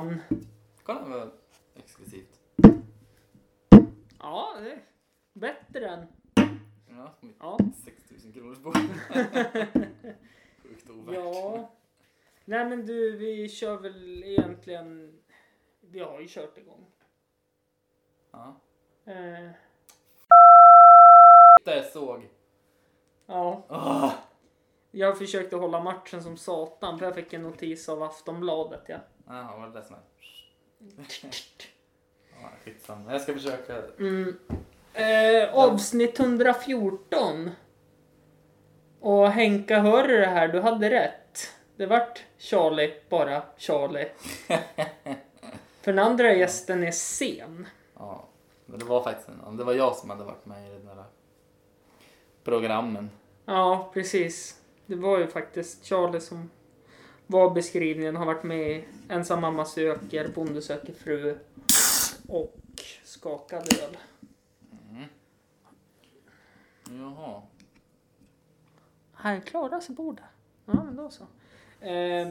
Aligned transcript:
kan. 0.00 0.20
Kolla 0.82 1.02
vad 1.08 1.30
exklusivt. 1.74 2.40
Ja, 4.18 4.56
det 4.60 4.70
är 4.72 4.82
bättre 5.32 5.88
än... 5.88 6.06
Ja, 6.88 7.14
mitt 7.20 7.36
Ja. 7.40 7.58
6000 7.84 8.32
kronors 8.32 8.58
bord. 8.58 8.76
Sjukt 10.62 10.90
ovärt. 10.90 11.14
Ja. 11.14 11.70
Nej 12.44 12.68
men 12.68 12.86
du, 12.86 13.16
vi 13.16 13.48
kör 13.48 13.76
väl 13.76 14.24
egentligen... 14.24 15.18
Vi 15.80 16.00
har 16.00 16.20
ju 16.20 16.26
kört 16.28 16.58
igång. 16.58 16.86
Ja. 18.32 18.60
Eh, 19.04 19.50
Det 21.64 21.76
jag 21.76 21.84
såg. 21.86 22.28
ja. 23.26 23.66
Åh! 23.68 24.14
Jag 24.90 25.18
försökte 25.18 25.56
hålla 25.56 25.80
matchen 25.82 26.22
som 26.22 26.36
satan 26.36 26.98
för 26.98 27.06
jag 27.06 27.14
fick 27.14 27.32
en 27.32 27.42
notis 27.42 27.88
av 27.88 28.02
Aftonbladet. 28.02 28.82
Ja. 28.88 28.98
Jaha, 29.28 29.56
var 29.56 29.66
det 29.66 29.80
det 29.80 29.84
som 29.84 29.96
är? 29.96 30.00
Ja, 32.40 32.48
skitsamma. 32.64 33.12
Jag 33.12 33.20
ska 33.20 33.34
försöka. 33.34 33.82
Mm. 33.98 34.38
Eh, 34.94 35.54
avsnitt 35.54 36.20
114. 36.20 37.50
Och 39.00 39.30
Henka, 39.30 39.80
hör 39.80 40.08
du 40.08 40.20
det 40.20 40.26
här? 40.26 40.48
Du 40.48 40.60
hade 40.60 40.90
rätt. 40.90 41.50
Det 41.76 41.86
vart 41.86 42.24
Charlie, 42.38 42.94
bara 43.08 43.42
Charlie. 43.56 44.08
För 45.80 45.92
den 45.92 45.98
andra 45.98 46.34
gästen 46.34 46.82
är 46.82 46.90
sen. 46.90 47.66
Ja, 47.94 48.28
men 48.66 48.78
det 48.78 48.84
var 48.84 49.02
faktiskt 49.02 49.28
en, 49.28 49.56
det 49.56 49.64
var 49.64 49.72
jag 49.72 49.96
som 49.96 50.10
hade 50.10 50.24
varit 50.24 50.46
med 50.46 50.66
i 50.66 50.70
den 50.70 50.86
där 50.86 51.04
programmen. 52.44 53.10
Ja, 53.44 53.90
precis. 53.94 54.60
Det 54.86 54.96
var 54.96 55.18
ju 55.18 55.26
faktiskt 55.26 55.84
Charlie 55.84 56.20
som 56.20 56.50
var 57.30 57.50
beskrivningen. 57.50 58.16
Har 58.16 58.26
varit 58.26 58.42
med 58.42 58.70
i 58.70 58.84
Ensam 59.08 59.40
mamma 59.40 59.64
söker, 59.64 60.28
Bonde 60.28 60.62
söker 60.62 60.92
fru 60.92 61.38
och 62.28 62.56
Skakad 63.04 63.62
öl. 63.82 63.96
Jaha. 66.90 67.42
Han 69.12 69.40
klarar 69.40 69.80
sig 69.80 69.94
båda. 69.94 70.22
Ja, 70.66 70.72
men 70.84 70.96
då 70.96 71.10
så. 71.10 71.22
Eh, 71.86 72.28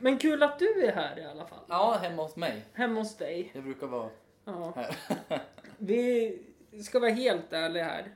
men 0.00 0.18
kul 0.18 0.42
att 0.42 0.58
du 0.58 0.84
är 0.86 0.92
här 0.92 1.18
i 1.18 1.24
alla 1.24 1.46
fall. 1.46 1.64
Ja, 1.68 1.98
hemma 2.02 2.22
hos 2.22 2.36
mig. 2.36 2.64
Hemma 2.72 3.00
hos 3.00 3.16
dig. 3.16 3.50
Jag 3.54 3.64
brukar 3.64 3.86
vara 3.86 4.10
Ja. 4.44 4.72
här. 4.76 4.96
Vi 5.78 6.38
ska 6.84 7.00
vara 7.00 7.10
helt 7.10 7.52
ärliga 7.52 7.84
här. 7.84 8.14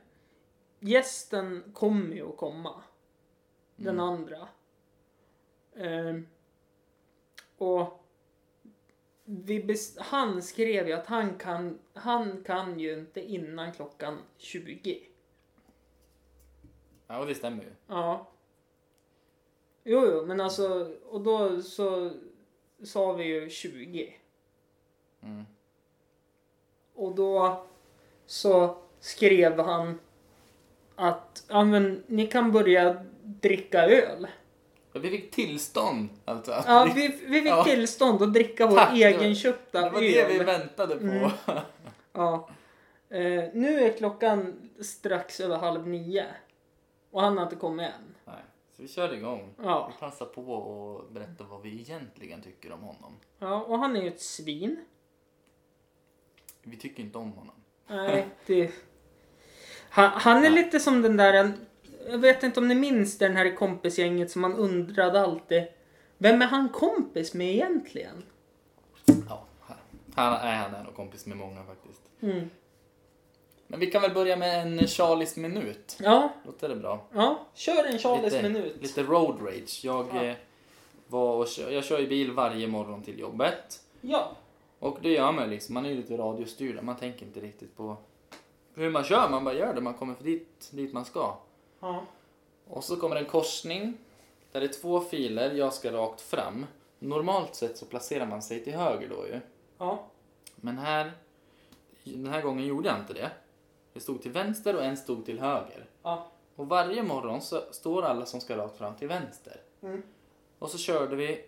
Gästen 0.79 1.63
kommer 1.73 2.15
ju 2.15 2.29
att 2.29 2.37
komma. 2.37 2.81
Den 3.75 3.99
andra. 3.99 4.47
Ehm, 5.79 6.27
och 7.57 8.03
han 9.97 10.41
skrev 10.41 10.87
ju 10.87 10.93
att 10.93 11.05
han 11.05 11.37
kan, 11.37 11.79
han 11.93 12.43
kan 12.43 12.79
ju 12.79 12.93
inte 12.93 13.21
innan 13.21 13.73
klockan 13.73 14.17
20. 14.37 14.99
Ja, 17.07 17.19
och 17.19 17.27
det 17.27 17.35
stämmer 17.35 17.63
ju. 17.63 17.69
Ja. 17.87 18.27
Jo, 19.83 20.05
jo, 20.05 20.25
men 20.25 20.41
alltså, 20.41 20.95
och 21.09 21.21
då 21.21 21.61
så 21.61 22.11
sa 22.83 23.13
vi 23.13 23.23
ju 23.23 23.49
20. 23.49 24.13
Mm. 25.21 25.45
Och 26.93 27.15
då 27.15 27.65
så 28.25 28.77
skrev 28.99 29.59
han 29.59 29.99
att 30.95 31.45
ja, 31.49 31.63
men, 31.63 32.03
ni 32.07 32.27
kan 32.27 32.51
börja 32.51 33.05
dricka 33.23 33.85
öl. 33.85 34.27
Ja, 34.93 34.99
Vi 34.99 35.09
fick 35.09 35.31
tillstånd 35.31 36.09
alltså. 36.25 36.51
att 36.51 36.65
Ja, 36.67 36.91
vi, 36.95 37.07
vi 37.27 37.39
fick 37.41 37.47
Ja. 37.49 37.63
tillstånd 37.63 38.21
att 38.21 38.33
dricka 38.33 38.67
vår 38.67 38.75
Tack, 38.77 38.93
egenköpta 38.97 39.81
Det 39.81 39.89
var 39.89 40.01
öl. 40.01 40.11
det 40.13 40.27
vi 40.27 40.39
väntade 40.43 40.95
på. 40.95 41.03
Mm. 41.03 41.29
Ja. 42.13 42.49
Eh, 43.09 43.43
nu 43.53 43.79
är 43.83 43.97
klockan 43.97 44.69
strax 44.81 45.39
över 45.39 45.57
halv 45.57 45.87
nio. 45.87 46.25
Och 47.11 47.21
han 47.21 47.37
har 47.37 47.43
inte 47.43 47.55
kommit 47.55 47.85
än. 47.87 48.15
Nej, 48.25 48.35
så 48.75 48.81
vi 48.81 48.87
kör 48.87 49.13
igång. 49.13 49.53
Ja. 49.63 49.91
Vi 49.93 49.99
passar 49.99 50.25
på 50.25 50.41
och 50.53 51.11
berätta 51.11 51.43
vad 51.43 51.61
vi 51.61 51.69
egentligen 51.81 52.41
tycker 52.41 52.71
om 52.71 52.81
honom. 52.81 53.15
ja, 53.39 53.61
och 53.63 53.79
han 53.79 53.95
är 53.95 54.01
ju 54.01 54.07
ett 54.07 54.21
svin. 54.21 54.85
Vi 56.63 56.77
tycker 56.77 57.03
inte 57.03 57.17
om 57.17 57.31
honom. 57.31 57.55
Nej, 57.87 58.27
det... 58.45 58.71
Han, 59.89 60.09
han 60.09 60.45
är 60.45 60.49
lite 60.49 60.79
som 60.79 61.01
den 61.01 61.17
där... 61.17 61.53
Jag 62.09 62.17
vet 62.17 62.43
inte 62.43 62.59
om 62.59 62.67
ni 62.67 62.75
minns 62.75 63.17
den 63.17 63.35
här 63.35 63.45
i 63.45 63.55
kompisgänget 63.55 64.31
som 64.31 64.41
man 64.41 64.53
undrade 64.55 65.21
alltid. 65.21 65.63
Vem 66.17 66.41
är 66.41 66.45
han 66.45 66.69
kompis 66.69 67.33
med 67.33 67.47
egentligen? 67.53 68.23
Ja, 69.29 69.45
han 70.15 70.33
är, 70.33 70.55
han 70.55 70.73
är 70.75 70.83
nog 70.83 70.95
kompis 70.95 71.25
med 71.25 71.37
många 71.37 71.63
faktiskt. 71.63 72.01
Mm. 72.21 72.49
Men 73.67 73.79
vi 73.79 73.91
kan 73.91 74.01
väl 74.01 74.13
börja 74.13 74.35
med 74.35 74.61
en 74.61 74.87
Charlies 74.87 75.35
minut. 75.37 75.97
Ja, 75.99 76.29
Låter 76.45 76.69
det 76.69 76.75
bra? 76.75 77.05
ja. 77.13 77.39
Kör 77.53 77.83
en 77.83 77.99
Charlies 77.99 78.33
lite, 78.33 78.49
minut. 78.49 78.77
Lite 78.81 79.03
road 79.03 79.41
rage. 79.41 79.81
Jag, 79.83 80.05
Ja. 80.13 80.23
eh, 80.23 80.35
var 81.07 81.35
och 81.35 81.47
kö- 81.47 81.69
jag 81.71 81.83
kör 81.83 81.99
ju 81.99 82.07
bil 82.07 82.31
varje 82.31 82.67
morgon 82.67 83.03
till 83.03 83.19
jobbet. 83.19 83.79
Ja. 84.01 84.31
Och 84.79 84.97
det 85.01 85.09
gör 85.09 85.31
man 85.31 85.49
liksom. 85.49 85.73
Man 85.73 85.85
är 85.85 85.89
ju 85.89 85.95
lite 85.95 86.17
radiostyrd. 86.17 86.83
Man 86.83 86.95
tänker 86.97 87.25
inte 87.25 87.39
riktigt 87.39 87.77
på 87.77 87.97
hur 88.75 88.89
man 88.89 89.03
kör. 89.03 89.29
Man 89.29 89.43
bara 89.43 89.53
gör 89.55 89.73
det. 89.73 89.81
Man 89.81 89.93
kommer 89.93 90.13
för 90.15 90.23
dit, 90.23 90.69
dit 90.71 90.93
man 90.93 91.05
ska. 91.05 91.37
Ja. 91.79 92.05
Och 92.67 92.83
så 92.83 92.95
kommer 92.95 93.15
en 93.15 93.25
korsning. 93.25 93.97
Där 94.51 94.59
det 94.59 94.65
är 94.65 94.81
två 94.81 94.99
filer. 94.99 95.51
Jag 95.51 95.73
ska 95.73 95.91
rakt 95.91 96.21
fram. 96.21 96.65
Normalt 96.99 97.55
sett 97.55 97.77
så 97.77 97.85
placerar 97.85 98.25
man 98.25 98.41
sig 98.41 98.63
till 98.63 98.73
höger 98.73 99.09
då 99.09 99.27
ju. 99.27 99.39
Ja. 99.77 100.03
Men 100.55 100.77
här, 100.77 101.11
den 102.03 102.27
här 102.27 102.41
gången 102.41 102.65
gjorde 102.65 102.89
jag 102.89 102.99
inte 102.99 103.13
det. 103.13 103.31
Det 103.93 103.99
stod 103.99 104.21
till 104.21 104.31
vänster 104.31 104.75
och 104.75 104.83
en 104.83 104.97
stod 104.97 105.25
till 105.25 105.39
höger. 105.39 105.85
Ja. 106.03 106.27
Och 106.55 106.69
varje 106.69 107.03
morgon 107.03 107.41
så 107.41 107.61
står 107.71 108.03
alla 108.03 108.25
som 108.25 108.41
ska 108.41 108.57
rakt 108.57 108.77
fram 108.77 108.95
till 108.95 109.07
vänster. 109.07 109.61
Mm. 109.81 110.03
Och 110.59 110.69
så 110.69 110.77
körde 110.77 111.15
vi 111.15 111.45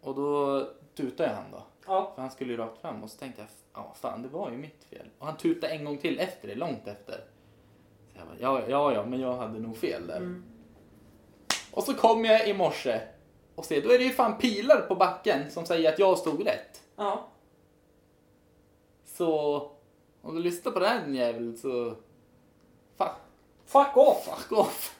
och 0.00 0.14
då 0.14 0.64
tutade 0.94 1.28
jag 1.28 1.36
han 1.36 1.50
då. 1.50 1.62
Ja. 1.86 2.12
För 2.14 2.22
han 2.22 2.30
skulle 2.30 2.52
ju 2.52 2.56
rakt 2.56 2.80
fram 2.80 3.02
och 3.02 3.10
så 3.10 3.18
tänkte 3.18 3.40
jag, 3.40 3.48
ja 3.74 3.94
fan 4.00 4.22
det 4.22 4.28
var 4.28 4.50
ju 4.50 4.56
mitt 4.56 4.84
fel. 4.84 5.06
Och 5.18 5.26
han 5.26 5.36
tutade 5.36 5.72
en 5.72 5.84
gång 5.84 5.98
till 5.98 6.18
efter 6.18 6.48
det, 6.48 6.54
långt 6.54 6.88
efter. 6.88 7.24
Jag 8.18 8.26
bara, 8.26 8.36
ja, 8.38 8.62
ja, 8.68 8.92
ja, 8.92 9.04
men 9.06 9.20
jag 9.20 9.36
hade 9.36 9.58
nog 9.58 9.76
fel 9.76 10.06
där. 10.06 10.16
Mm. 10.16 10.44
Och 11.70 11.84
så 11.84 11.94
kom 11.94 12.24
jag 12.24 12.48
i 12.48 12.54
morse 12.54 13.00
och 13.54 13.64
ser, 13.64 13.82
då 13.82 13.90
är 13.92 13.98
det 13.98 14.04
ju 14.04 14.10
fan 14.12 14.38
pilar 14.38 14.80
på 14.80 14.94
backen 14.94 15.50
som 15.50 15.66
säger 15.66 15.92
att 15.92 15.98
jag 15.98 16.18
stod 16.18 16.46
rätt. 16.46 16.82
Ja. 16.96 17.28
Så 19.04 19.56
om 20.22 20.34
du 20.34 20.42
lyssnar 20.42 20.72
på 20.72 20.78
den 20.78 21.14
jäveln 21.14 21.56
så... 21.56 21.94
Fuck, 22.96 23.08
Fuck 23.66 23.96
off! 23.96 24.24
fuck 24.24 24.52
off. 24.58 24.98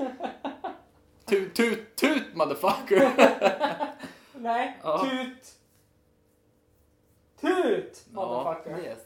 tut, 1.25 1.55
tut, 1.55 1.97
tut 1.97 2.35
motherfucker. 2.35 3.11
Nej, 4.35 4.79
Ja. 4.83 4.99
tut! 5.11 5.53
Tut! 7.41 8.05
ja, 8.15 8.45
Motherfucker. 8.45 8.85
yes. 8.85 8.99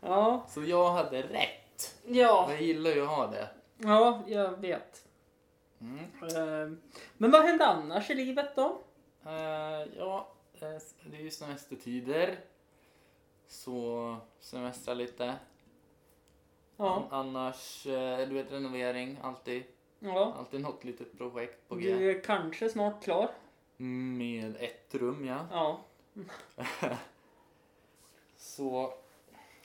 Ja. 0.00 0.46
Så 0.48 0.62
jag 0.62 0.90
hade 0.90 1.22
rätt. 1.22 1.65
Ja. 2.06 2.44
Och 2.44 2.52
jag 2.52 2.62
gillar 2.62 2.90
ju 2.90 3.02
att 3.02 3.08
ha 3.08 3.26
det. 3.26 3.48
Ja, 3.78 4.22
jag 4.26 4.60
vet. 4.60 5.04
Mm. 5.80 5.98
Eh, 6.22 6.78
Men 7.16 7.30
vad 7.30 7.42
hände 7.42 7.66
annars 7.66 8.10
i 8.10 8.14
livet 8.14 8.56
då? 8.56 8.80
Eh, 9.26 9.84
ja, 9.98 10.28
eh, 10.54 10.68
det 11.10 11.16
är 11.16 11.20
ju 11.22 11.30
semestertider. 11.30 12.38
Så 13.48 14.16
semestra 14.40 14.94
lite. 14.94 15.34
Ja. 16.76 17.06
Annars, 17.10 17.86
eh, 17.86 18.28
du 18.28 18.34
vet 18.34 18.52
renovering, 18.52 19.18
alltid. 19.22 19.62
ja. 19.98 20.34
Alltid 20.38 20.60
något 20.60 20.84
litet 20.84 21.18
projekt 21.18 21.68
på 21.68 21.74
G. 21.76 21.94
Du 21.94 22.10
är 22.10 22.20
kanske 22.22 22.68
snart 22.68 23.02
klar. 23.04 23.30
Med 23.76 24.56
ett 24.60 24.94
rum, 24.94 25.24
ja. 25.24 25.46
Ja. 25.50 25.80
Så 28.36 28.94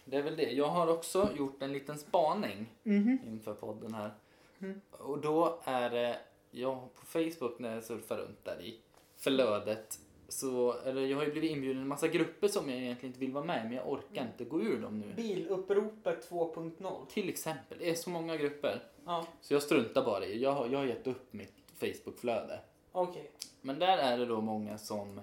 det 0.06 0.18
är 0.18 0.21
väl 0.21 0.36
det. 0.36 0.51
Jag 0.51 0.68
har 0.68 0.88
också 0.88 1.30
gjort 1.38 1.62
en 1.62 1.74
liten 1.74 1.98
spaning 1.98 2.65
Mhm. 2.83 3.19
inför 3.27 3.53
podden 3.53 3.94
här. 3.94 4.12
Mm. 4.59 4.81
Och 4.92 5.19
då 5.21 5.59
är 5.63 5.89
det, 5.89 6.19
jag 6.51 6.94
på 6.94 7.06
Facebook 7.06 7.59
när 7.59 7.74
jag 7.75 7.83
surfar 7.83 8.18
runt 8.18 8.45
där 8.45 8.62
i 8.62 8.80
förlödet 9.18 10.00
så, 10.27 10.74
eller 10.86 11.01
jag 11.01 11.18
har 11.18 11.25
ju 11.25 11.31
blivit 11.31 11.51
inbjuden 11.51 11.77
i 11.77 11.81
en 11.81 11.88
massa 11.88 12.07
grupper 12.07 12.48
som 12.48 12.69
jag 12.69 12.80
egentligen 12.80 13.09
inte 13.09 13.19
vill 13.19 13.31
vara 13.31 13.44
med 13.45 13.62
i, 13.62 13.63
men 13.63 13.74
jag 13.77 13.89
orkar 13.92 14.25
inte 14.25 14.44
gå 14.44 14.62
ur 14.62 14.81
dem 14.81 15.00
nu. 15.00 15.13
Biluppropet 15.15 16.30
2.0. 16.30 17.06
Till 17.09 17.30
exempel, 17.30 17.77
det 17.80 17.89
är 17.89 17.94
så 17.95 18.09
många 18.09 18.38
grupper. 18.38 18.83
Ja, 19.06 19.25
Så 19.42 19.54
jag 19.54 19.63
struntar 19.63 20.06
bara 20.06 20.25
i, 20.25 20.42
jag 20.42 20.51
har, 20.51 20.68
jag 20.68 20.80
har 20.80 20.86
gett 20.86 21.07
upp 21.07 21.33
mitt 21.33 21.54
Facebook-flöde. 21.80 22.59
okej. 22.92 23.31
Men 23.62 23.80
där 23.80 23.97
är 23.97 24.18
det 24.18 24.25
då 24.25 24.42
många 24.42 24.77
som 24.77 25.21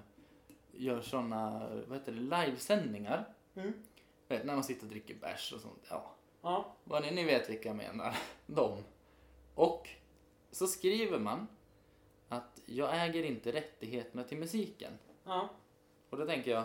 gör 0.71 1.01
såna, 1.01 1.69
vad 1.87 1.97
heter 1.97 2.11
det, 2.11 2.45
livesändningar. 2.45 3.25
Mm. 3.55 3.73
Vet, 4.29 4.45
när 4.45 4.53
man 4.53 4.63
sitter 4.63 4.83
och 4.83 4.89
dricker 4.89 5.15
bärs 5.15 5.53
och 5.53 5.61
sånt. 5.61 5.85
Ja, 5.89 6.15
Ja. 6.41 6.75
vad 6.83 7.01
ni, 7.01 7.11
ni 7.11 7.23
vet 7.23 7.49
vilka 7.49 7.69
jag 7.69 7.75
menar. 7.75 8.17
De. 8.45 8.83
Och 9.55 9.89
så 10.51 10.67
skriver 10.67 11.19
man 11.19 11.47
att 12.29 12.61
jag 12.65 13.05
äger 13.05 13.23
inte 13.23 13.51
rättigheterna 13.51 14.23
till 14.23 14.37
musiken. 14.37 14.91
Ja. 15.25 15.49
Och 16.09 16.17
då 16.17 16.25
tänker 16.25 16.51
jag, 16.51 16.63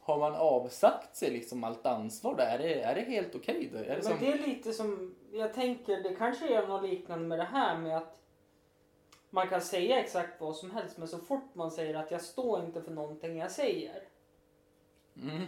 har 0.00 0.18
man 0.18 0.34
avsagt 0.34 1.16
sig 1.16 1.30
liksom 1.30 1.64
allt 1.64 1.86
ansvar 1.86 2.36
där? 2.36 2.46
Är 2.46 2.58
det, 2.58 2.80
är 2.82 2.94
det 2.94 3.00
helt 3.00 3.34
okej 3.34 3.70
då? 3.72 3.78
Är 3.78 3.82
det 3.82 3.94
Men 3.94 4.02
som... 4.02 4.18
det 4.20 4.32
är 4.32 4.38
lite 4.38 4.72
som, 4.72 5.14
jag 5.32 5.54
tänker, 5.54 6.02
det 6.02 6.14
kanske 6.14 6.54
är 6.54 6.66
något 6.68 6.82
liknande 6.90 7.26
med 7.28 7.38
det 7.38 7.44
här 7.44 7.78
med 7.78 7.96
att 7.96 8.20
man 9.30 9.48
kan 9.48 9.60
säga 9.60 10.00
exakt 10.00 10.40
vad 10.40 10.56
som 10.56 10.70
helst 10.70 10.98
men 10.98 11.08
så 11.08 11.18
fort 11.18 11.54
man 11.54 11.70
säger 11.70 11.94
att 11.94 12.10
jag 12.10 12.22
står 12.22 12.64
inte 12.64 12.82
för 12.82 12.90
någonting 12.90 13.38
jag 13.38 13.50
säger. 13.50 14.02
Mm. 15.16 15.46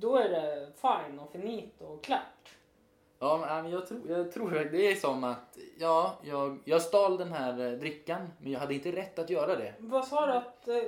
Då 0.00 0.16
är 0.16 0.28
det 0.28 0.72
fine 0.74 1.18
och 1.18 1.32
finito 1.32 1.84
och 1.84 2.04
klart. 2.04 2.56
Ja, 3.18 3.60
men 3.62 3.70
jag 3.70 3.86
tror, 3.86 4.10
jag 4.10 4.32
tror 4.32 4.58
att 4.58 4.72
det 4.72 4.92
är 4.92 4.94
som 4.94 5.24
att, 5.24 5.58
ja, 5.78 6.18
jag, 6.22 6.58
jag 6.64 6.82
stal 6.82 7.16
den 7.16 7.32
här 7.32 7.72
eh, 7.72 7.78
drickan, 7.78 8.28
men 8.40 8.52
jag 8.52 8.60
hade 8.60 8.74
inte 8.74 8.92
rätt 8.92 9.18
att 9.18 9.30
göra 9.30 9.56
det. 9.56 9.74
Vad 9.78 10.06
sa 10.06 10.26
du 10.26 10.32
att 10.32 10.68
eh, 10.68 10.82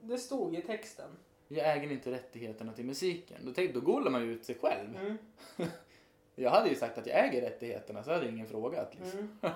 det 0.00 0.18
stod 0.18 0.54
i 0.54 0.62
texten? 0.62 1.10
Jag 1.48 1.76
äger 1.76 1.92
inte 1.92 2.10
rättigheterna 2.10 2.72
till 2.72 2.84
musiken. 2.84 3.36
Då, 3.44 3.52
tänkte, 3.52 3.80
då 3.80 3.86
golar 3.86 4.10
man 4.10 4.22
ju 4.22 4.32
ut 4.32 4.44
sig 4.44 4.54
själv. 4.54 4.96
Mm. 4.96 5.18
Jag 6.34 6.50
hade 6.50 6.68
ju 6.68 6.74
sagt 6.74 6.98
att 6.98 7.06
jag 7.06 7.24
äger 7.24 7.40
rättigheterna, 7.40 8.02
så 8.02 8.12
hade 8.12 8.28
ingen 8.28 8.46
frågat. 8.46 8.94
Liksom. 8.94 9.38
Mm. 9.42 9.54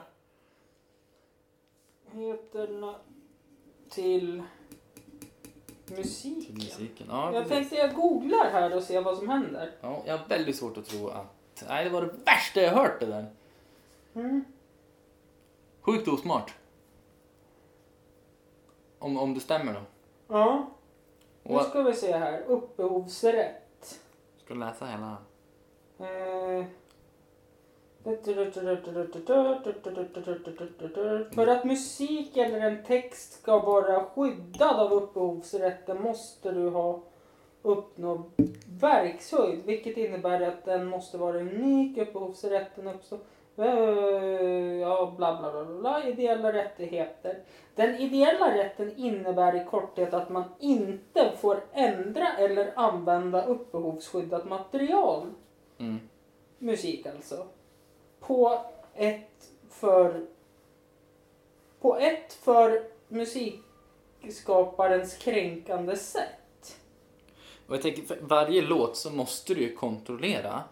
Heterna 2.12 2.94
till 3.90 4.42
musiken. 5.96 6.44
Till 6.44 6.54
musiken. 6.54 7.06
Ja, 7.10 7.24
Jag 7.24 7.34
precis. 7.34 7.50
tänkte 7.50 7.76
jag 7.76 7.94
googlar 7.94 8.50
här 8.50 8.76
och 8.76 8.82
ser 8.82 9.00
vad 9.02 9.16
som 9.18 9.28
händer. 9.28 9.72
ja, 9.80 10.02
jag 10.06 10.18
har 10.18 10.26
väldigt 10.28 10.56
svårt 10.56 10.76
att 10.78 10.86
tro 10.86 11.08
att... 11.08 11.64
Nej, 11.68 11.84
det 11.84 11.90
var 11.90 12.02
det 12.02 12.12
värsta 12.24 12.60
jag 12.60 12.72
hört 12.72 13.00
det 13.00 13.06
där. 13.06 13.26
Mm. 14.14 14.44
Sjukt 15.80 16.08
osmart. 16.08 16.54
Om, 18.98 19.16
om 19.18 19.34
det 19.34 19.40
stämmer 19.40 19.72
då. 19.74 19.80
Ja, 20.28 20.66
nu 21.42 21.58
ska 21.58 21.82
vi 21.82 21.94
se 21.94 22.16
här. 22.16 22.40
Upphovsrätt. 22.46 24.00
ska 24.44 24.54
läsa 24.54 24.86
hela. 24.86 25.16
Eh. 25.98 26.66
För 31.34 31.46
att 31.46 31.64
musik 31.64 32.36
eller 32.36 32.60
en 32.60 32.82
text 32.84 33.32
ska 33.42 33.58
vara 33.58 34.04
skyddad 34.04 34.80
av 34.80 34.92
upphovsrätten 34.92 36.02
måste 36.02 36.52
du 36.52 36.68
ha 36.68 37.00
uppnått 37.62 38.26
verkshöjd, 38.80 39.60
vilket 39.64 39.96
innebär 39.96 40.40
att 40.40 40.64
den 40.64 40.86
måste 40.86 41.18
vara 41.18 41.40
unik. 41.40 41.98
Upphovsrätten 41.98 42.88
uppstår 42.88 43.18
eh, 43.56 43.64
ja, 44.80 45.14
bla 45.16 45.38
bla 45.40 45.52
bla, 45.52 45.64
bla, 45.64 46.08
ideella 46.08 46.52
rättigheter. 46.52 47.38
Den 47.74 47.94
ideella 47.94 48.54
rätten 48.54 48.96
innebär 48.96 49.62
i 49.62 49.64
korthet 49.64 50.14
att 50.14 50.30
man 50.30 50.44
inte 50.58 51.32
får 51.40 51.60
ändra 51.72 52.26
eller 52.38 52.72
använda 52.76 53.44
upphovsskyddat 53.46 54.48
material 54.48 55.26
Mm. 55.78 56.00
musik 56.58 57.06
alltså. 57.06 57.46
På 58.26 58.64
ett 58.94 59.50
för 59.70 60.26
på 61.80 61.96
ett 61.96 62.32
för 62.32 62.84
musikskaparens 63.08 65.14
kränkande 65.14 65.96
sätt. 65.96 66.76
Och 67.66 67.74
jag 67.74 67.82
tänker, 67.82 68.02
för 68.02 68.18
varje 68.20 68.62
låt 68.62 68.96
så 68.96 69.10
måste 69.10 69.54
du 69.54 69.60
ju 69.60 69.76
kontrollera 69.76 70.62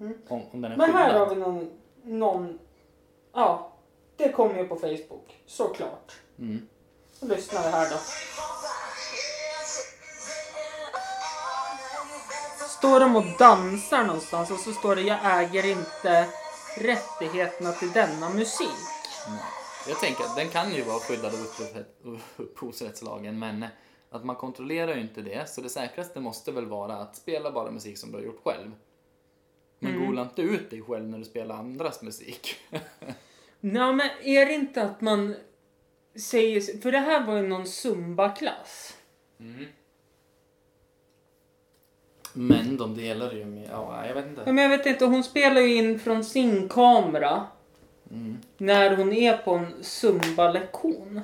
Mm. 0.00 0.18
om, 0.28 0.42
om 0.52 0.60
den 0.60 0.72
är 0.72 0.76
Men 0.76 0.92
här 0.92 1.18
har 1.18 1.34
vi 1.34 1.40
någon, 1.40 1.70
någon 2.02 2.58
ja, 3.32 3.72
det 4.16 4.32
kommer 4.32 4.58
ju 4.58 4.68
på 4.68 4.76
Facebook, 4.76 5.36
såklart. 5.46 6.12
Mm. 6.38 6.68
Lyssna 7.20 7.60
här 7.60 7.90
då. 7.90 7.96
Står 12.68 13.00
de 13.00 13.16
och 13.16 13.24
dansar 13.38 14.04
någonstans 14.04 14.50
och 14.50 14.58
så 14.58 14.72
står 14.72 14.96
det 14.96 15.02
jag 15.02 15.18
äger 15.22 15.66
inte 15.66 16.28
rättigheterna 16.76 17.72
till 17.72 17.92
denna 17.92 18.30
musik. 18.30 18.68
Nej. 19.28 19.40
Jag 19.88 20.00
tänker 20.00 20.24
att 20.24 20.36
den 20.36 20.48
kan 20.48 20.74
ju 20.74 20.82
vara 20.82 20.98
skyddad 20.98 21.34
av 21.34 21.40
upphovsrätt- 21.40 22.20
upphovsrättslagen 22.36 23.38
men 23.38 23.66
att 24.10 24.24
man 24.24 24.36
kontrollerar 24.36 24.94
ju 24.94 25.00
inte 25.00 25.20
det 25.22 25.50
så 25.50 25.60
det 25.60 25.68
säkraste 25.68 26.20
måste 26.20 26.52
väl 26.52 26.66
vara 26.66 26.96
att 26.96 27.16
spela 27.16 27.50
bara 27.52 27.70
musik 27.70 27.98
som 27.98 28.12
du 28.12 28.18
har 28.18 28.24
gjort 28.24 28.40
själv. 28.44 28.72
Men 29.78 29.94
Mm. 29.94 30.06
gola 30.06 30.22
inte 30.22 30.42
ut 30.42 30.70
dig 30.70 30.82
själv 30.82 31.08
när 31.08 31.18
du 31.18 31.24
spelar 31.24 31.56
andras 31.56 32.02
musik. 32.02 32.56
Nej 33.60 33.92
men 33.92 34.10
är 34.22 34.46
det 34.46 34.52
inte 34.54 34.82
att 34.82 35.00
man 35.00 35.36
säger, 36.20 36.80
för 36.80 36.92
det 36.92 36.98
här 36.98 37.26
var 37.26 37.36
ju 37.36 37.42
någon 37.48 37.66
zumba-klass. 37.66 38.96
Mm. 39.40 39.66
Men 42.36 42.76
de 42.76 42.94
delar 42.96 43.32
ju 43.32 43.44
med, 43.44 43.68
ja 43.72 44.06
jag 44.06 44.14
vet 44.14 44.26
inte. 44.26 44.52
Men 44.52 44.58
jag 44.58 44.68
vet 44.78 44.86
inte, 44.86 45.04
hon 45.04 45.24
spelar 45.24 45.60
ju 45.60 45.74
in 45.74 45.98
från 45.98 46.24
sin 46.24 46.68
kamera 46.68 47.46
Mm. 48.10 48.38
när 48.58 48.96
hon 48.96 49.12
är 49.12 49.36
på 49.36 49.50
en 49.54 49.74
zumba-lektion. 49.82 51.20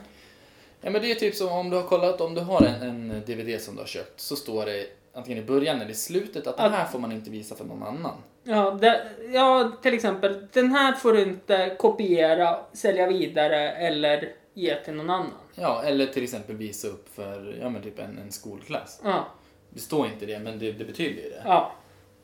Ja 0.80 0.90
men 0.90 1.02
det 1.02 1.10
är 1.10 1.14
typ 1.14 1.34
som 1.34 1.48
om 1.52 1.70
du 1.70 1.76
har 1.76 1.82
kollat, 1.82 2.20
om 2.20 2.34
du 2.34 2.40
har 2.40 2.62
en, 2.62 2.82
en 2.82 3.22
DVD 3.26 3.60
som 3.60 3.74
du 3.74 3.80
har 3.80 3.86
köpt 3.86 4.20
så 4.20 4.36
står 4.36 4.66
det 4.66 4.86
antingen 5.14 5.44
i 5.44 5.46
början 5.46 5.80
eller 5.80 5.90
i 5.90 5.94
slutet 5.94 6.46
att 6.46 6.56
det 6.56 6.62
här 6.62 6.84
får 6.86 6.98
man 6.98 7.12
inte 7.12 7.30
visa 7.30 7.54
för 7.54 7.64
någon 7.64 7.82
annan. 7.82 8.14
Ja, 8.44 8.70
det, 8.70 9.02
ja, 9.32 9.72
till 9.82 9.94
exempel, 9.94 10.46
den 10.52 10.72
här 10.72 10.92
får 10.92 11.12
du 11.12 11.22
inte 11.22 11.76
kopiera, 11.78 12.60
sälja 12.72 13.06
vidare 13.06 13.70
eller 13.70 14.32
ge 14.54 14.74
till 14.84 14.94
någon 14.94 15.10
annan. 15.10 15.30
Ja, 15.54 15.82
eller 15.82 16.06
till 16.06 16.24
exempel 16.24 16.56
visa 16.56 16.88
upp 16.88 17.08
för 17.14 17.58
ja, 17.60 17.68
men 17.68 17.82
typ 17.82 17.98
en, 17.98 18.18
en 18.18 18.32
skolklass. 18.32 19.00
Ja, 19.04 19.26
Det 19.74 19.80
står 19.80 20.06
inte 20.06 20.26
det, 20.26 20.38
men 20.38 20.58
det, 20.58 20.72
det 20.72 20.84
betyder 20.84 21.22
ju 21.22 21.28
det. 21.28 21.42
ja. 21.44 21.72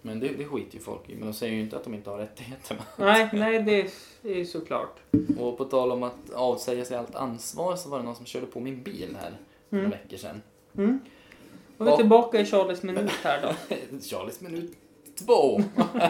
Men 0.02 0.20
det, 0.20 0.28
det 0.28 0.44
skiter 0.44 0.74
ju 0.74 0.80
folk 0.80 1.08
i. 1.08 1.14
Men 1.14 1.26
de 1.26 1.34
säger 1.34 1.54
ju 1.54 1.60
inte 1.60 1.76
att 1.76 1.84
de 1.84 1.94
inte 1.94 2.10
har 2.10 2.18
rättigheterna. 2.18 2.82
Nej, 2.96 3.28
nej, 3.32 3.62
det 3.62 3.80
är 4.30 4.36
ju 4.36 4.46
såklart. 4.46 4.96
Och 5.38 5.58
på 5.58 5.64
tal 5.64 5.92
om 5.92 6.02
att 6.02 6.30
avsäga 6.34 6.84
sig 6.84 6.96
allt 6.96 7.14
ansvar 7.14 7.76
så 7.76 7.88
var 7.88 7.98
det 7.98 8.04
någon 8.04 8.16
som 8.16 8.26
körde 8.26 8.46
på 8.46 8.61
min 8.61 8.82
bil 8.82 9.16
här 9.20 9.32
för 9.70 9.76
några 9.76 9.88
veckor 9.88 10.16
sedan. 10.16 10.42
Mm. 10.76 11.00
Och 11.78 11.87
vi 11.87 11.90
är 11.90 11.96
tillbaka 11.96 12.40
i 12.40 12.46
Charlies 12.46 12.82
minut 12.82 13.11
här 13.11 13.42
då. 13.42 13.76
Charlies 14.00 14.40
minut 14.40 14.76
två. 15.18 15.61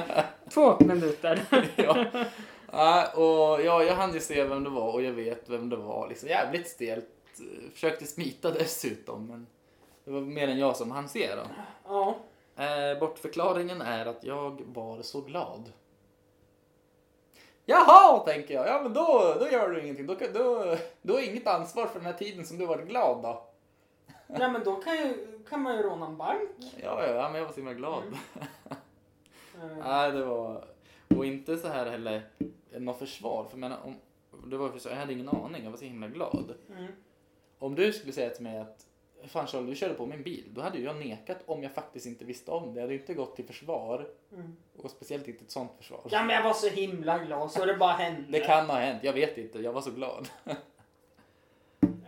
Två 0.51 0.77
minuter. 0.81 1.43
ja. 1.77 2.07
Ja, 2.73 3.13
och 3.15 3.65
ja, 3.65 3.83
jag 3.83 3.95
hann 3.95 4.15
ju 4.15 4.21
se 4.21 4.45
vem 4.45 4.65
det 4.65 4.71
var 4.71 4.93
och 4.93 5.03
jag 5.03 5.13
vet 5.13 5.49
vem 5.49 5.69
det 5.69 5.77
var. 5.77 6.09
Liksom, 6.09 6.29
jävligt 6.29 6.69
stelt. 6.69 7.09
Försökte 7.73 8.07
smita 8.07 8.51
dessutom, 8.51 9.27
men 9.27 9.47
det 10.09 10.15
var 10.15 10.21
mer 10.21 10.49
än 10.49 10.59
jag 10.59 10.77
som 10.77 10.91
hann 10.91 11.09
se 11.09 11.35
då. 11.35 11.43
Ja. 11.85 12.17
Eh, 12.65 12.99
bortförklaringen 13.01 13.83
är 13.83 14.07
att 14.07 14.25
jag 14.25 14.63
var 14.67 15.03
så 15.03 15.21
glad. 15.21 15.73
Jaha, 17.65 18.19
tänker 18.19 18.55
jag. 18.55 18.67
Ja, 18.67 18.81
men 18.83 18.93
då, 18.93 19.37
då 19.41 19.49
gör 19.49 19.71
du 19.71 19.83
ingenting. 19.83 20.07
Då, 20.07 20.17
då, 20.35 20.77
då 21.03 21.15
är 21.15 21.31
inget 21.31 21.47
ansvar 21.47 21.87
för 21.87 21.99
den 21.99 22.07
här 22.07 22.13
tiden 22.13 22.47
som 22.47 22.59
du 22.59 22.67
varit 22.67 22.89
glad 22.89 23.23
då. 23.23 23.47
Nej 24.27 24.51
men 24.51 24.65
då 24.65 24.77
kan, 24.77 24.97
ju, 24.97 25.39
kan 25.49 25.63
man 25.63 25.77
ju 25.77 25.83
råna 25.83 26.07
en 26.07 26.17
bank. 26.17 26.51
Ja, 26.83 27.07
ja, 27.07 27.15
ja 27.15 27.29
men 27.29 27.39
jag 27.39 27.47
var 27.47 27.53
så 27.53 27.61
himla 27.61 27.75
glad. 27.75 28.03
Eh, 29.55 29.77
Nej, 29.85 30.13
det 30.13 30.25
var... 30.25 30.65
Och 31.09 31.27
inte 31.27 31.57
så 31.57 31.69
här 31.69 31.87
heller 31.87 32.23
något 32.71 32.99
försvar. 32.99 33.45
För 33.45 33.51
jag 33.51 33.59
menar, 33.59 33.79
om, 33.85 33.95
det 34.51 34.57
var 34.57 34.69
för 34.69 34.79
så, 34.79 34.89
jag 34.89 34.97
hade 34.97 35.13
ingen 35.13 35.29
aning. 35.29 35.65
Jag 35.65 35.71
var 35.71 35.79
så 35.79 35.85
himla 35.85 36.09
glad. 36.09 36.55
Mm. 36.77 36.93
Om 37.59 37.75
du 37.75 37.93
skulle 37.93 38.13
säga 38.13 38.31
till 38.31 38.43
mig 38.43 38.59
att 38.59 38.88
Fan 39.27 39.47
Charlie, 39.47 39.71
du 39.71 39.77
körde 39.77 39.95
på 39.95 40.07
min 40.07 40.23
bil. 40.23 40.45
Då 40.51 40.61
hade 40.61 40.79
ju 40.79 40.85
jag 40.85 40.97
nekat 40.97 41.39
om 41.47 41.63
jag 41.63 41.73
faktiskt 41.73 42.07
inte 42.07 42.25
visste 42.25 42.51
om 42.51 42.75
det. 42.75 42.81
Jag 42.81 42.83
hade 42.83 42.95
ju 42.95 43.01
inte 43.01 43.15
gått 43.15 43.37
till 43.37 43.45
försvar. 43.45 44.11
Mm. 44.33 44.57
Och 44.77 44.91
speciellt 44.91 45.29
inte 45.29 45.45
ett 45.45 45.51
sånt 45.51 45.73
försvar. 45.79 46.01
Ja 46.11 46.25
men 46.25 46.37
jag 46.37 46.43
var 46.43 46.53
så 46.53 46.69
himla 46.69 47.19
glad 47.19 47.51
så 47.51 47.65
det 47.65 47.77
bara 47.77 47.93
hände. 47.93 48.39
Det 48.39 48.41
kan 48.41 48.67
ha 48.71 48.79
hänt, 48.79 49.05
jag 49.05 49.13
vet 49.13 49.39
inte. 49.39 49.59
Jag 49.59 49.73
var 49.73 49.81
så 49.81 49.91
glad. 49.91 50.29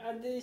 Ja, 0.02 0.12
det, 0.12 0.42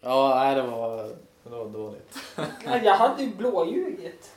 Ja, 0.00 0.34
nej 0.34 0.54
det 0.54 0.62
var, 0.62 1.16
det 1.42 1.50
var 1.50 1.68
dåligt. 1.68 2.18
ja, 2.36 2.78
jag 2.82 2.94
hade 2.94 3.22
ju 3.22 3.34
blåljugit. 3.34 4.36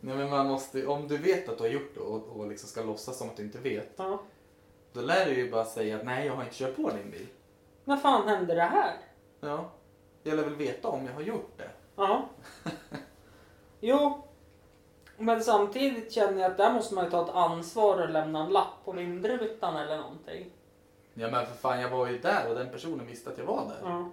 Nej 0.00 0.16
men 0.16 0.30
man 0.30 0.46
måste, 0.46 0.86
om 0.86 1.08
du 1.08 1.16
vet 1.16 1.48
att 1.48 1.58
du 1.58 1.64
har 1.64 1.70
gjort 1.70 1.94
det 1.94 2.00
och, 2.00 2.40
och 2.40 2.48
liksom 2.48 2.68
ska 2.68 2.82
låtsas 2.82 3.18
som 3.18 3.28
att 3.28 3.36
du 3.36 3.42
inte 3.42 3.58
vet. 3.58 3.92
Ja. 3.96 4.22
Då 4.92 5.00
lär 5.00 5.26
du 5.26 5.34
ju 5.34 5.50
bara 5.50 5.64
säga 5.64 5.96
att 5.96 6.04
nej 6.04 6.26
jag 6.26 6.34
har 6.34 6.44
inte 6.44 6.56
kört 6.56 6.76
på 6.76 6.90
din 6.90 7.10
bil. 7.10 7.26
När 7.84 7.96
fan 7.96 8.28
hände 8.28 8.54
det 8.54 8.62
här? 8.62 8.96
Ja. 9.40 9.70
Jag 10.22 10.36
lär 10.36 10.44
väl 10.44 10.54
veta 10.54 10.88
om 10.88 11.06
jag 11.06 11.12
har 11.12 11.22
gjort 11.22 11.58
det. 11.58 11.70
Ja. 11.96 12.28
Jo. 13.84 14.22
Men 15.16 15.44
samtidigt 15.44 16.12
känner 16.12 16.42
jag 16.42 16.50
att 16.50 16.56
där 16.56 16.72
måste 16.72 16.94
man 16.94 17.04
ju 17.04 17.10
ta 17.10 17.24
ett 17.24 17.34
ansvar 17.34 18.02
och 18.02 18.10
lämna 18.10 18.44
en 18.44 18.52
lapp 18.52 18.84
på 18.84 18.92
vindrutan 18.92 19.76
eller 19.76 19.96
någonting. 19.96 20.50
Ja 21.14 21.30
men 21.30 21.46
för 21.46 21.54
fan 21.54 21.80
jag 21.80 21.90
var 21.90 22.06
ju 22.06 22.18
där 22.18 22.48
och 22.48 22.54
den 22.54 22.70
personen 22.70 23.06
visste 23.06 23.30
att 23.30 23.38
jag 23.38 23.44
var 23.44 23.64
där. 23.64 23.90
Ja. 23.90 24.08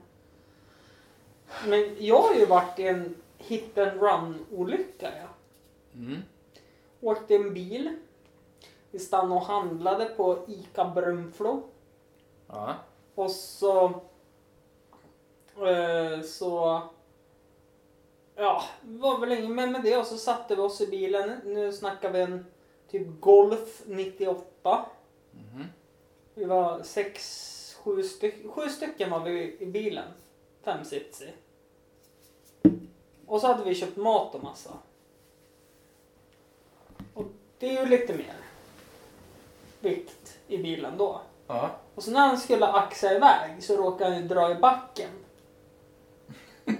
Men 1.68 1.96
jag 2.00 2.22
har 2.22 2.34
ju 2.34 2.46
varit 2.46 2.80
i 2.80 2.88
en 2.88 3.16
hit 3.38 3.78
and 3.78 4.02
run 4.02 4.46
olycka. 4.52 5.10
Ja. 5.22 5.28
Mm. 5.94 6.24
Åkte 7.02 7.36
en 7.36 7.54
bil. 7.54 7.98
Vi 8.92 9.00
stannade 9.00 9.36
och 9.36 9.48
handlade 9.48 10.06
på 10.06 10.46
ICA 10.48 10.86
Brunflo. 10.86 11.64
Ja. 12.48 12.76
Och 13.20 13.32
så 13.32 14.02
Eh, 15.68 16.22
så... 16.22 16.82
Ja, 18.36 18.64
var 18.82 19.20
väl 19.20 19.32
inget 19.32 19.52
men 19.52 19.72
med 19.72 19.84
det 19.84 19.98
och 19.98 20.06
så 20.06 20.18
satte 20.18 20.56
vi 20.56 20.62
oss 20.62 20.82
i 20.82 20.88
bilen. 20.88 21.40
Nu 21.46 21.74
snackar 21.74 22.12
vi 22.12 22.20
en 22.20 22.46
typ 22.92 23.08
Golf 23.20 23.82
98. 23.86 24.86
Mhm. 25.32 25.66
Vi 26.34 26.46
var 26.46 26.84
sex, 26.84 27.78
sju, 27.84 28.04
styck, 28.04 28.36
sju 28.50 28.70
stycken 28.70 29.12
var 29.12 29.20
vi 29.20 29.58
i 29.60 29.66
bilen. 29.66 30.08
Fem 30.62 30.86
sits 30.86 31.22
i. 31.22 31.30
Och 33.26 33.42
så 33.42 33.48
hade 33.48 33.64
vi 33.64 33.76
köpt 33.76 33.98
mat 33.98 34.36
och 34.36 34.44
massa. 34.44 34.74
Och 37.14 37.26
det 37.60 37.78
är 37.78 37.84
ju 37.84 37.90
lite 37.90 38.14
mer 38.14 38.36
vikt 39.80 40.40
i 40.48 40.58
bilen 40.58 40.98
då. 40.98 41.22
Ja. 41.50 41.70
Och 41.96 42.04
så 42.04 42.12
när 42.12 42.20
han 42.20 42.38
skulle 42.38 42.68
axa 42.68 43.14
iväg 43.14 43.64
så 43.64 43.78
råkade 43.78 44.10
han 44.10 44.22
ju 44.22 44.28
dra 44.28 44.52
i 44.52 44.56
backen. 44.56 45.10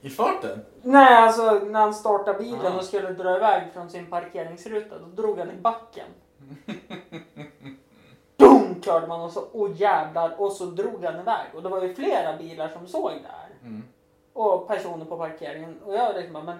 I 0.00 0.10
farten? 0.10 0.64
Nej, 0.82 1.14
alltså 1.14 1.52
när 1.52 1.80
han 1.80 1.94
startade 1.94 2.38
bilen 2.38 2.72
Ah. 2.72 2.76
och 2.78 2.84
skulle 2.84 3.10
dra 3.10 3.36
iväg 3.36 3.72
från 3.72 3.90
sin 3.90 4.06
parkeringsruta, 4.10 4.98
då 4.98 5.06
drog 5.06 5.38
han 5.38 5.50
i 5.50 5.56
backen. 5.56 6.06
Dunk 8.36 8.86
hörde 8.86 9.06
man 9.06 9.20
och 9.20 9.32
så, 9.32 9.48
åh 9.52 9.70
jävlar, 9.74 10.40
och 10.40 10.52
så 10.52 10.64
drog 10.64 11.04
han 11.04 11.20
iväg. 11.20 11.46
Och 11.54 11.62
det 11.62 11.68
var 11.68 11.82
ju 11.82 11.94
flera 11.94 12.36
bilar 12.36 12.68
som 12.68 12.86
såg 12.86 13.10
det 13.10 13.28
här. 13.28 13.50
Mm. 13.62 13.82
Och 14.32 14.68
personer 14.68 15.04
på 15.04 15.16
parkeringen. 15.16 15.82
Och 15.82 15.94
jag 15.94 16.16
liksom 16.16 16.32
bara, 16.32 16.44
men... 16.44 16.58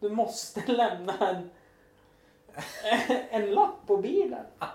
Du 0.00 0.10
måste 0.10 0.62
lämna 0.72 1.12
en, 1.28 1.50
en 3.30 3.50
lapp 3.54 3.86
på 3.86 3.96
bilen. 3.96 4.44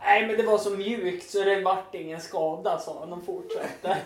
Nej 0.00 0.26
men 0.26 0.36
det 0.36 0.42
var 0.42 0.58
så 0.58 0.70
mjukt 0.70 1.30
så 1.30 1.44
det 1.44 1.62
vart 1.62 1.94
ingen 1.94 2.20
skada 2.20 2.78
sa 2.78 3.00
han 3.00 3.12
och 3.12 3.22
fortsatte. 3.24 3.98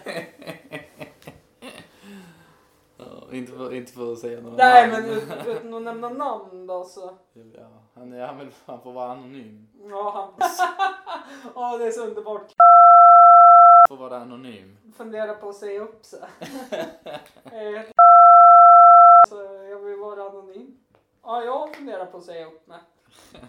Ja, 2.97 3.05
inte, 3.33 3.53
för, 3.53 3.75
inte 3.75 3.93
för 3.93 4.13
att 4.13 4.19
säga 4.19 4.41
något 4.41 4.59
Nej 4.59 4.89
namn. 4.91 5.03
men 5.07 5.11
ut- 5.17 5.47
utan 5.47 5.75
att 5.75 5.83
nämna 5.83 6.09
namn 6.09 6.67
då 6.67 6.85
så. 6.85 7.17
Ja, 7.35 7.67
han, 7.95 8.13
är, 8.13 8.27
han, 8.27 8.39
vill, 8.39 8.49
han 8.67 8.81
får 8.81 8.93
vara 8.93 9.13
anonym. 9.13 9.69
Ja 9.91 10.11
han... 10.39 10.51
Ja 11.55 11.79
det 11.79 11.87
är 11.87 11.91
så 11.91 12.07
underbart. 12.07 12.53
Får 13.89 13.97
vara 13.97 14.17
anonym. 14.17 14.77
Funderar 14.97 15.35
på 15.35 15.49
att 15.49 15.57
säga 15.57 15.81
upp 15.81 16.05
sig. 16.05 16.21
Eh, 17.45 17.83
så 19.29 19.37
jag 19.71 19.79
vill 19.81 19.97
vara 19.99 20.23
anonym. 20.23 20.79
Ja 21.23 21.45
jag 21.45 21.77
funderar 21.77 22.07
på 22.07 22.17
att 22.19 22.25
säga 22.25 22.47
upp 22.47 22.67
mig. 22.67 22.81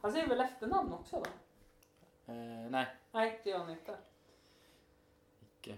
Han 0.00 0.12
säger 0.12 0.28
väl 0.28 0.40
efternamn 0.40 0.92
också 0.92 1.16
va? 1.18 1.26
Eh, 2.26 2.70
nej, 2.70 2.86
Nej 3.12 3.40
det 3.44 3.50
gör 3.50 3.58
han 3.58 3.70
inte. 3.70 3.96
icke. 5.40 5.76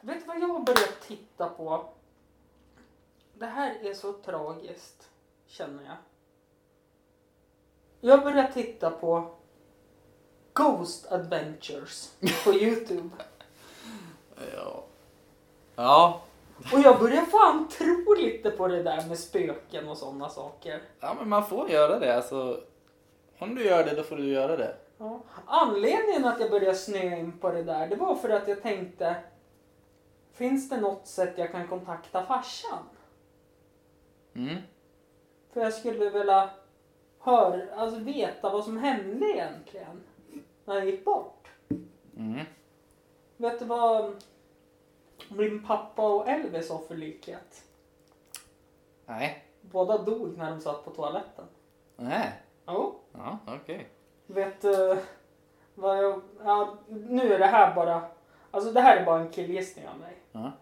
Vet 0.00 0.20
du 0.20 0.26
vad 0.26 0.40
jag 0.40 0.48
har 0.48 0.60
börjat 0.60 1.00
titta 1.02 1.48
på? 1.48 1.88
Det 3.34 3.46
här 3.46 3.74
är 3.84 3.94
så 3.94 4.12
tragiskt, 4.12 5.10
känner 5.46 5.84
jag. 5.84 5.96
Jag 8.00 8.16
har 8.16 8.24
börjat 8.24 8.52
titta 8.54 8.90
på 8.90 9.34
Ghost 10.52 11.12
Adventures 11.12 12.16
på 12.44 12.52
Youtube. 12.54 13.10
Ja. 14.54 14.84
Ja. 15.76 16.22
Och 16.72 16.80
jag 16.80 16.98
börjar 16.98 17.22
fan 17.22 17.68
tro 17.68 18.14
lite 18.14 18.50
på 18.50 18.68
det 18.68 18.82
där 18.82 19.06
med 19.08 19.18
spöken 19.18 19.88
och 19.88 19.98
sådana 19.98 20.28
saker. 20.28 20.82
ja, 21.00 21.16
men 21.18 21.28
man 21.28 21.46
får 21.46 21.70
göra 21.70 21.98
det. 21.98 22.16
Alltså, 22.16 22.60
om 23.38 23.54
du 23.54 23.64
gör 23.64 23.84
det, 23.84 23.94
då 23.94 24.02
får 24.02 24.16
du 24.16 24.28
göra 24.28 24.56
det. 24.56 24.76
Ja. 24.98 25.20
Anledningen 25.46 26.24
att 26.24 26.40
jag 26.40 26.50
började 26.50 26.76
snöa 26.76 27.16
in 27.16 27.38
på 27.38 27.50
det 27.50 27.62
där, 27.62 27.86
det 27.86 27.96
var 27.96 28.14
för 28.14 28.28
att 28.30 28.48
jag 28.48 28.62
tänkte 28.62 29.16
Finns 30.40 30.68
det 30.68 30.80
något 30.80 31.06
sätt 31.06 31.32
jag 31.36 31.52
kan 31.52 31.68
kontakta 31.68 32.22
farsan? 32.22 32.84
Mm. 34.34 34.56
För 35.52 35.60
jag 35.60 35.74
skulle 35.74 36.10
vilja 36.10 36.50
höra, 37.18 37.74
alltså 37.76 38.00
veta 38.00 38.50
vad 38.50 38.64
som 38.64 38.78
hände 38.78 39.26
egentligen 39.26 40.00
när 40.64 40.74
han 40.74 40.86
gick 40.86 41.04
bort. 41.04 41.48
Mm. 42.16 42.40
Vet 43.36 43.58
du 43.58 43.64
vad 43.64 44.22
min 45.30 45.66
pappa 45.66 46.14
och 46.14 46.28
Elvis 46.28 46.70
har 46.70 46.78
för 46.78 46.94
likhet? 46.94 47.64
Nej. 49.06 49.44
Båda 49.60 49.98
dog 49.98 50.38
när 50.38 50.50
de 50.50 50.60
satt 50.60 50.84
på 50.84 50.90
toaletten. 50.90 51.44
Nej. 51.96 52.32
Jo. 52.66 52.94
Ja, 53.12 53.38
okej. 53.46 53.88
Vet 54.26 54.62
du 54.62 54.98
vad 55.74 56.04
jag... 56.04 56.22
Ja, 56.44 56.74
nu 56.88 57.32
är 57.34 57.38
det 57.38 57.46
här 57.46 57.74
bara... 57.74 58.02
Alltså 58.50 58.72
det 58.72 58.80
här 58.80 58.96
är 58.96 59.04
bara 59.04 59.20
en 59.20 59.30
killgissning 59.30 59.88
av 59.88 59.98
mig. 59.98 60.16
Ja. 60.32 60.52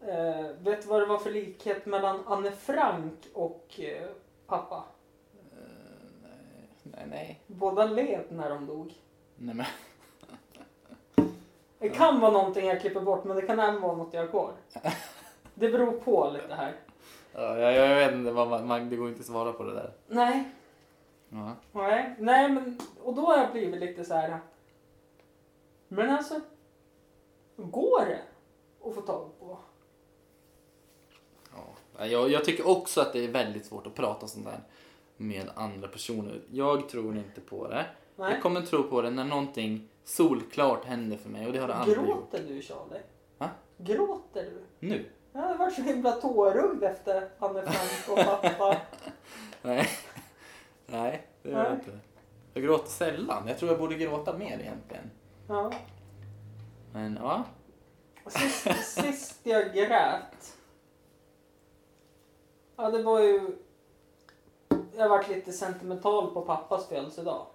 Eh, 0.00 0.46
vet 0.58 0.82
du 0.82 0.88
vad 0.88 1.00
det 1.00 1.06
var 1.06 1.18
för 1.18 1.30
likhet 1.30 1.86
mellan 1.86 2.26
Anne 2.26 2.50
Frank 2.50 3.28
och 3.34 3.80
eh, 3.80 4.08
pappa? 4.46 4.84
Eh, 5.52 5.58
nej, 6.82 7.06
nej. 7.10 7.40
Båda 7.46 7.84
led 7.84 8.24
när 8.30 8.50
de 8.50 8.66
dog. 8.66 8.94
Nej, 9.36 9.54
men. 9.54 9.66
Det 11.78 11.88
kan 11.88 12.20
vara 12.20 12.32
någonting 12.32 12.66
jag 12.66 12.80
klipper 12.80 13.00
bort 13.00 13.24
men 13.24 13.36
det 13.36 13.42
kan 13.42 13.58
även 13.60 13.80
vara 13.80 13.96
något 13.96 14.14
jag 14.14 14.20
har 14.20 14.28
kvar. 14.28 14.52
Det 15.54 15.68
beror 15.68 15.92
på 15.92 16.30
lite 16.30 16.54
här. 16.54 16.74
Ja, 17.32 17.58
jag, 17.58 17.74
jag 17.74 17.96
vet 17.96 18.14
inte, 18.14 18.30
vad 18.32 18.64
man, 18.64 18.88
det 18.90 18.96
går 18.96 19.08
inte 19.08 19.20
att 19.20 19.26
svara 19.26 19.52
på 19.52 19.62
det 19.64 19.74
där. 19.74 19.92
Nej, 20.06 20.44
Ja. 21.30 21.52
nej, 21.72 22.14
nej 22.18 22.50
men 22.50 22.78
och 23.02 23.14
då 23.14 23.22
har 23.26 23.36
jag 23.36 23.52
blivit 23.52 23.80
lite 23.80 24.04
så 24.04 24.14
här. 24.14 24.38
Men 25.88 26.10
alltså, 26.10 26.40
går 27.56 28.00
det 28.06 28.20
att 28.88 28.94
få 28.94 29.00
tag 29.00 29.30
på? 29.40 29.58
Ja. 31.96 32.06
Jag, 32.06 32.30
jag 32.30 32.44
tycker 32.44 32.68
också 32.68 33.00
att 33.00 33.12
det 33.12 33.24
är 33.24 33.28
väldigt 33.28 33.66
svårt 33.66 33.86
att 33.86 33.94
prata 33.94 34.26
sånt 34.26 34.46
där 34.46 34.60
med 35.16 35.50
andra 35.54 35.88
personer. 35.88 36.40
Jag 36.50 36.88
tror 36.88 37.16
inte 37.16 37.40
på 37.40 37.68
det. 37.68 37.86
Nej. 38.16 38.32
Jag 38.32 38.42
kommer 38.42 38.62
tro 38.62 38.82
på 38.82 39.02
det 39.02 39.10
när 39.10 39.24
någonting 39.24 39.88
solklart 40.08 40.84
händer 40.84 41.16
för 41.16 41.28
mig 41.28 41.46
och 41.46 41.52
det 41.52 41.58
har 41.58 41.68
det 41.68 41.74
aldrig 41.74 41.96
gjort. 41.96 42.06
Gråter 42.06 42.44
du 42.48 42.62
Charlie? 42.62 43.02
Va? 43.38 43.50
Gråter 43.78 44.42
du? 44.44 44.86
Nu? 44.86 45.10
Jag 45.32 45.40
har 45.40 45.56
varit 45.56 45.74
så 45.74 45.82
himla 45.82 46.12
tårögd 46.12 46.84
efter 46.84 47.28
Anne 47.38 47.62
Frank 47.62 48.18
och 48.18 48.24
pappa. 48.42 48.76
Nej. 49.62 49.88
Nej, 50.86 51.26
det 51.42 51.50
gör 51.50 51.58
jag 51.58 51.72
Nej. 51.72 51.78
inte. 51.78 51.98
Jag 52.54 52.62
gråter 52.64 52.88
sällan. 52.90 53.48
Jag 53.48 53.58
tror 53.58 53.70
jag 53.70 53.80
borde 53.80 53.94
gråta 53.94 54.38
mer 54.38 54.58
egentligen. 54.58 55.10
Ja. 55.48 55.72
Men 56.92 57.18
ja. 57.22 57.44
Sist, 58.26 58.84
sist 58.84 59.40
jag 59.42 59.74
grät. 59.74 60.56
Ja, 62.76 62.90
det 62.90 63.02
var 63.02 63.20
ju... 63.20 63.56
Jag 64.96 65.08
varit 65.08 65.28
lite 65.28 65.52
sentimental 65.52 66.30
på 66.30 66.42
pappas 66.42 66.88
födelsedag. 66.88 67.46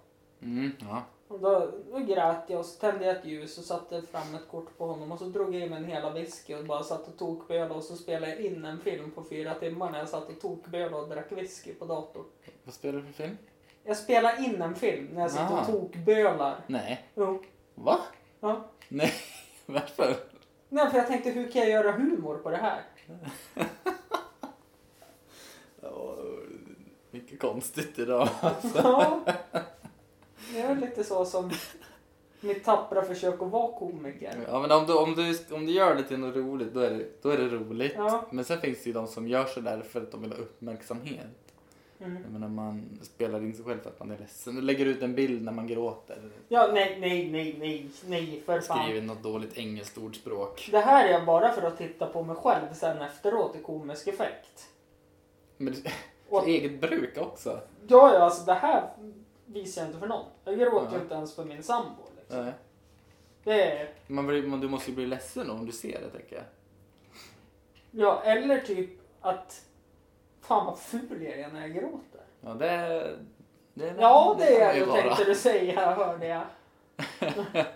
Mm, 0.42 0.72
ja. 0.80 1.02
Och 1.28 1.40
då, 1.40 1.70
då 1.92 1.98
grät 1.98 2.44
jag 2.46 2.58
och 2.60 2.66
så 2.66 2.80
tände 2.80 3.04
jag 3.06 3.16
ett 3.16 3.24
ljus 3.24 3.58
och 3.58 3.64
satte 3.64 4.02
fram 4.02 4.34
ett 4.34 4.48
kort 4.50 4.78
på 4.78 4.86
honom 4.86 5.12
och 5.12 5.18
så 5.18 5.24
drog 5.24 5.54
jag 5.54 5.62
in 5.62 5.72
en 5.72 5.84
hela 5.84 6.10
whisky 6.10 6.54
och 6.54 6.64
bara 6.64 6.82
satt 6.82 7.08
och 7.08 7.18
tokbölade 7.18 7.74
och 7.74 7.82
så 7.82 7.96
spelade 7.96 8.32
jag 8.34 8.40
in 8.40 8.64
en 8.64 8.80
film 8.80 9.10
på 9.10 9.22
fyra 9.24 9.54
timmar 9.54 9.90
när 9.90 9.98
jag 9.98 10.08
satt 10.08 10.28
och 10.28 10.40
tokbölade 10.40 10.96
och 10.96 11.08
drack 11.08 11.32
whisky 11.32 11.74
på 11.74 11.84
datorn. 11.84 12.24
Vad 12.64 12.74
spelar 12.74 12.98
du 13.00 13.04
för 13.06 13.12
film? 13.12 13.38
Jag 13.84 13.96
spelar 13.96 14.44
in 14.44 14.62
en 14.62 14.74
film 14.74 15.08
när 15.12 15.20
jag 15.20 15.30
sitter 15.30 15.52
och 15.52 15.58
Ah. 15.58 15.64
tokbölar. 15.64 16.60
Nej. 16.66 17.04
Jo. 17.14 17.42
Va? 17.74 17.98
Ja. 18.40 18.64
Nej. 18.88 19.12
Varför? 19.66 20.16
Nej, 20.68 20.90
för 20.90 20.98
jag 20.98 21.06
tänkte 21.06 21.30
hur 21.30 21.50
kan 21.52 21.60
jag 21.62 21.70
göra 21.70 21.92
humor 21.92 22.36
på 22.38 22.50
det 22.50 22.56
här? 22.56 22.82
Ja, 25.80 26.16
mycket 27.10 27.40
konstigt 27.40 27.98
idag. 27.98 28.28
Ja. 28.74 29.20
Det 30.54 30.60
är 30.60 30.74
lite 30.76 31.04
så 31.04 31.24
som 31.24 31.50
mitt 32.40 32.64
tappra 32.64 33.02
försök 33.02 33.42
att 33.42 33.50
vara 33.50 33.72
komiker. 33.78 34.44
Ja, 34.48 34.60
men 34.60 34.70
om 34.72 34.86
du, 34.86 34.94
om, 34.94 35.14
du, 35.14 35.54
om 35.54 35.66
du 35.66 35.72
gör 35.72 35.94
det 35.94 36.02
till 36.02 36.18
något 36.18 36.36
roligt, 36.36 36.74
då 36.74 36.80
är 36.80 36.90
det, 36.90 37.06
då 37.22 37.28
är 37.30 37.38
det 37.38 37.48
roligt. 37.48 37.92
Ja. 37.96 38.24
Men 38.30 38.44
sen 38.44 38.60
finns 38.60 38.78
det 38.82 38.86
ju 38.86 38.92
de 38.92 39.06
som 39.06 39.28
gör 39.28 39.44
så 39.44 39.60
där 39.60 39.80
för 39.82 40.02
att 40.02 40.12
de 40.12 40.22
vill 40.22 40.30
ha 40.32 40.38
uppmärksamhet. 40.38 41.26
Mm. 42.00 42.22
Jag 42.22 42.32
menar, 42.32 42.48
man 42.48 42.98
spelar 43.02 43.38
in 43.38 43.54
sig 43.54 43.64
själv 43.64 43.80
för 43.80 43.90
att 43.90 43.98
man 43.98 44.10
är 44.10 44.18
ledsen. 44.18 44.54
Du 44.54 44.60
lägger 44.62 44.86
ut 44.86 45.02
en 45.02 45.14
bild 45.14 45.42
när 45.44 45.52
man 45.52 45.66
gråter. 45.66 46.18
Ja, 46.48 46.70
nej, 46.72 46.96
nej, 47.00 47.30
nej, 47.30 47.56
nej, 47.58 47.90
nej, 48.06 48.42
för 48.46 48.60
fan. 48.60 48.84
Skriver 48.84 49.02
något 49.06 49.22
dåligt 49.22 49.58
engelskt 49.58 49.98
ordspråk. 49.98 50.68
Det 50.70 50.78
här 50.80 51.08
är 51.08 51.24
bara 51.26 51.52
för 51.52 51.62
att 51.62 51.78
titta 51.78 52.06
på 52.06 52.22
mig 52.22 52.36
själv 52.36 52.66
sen 52.74 53.02
efteråt 53.02 53.56
i 53.56 53.62
komisk 53.62 54.06
effekt. 54.06 54.68
Men 55.56 55.72
det- 55.74 55.90
Och- 56.28 56.42
för 56.42 56.48
eget 56.50 56.80
bruk 56.80 57.18
också. 57.18 57.60
Ja, 57.86 58.14
ja, 58.14 58.18
alltså 58.18 58.44
det 58.44 58.54
här 58.54 58.90
visar 59.46 59.82
jag 59.82 59.88
inte 59.88 59.98
för 60.00 60.06
någon. 60.06 60.26
Jag 60.44 60.58
gråter 60.58 60.96
ju 60.96 61.02
inte 61.02 61.14
ens 61.14 61.34
för 61.36 61.44
min 61.44 61.62
sambo. 61.62 62.02
Liksom. 62.18 62.44
Nej. 62.44 62.52
Det 63.44 63.62
är, 63.80 63.88
Man 64.06 64.26
blir, 64.26 64.46
man, 64.46 64.60
du 64.60 64.68
måste 64.68 64.90
ju 64.90 64.96
bli 64.96 65.06
ledsen 65.06 65.50
om 65.50 65.66
du 65.66 65.72
ser 65.72 66.00
det, 66.00 66.08
tänker 66.10 66.36
jag. 66.36 66.44
ja, 67.90 68.22
eller 68.22 68.60
typ 68.60 68.90
att 69.20 69.64
fan 70.40 70.66
vad 70.66 70.78
ful 70.78 71.22
jag 71.22 71.38
är 71.38 71.48
när 71.48 71.60
jag 71.60 71.74
gråter. 71.74 72.20
Ja, 72.40 72.54
det... 72.54 73.16
det 73.74 73.94
Ja, 73.98 74.36
det 74.38 74.44
man 74.58 74.62
är 74.68 74.80
det 74.80 74.86
vara. 74.86 75.02
tänkte 75.02 75.24
du 75.24 75.34
säga, 75.34 75.94
hörde 75.94 76.26
jag. 76.26 76.44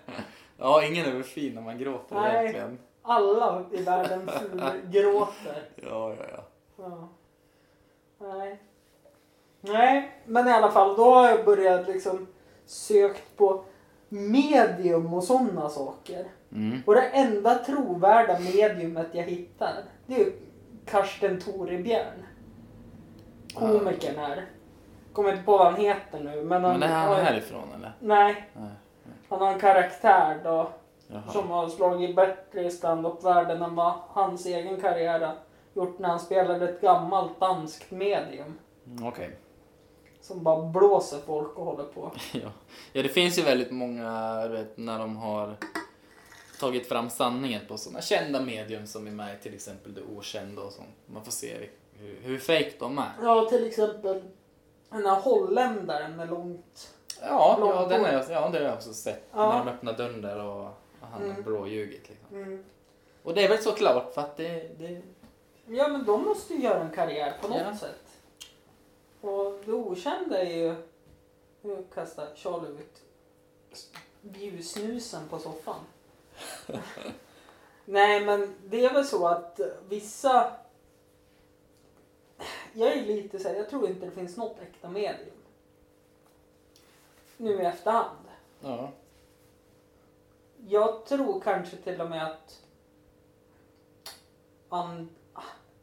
Ja, 0.60 0.84
ingen 0.84 1.06
är 1.06 1.12
väl 1.12 1.22
fin 1.24 1.54
när 1.54 1.62
man 1.62 1.78
gråter 1.78 2.14
Nej. 2.14 2.36
egentligen. 2.40 2.78
Alla 3.02 3.64
i 3.72 3.82
världen 3.82 4.26
gråter. 4.90 5.68
Ja, 5.76 6.14
ja, 6.14 6.24
ja. 6.32 6.44
Ja. 6.78 7.08
Nej. 8.18 8.58
Nej, 9.72 10.10
men 10.26 10.48
i 10.48 10.52
alla 10.52 10.70
fall 10.70 10.96
då 10.96 11.14
har 11.14 11.28
jag 11.28 11.44
börjat 11.44 11.88
liksom 11.88 12.26
sökt 12.66 13.36
på 13.36 13.64
medium 14.08 15.14
och 15.14 15.24
sådana 15.24 15.68
saker. 15.68 16.24
Mm. 16.52 16.82
Och 16.86 16.94
det 16.94 17.00
enda 17.02 17.54
trovärda 17.54 18.38
mediumet 18.38 19.06
jag 19.12 19.22
hittar 19.24 19.72
det 20.06 20.14
är 20.14 20.18
ju 20.18 20.32
Karsten 20.86 21.40
Torebjörn. 21.40 22.22
Komikern 23.54 24.16
här. 24.18 24.44
Kommer 25.12 25.30
inte 25.32 25.44
på 25.44 25.58
vad 25.58 25.66
han 25.72 25.80
heter 25.80 26.20
nu 26.20 26.42
men 26.44 26.64
han, 26.64 26.78
Men 26.80 26.90
är 26.90 26.94
han 26.94 27.08
har- 27.08 27.14
härifrån 27.22 27.68
eller? 27.76 27.92
Nej, 28.00 28.48
Nej. 28.56 28.70
han 29.28 29.38
har 29.40 29.52
en 29.52 29.60
karaktär 29.60 30.40
då 30.44 30.70
Jaha. 31.08 31.22
som 31.32 31.50
har 31.50 31.68
slagit 31.68 32.16
bättre 32.16 32.64
i 32.64 32.70
standup-världen 32.70 33.62
än 33.62 33.74
vad 33.74 33.92
hans 34.08 34.46
egen 34.46 34.80
karriär 34.80 35.20
har 35.20 35.34
gjort 35.74 35.98
när 35.98 36.08
han 36.08 36.20
spelade 36.20 36.68
ett 36.68 36.80
gammalt 36.80 37.40
danskt 37.40 37.90
medium. 37.90 38.58
Mm, 38.86 39.06
Okej. 39.06 39.30
Som 40.28 40.42
bara 40.42 40.62
blåser 40.62 41.18
folk 41.26 41.58
och 41.58 41.64
håller 41.64 41.84
på. 41.84 42.12
Ja. 42.32 42.50
ja, 42.92 43.02
det 43.02 43.08
finns 43.08 43.38
ju 43.38 43.42
väldigt 43.42 43.70
många, 43.70 44.42
du 44.48 44.56
vet, 44.56 44.76
när 44.76 44.98
de 44.98 45.16
har 45.16 45.56
tagit 46.60 46.88
fram 46.88 47.10
sanningen 47.10 47.60
på 47.68 47.78
sådana 47.78 48.00
kända 48.00 48.40
medium 48.40 48.86
som 48.86 49.06
är 49.06 49.10
med 49.10 49.42
till 49.42 49.54
exempel 49.54 49.94
Det 49.94 50.00
Okända 50.16 50.62
och 50.62 50.72
sånt. 50.72 50.88
Man 51.06 51.24
får 51.24 51.32
se 51.32 51.56
hur, 51.98 52.18
hur 52.22 52.38
fake 52.38 52.72
de 52.78 52.98
är. 52.98 53.12
Ja, 53.22 53.44
till 53.48 53.66
exempel 53.66 54.22
den 54.90 55.06
här 55.06 55.20
holländaren 55.20 56.16
med 56.16 56.30
långt... 56.30 56.94
Ja, 57.22 57.56
Långt 57.60 57.74
ja, 57.74 57.86
den 57.86 58.04
är, 58.04 58.12
ja 58.30 58.48
det 58.48 58.58
har 58.58 58.64
jag 58.64 58.74
också 58.74 58.94
sett. 58.94 59.28
Ja. 59.32 59.48
När 59.58 59.64
de 59.64 59.70
öppnar 59.70 59.92
dörren 59.92 60.22
där 60.22 60.44
och 60.44 60.68
han 61.00 61.12
har 61.12 61.20
Mm. 61.20 61.42
blåljugit. 61.42 62.08
Liksom. 62.08 62.36
Mm. 62.36 62.64
Och 63.22 63.34
det 63.34 63.44
är 63.44 63.48
väl 63.48 63.58
såklart 63.62 64.14
för 64.14 64.20
att 64.20 64.36
det, 64.36 64.78
det... 64.78 65.02
Ja, 65.66 65.88
men 65.88 66.04
de 66.04 66.24
måste 66.24 66.54
ju 66.54 66.60
göra 66.60 66.80
en 66.80 66.90
karriär 66.90 67.34
på 67.42 67.48
något 67.48 67.58
Ja. 67.70 67.76
sätt. 67.76 68.07
Och 69.20 69.60
det 69.64 69.72
okända 69.72 70.42
är 70.42 70.56
ju... 70.56 70.74
Nu 71.62 71.84
kastar 71.94 72.34
Charlie 72.34 72.68
ut 72.68 73.02
bjusnusen 74.20 75.28
på 75.28 75.38
soffan. 75.38 75.80
Nej, 77.84 78.24
men 78.24 78.54
det 78.66 78.84
är 78.84 78.92
väl 78.92 79.06
så 79.06 79.26
att 79.26 79.60
vissa... 79.88 80.52
Jag 82.72 82.92
är 82.92 83.06
lite 83.06 83.38
så 83.38 83.48
här, 83.48 83.54
jag 83.54 83.70
tror 83.70 83.88
inte 83.88 84.06
det 84.06 84.12
finns 84.12 84.36
något 84.36 84.58
äkta 84.58 84.88
medium. 84.88 85.36
Nu 87.36 87.62
i 87.62 87.64
efterhand. 87.64 88.28
Ja. 88.60 88.90
Jag 90.68 91.06
tror 91.06 91.40
kanske 91.40 91.76
till 91.76 92.00
och 92.00 92.10
med 92.10 92.26
att 92.26 92.62
an, 94.68 95.08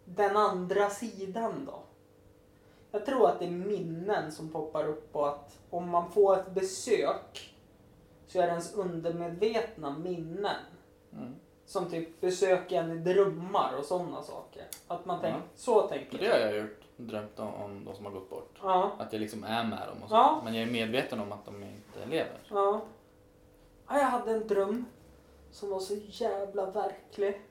den 0.06 0.38
andra 0.38 0.90
sidan 0.90 1.66
då. 1.66 1.85
Jag 2.96 3.06
tror 3.06 3.30
att 3.30 3.40
det 3.40 3.46
är 3.46 3.52
minnen 3.52 4.32
som 4.32 4.50
poppar 4.50 4.88
upp 4.88 5.16
och 5.16 5.28
att 5.28 5.60
om 5.70 5.90
man 5.90 6.12
får 6.12 6.40
ett 6.40 6.52
besök 6.52 7.56
så 8.28 8.40
är 8.40 8.44
det 8.44 8.50
ens 8.50 8.74
undermedvetna 8.74 9.98
minnen. 9.98 10.56
Mm. 11.14 11.36
Som 11.66 11.90
typ 11.90 12.22
besöker 12.22 12.84
en 12.84 12.92
i 12.92 13.14
drömmar 13.14 13.74
och 13.80 13.86
sådana 13.86 14.22
saker. 14.22 14.66
Att 14.88 15.06
man 15.06 15.22
tänker, 15.22 15.40
Ja. 15.40 15.44
så 15.56 15.82
tänker 15.88 16.18
Det 16.18 16.28
har 16.28 16.40
jag 16.40 16.58
gjort. 16.58 16.82
Drömt 16.98 17.40
om, 17.40 17.54
om 17.54 17.86
de 17.86 17.96
som 17.96 18.06
har 18.06 18.12
gått 18.12 18.30
bort. 18.30 18.60
Ja, 18.62 18.92
Att 19.00 19.14
jag 19.14 19.20
liksom 19.20 19.44
är 19.44 19.64
med 19.64 19.88
dem 19.88 20.04
och 20.04 20.10
så. 20.10 20.16
Ja. 20.16 20.42
Men 20.44 20.54
jag 20.56 20.68
är 20.68 20.72
medveten 20.72 21.20
om 21.20 21.32
att 21.32 21.46
de 21.46 21.64
inte 21.64 22.06
lever. 22.10 22.40
ja. 22.50 22.82
ja. 23.88 23.98
Jag 24.00 24.06
hade 24.06 24.32
en 24.32 24.48
dröm 24.48 24.86
som 25.52 25.70
var 25.70 25.80
så 25.80 25.96
jävla 25.96 26.66
verklig. 26.72 27.42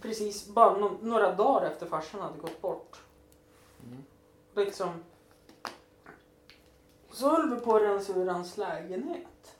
Precis 0.00 0.48
bara 0.48 0.78
no 0.78 0.98
några 1.02 1.34
dagar 1.34 1.66
efter 1.66 1.86
farsan 1.86 2.20
hade 2.20 2.38
gått 2.38 2.60
bort. 2.60 3.00
Liksom. 4.54 5.04
Så 7.10 7.28
höll 7.28 7.54
vi 7.54 7.60
på 7.60 7.76
att 7.76 7.82
rensa 7.82 8.12
ur 8.12 8.26
hans 8.26 8.56
lägenhet. 8.56 9.56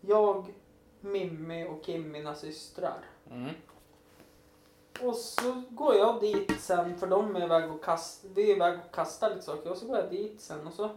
Jag, 0.00 0.54
Mimmi 1.00 1.68
och 1.68 1.84
Kim, 1.84 2.12
mina 2.12 2.34
systrar. 2.34 3.04
Mm. 3.30 3.54
Och 5.00 5.16
så 5.16 5.62
går 5.70 5.94
jag 5.94 6.20
dit 6.20 6.60
sen 6.60 6.98
för 6.98 7.06
de 7.06 7.36
är 7.36 7.44
iväg 7.44 7.70
och 7.70 7.84
kastar, 7.84 8.28
vi 8.34 8.50
är 8.50 8.56
iväg 8.56 8.78
och 8.86 8.94
kastar 8.94 9.30
lite 9.30 9.42
saker 9.42 9.70
och 9.70 9.76
så 9.76 9.86
går 9.86 9.96
jag 9.96 10.10
dit 10.10 10.40
sen 10.40 10.66
och 10.66 10.72
så 10.72 10.90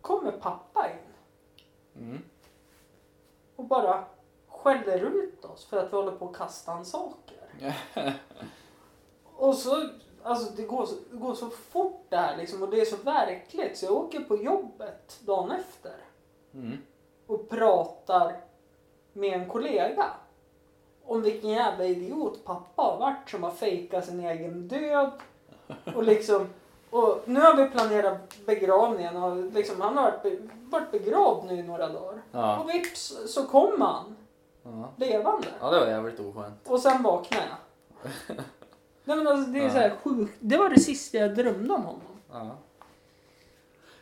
kommer 0.00 0.32
pappa 0.32 0.90
in 0.90 0.96
Mm. 2.02 2.22
och 3.56 3.64
bara 3.64 4.04
skäller 4.48 4.98
ut 4.98 5.44
oss 5.44 5.64
för 5.64 5.76
att 5.76 5.92
vi 5.92 5.96
håller 5.96 6.12
på 6.12 6.28
att 6.28 6.36
kasta 6.36 6.72
hans 6.72 6.90
saker. 6.90 7.36
Och 9.36 9.54
så, 9.54 9.88
alltså 10.22 10.52
det 10.56 10.62
går 10.62 10.86
så, 10.86 10.94
det 11.10 11.16
går 11.16 11.34
så 11.34 11.50
fort 11.50 12.04
det 12.08 12.16
här 12.16 12.36
liksom 12.36 12.62
och 12.62 12.70
det 12.70 12.80
är 12.80 12.84
så 12.84 12.96
verkligt 12.96 13.78
så 13.78 13.84
jag 13.86 13.92
åker 13.92 14.20
på 14.20 14.36
jobbet 14.36 15.20
dagen 15.20 15.50
efter 15.50 15.92
Mm. 16.54 16.78
och 17.26 17.48
pratar 17.48 18.36
med 19.12 19.32
en 19.40 19.48
kollega 19.48 20.06
om 21.04 21.22
vilken 21.22 21.50
jävla 21.50 21.84
idiot 21.84 22.44
pappa 22.44 22.82
har 22.82 22.98
varit 22.98 23.30
som 23.30 23.42
har 23.42 23.50
fejkat 23.50 24.04
sin 24.06 24.20
egen 24.20 24.68
död 24.68 25.10
och 25.94 26.02
liksom 26.02 26.46
och 26.90 27.22
nu 27.24 27.40
har 27.40 27.54
vi 27.56 27.68
planerat 27.70 28.34
begravningen 28.46 29.16
och 29.22 29.36
liksom 29.52 29.80
han 29.80 29.96
har 29.96 30.04
varit, 30.04 30.22
be, 30.22 30.36
varit 30.70 30.90
begravd 30.90 31.44
nu 31.46 31.54
i 31.58 31.62
några 31.62 31.88
dagar. 31.88 32.22
Ja. 32.32 32.58
Och 32.60 32.68
vips 32.70 33.14
så 33.26 33.46
kom 33.46 33.80
han 33.80 34.16
Ja. 34.62 34.88
levande. 34.96 35.48
ja, 35.60 35.70
det 35.70 35.80
var 35.80 35.86
jävligt 35.86 36.20
oskönt. 36.20 36.68
Och 36.68 36.80
sen 36.80 37.02
vaknade 37.02 37.44
jag. 37.46 38.36
Nej 39.04 39.16
men 39.16 39.26
alltså 39.26 39.50
det 39.50 39.58
är 39.58 39.62
Ja. 39.64 39.70
så 39.70 39.78
här 39.78 39.96
sjukt. 40.04 40.32
Det 40.40 40.56
var 40.56 40.68
det 40.68 40.80
sista 40.80 41.18
jag 41.18 41.34
drömde 41.34 41.74
om 41.74 41.82
honom. 41.82 42.00
Ja. 42.32 42.58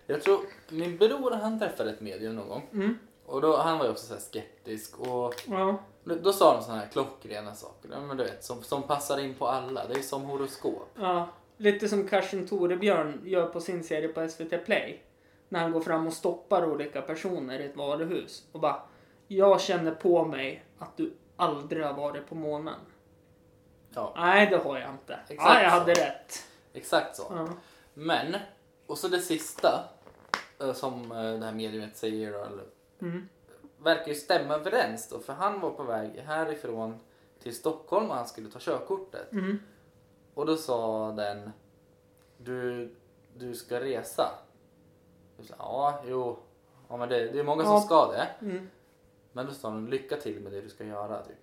Jag 0.07 0.23
tror, 0.23 0.41
min 0.69 0.97
bror 0.97 1.31
han 1.31 1.59
träffade 1.59 1.91
ett 1.91 2.01
medium 2.01 2.37
någon 2.37 2.49
gång. 2.49 2.69
Mm. 2.73 2.99
Och 3.27 3.41
då, 3.41 3.57
han 3.57 3.79
var 3.79 3.85
ju 3.85 3.91
också 3.91 4.07
så 4.07 4.13
här 4.15 4.21
skeptisk 4.21 4.99
och 4.99 5.35
Ja. 5.49 5.77
då, 6.05 6.33
sa 6.33 6.55
de 6.57 6.63
såna 6.63 6.79
här 6.79 6.87
klockrena 6.87 7.55
saker. 7.55 7.89
Ja, 7.93 8.01
men 8.01 8.17
du 8.17 8.25
vet, 8.25 8.45
som, 8.45 8.63
som 8.63 8.83
passar 8.83 9.19
in 9.19 9.35
på 9.35 9.47
alla. 9.49 9.87
Det 9.89 9.95
är 9.95 10.03
som 10.03 10.23
horoskop. 10.23 10.89
ja. 10.99 11.29
Lite 11.61 11.89
som 11.89 12.09
Karsten 12.09 12.47
Torebjörn 12.49 13.21
gör 13.25 13.47
på 13.47 13.61
sin 13.61 13.85
serie 13.85 14.09
på 14.09 14.29
SVT 14.29 14.65
Play. 14.65 15.03
När 15.49 15.61
han 15.61 15.73
går 15.73 15.81
fram 15.81 16.07
och 16.07 16.13
stoppar 16.13 16.67
olika 16.73 17.03
personer 17.03 17.59
i 17.61 17.65
ett 17.65 17.77
varuhus 17.77 18.45
och 18.53 18.61
bara 18.61 18.83
Jag 19.29 19.61
känner 19.61 19.91
på 19.95 20.25
mig 20.25 20.65
att 20.79 20.97
du 20.97 21.13
aldrig 21.37 21.85
har 21.85 21.93
varit 21.93 22.29
på 22.29 22.35
månen. 22.35 22.75
Ja, 23.95 24.13
Nej, 24.17 24.47
det 24.51 24.57
har 24.57 24.79
jag 24.79 24.91
inte. 24.91 25.15
Exakt 25.29 25.41
ja, 25.43 25.63
jag 25.63 25.73
så. 25.73 25.79
hade 25.79 25.93
rätt. 25.93 26.45
exakt 26.73 27.17
så. 27.17 27.27
Ja. 27.31 27.49
Men, 27.95 28.37
och 28.87 28.99
så 28.99 29.09
det 29.09 29.21
sista 29.21 29.85
eh, 30.61 30.73
som 30.73 31.13
eh, 31.13 31.33
det 31.39 31.45
här 31.45 31.53
mediumet 31.53 31.97
säger 31.97 32.33
då, 32.33 32.39
eller, 32.45 32.65
Mm. 33.01 33.29
verkar 33.79 34.09
ju 34.09 34.15
stämma 34.15 34.55
överens 34.55 35.09
då. 35.09 35.19
För 35.19 35.33
han 35.33 35.61
var 35.61 35.71
på 35.71 35.83
väg 35.83 36.11
härifrån 36.27 37.01
till 37.43 37.55
Stockholm 37.57 38.11
och 38.11 38.17
han 38.17 38.27
skulle 38.29 38.51
ta 38.51 38.59
körkortet. 38.59 39.33
Mm. 39.33 39.59
Och 40.35 40.47
då 40.47 40.57
sa 40.57 41.11
den, 41.13 41.53
du, 42.39 42.95
du 43.37 43.55
ska 43.55 43.81
resa. 43.81 44.31
Sa, 45.43 45.55
ja, 45.59 46.03
jo, 46.07 46.39
ja, 46.89 46.97
men 46.97 47.09
det, 47.09 47.29
det 47.33 47.39
är 47.41 47.45
många 47.45 47.65
som 47.65 47.73
Ja. 47.73 47.81
ska 47.81 48.13
det. 48.13 48.29
Mm. 48.41 48.71
Men 49.33 49.47
då 49.47 49.53
sa 49.53 49.69
de, 49.71 49.89
lycka 49.89 50.17
till 50.17 50.41
med 50.41 50.53
det 50.53 50.61
du 50.61 50.69
ska 50.69 50.85
göra. 50.85 51.23
Typ. 51.23 51.37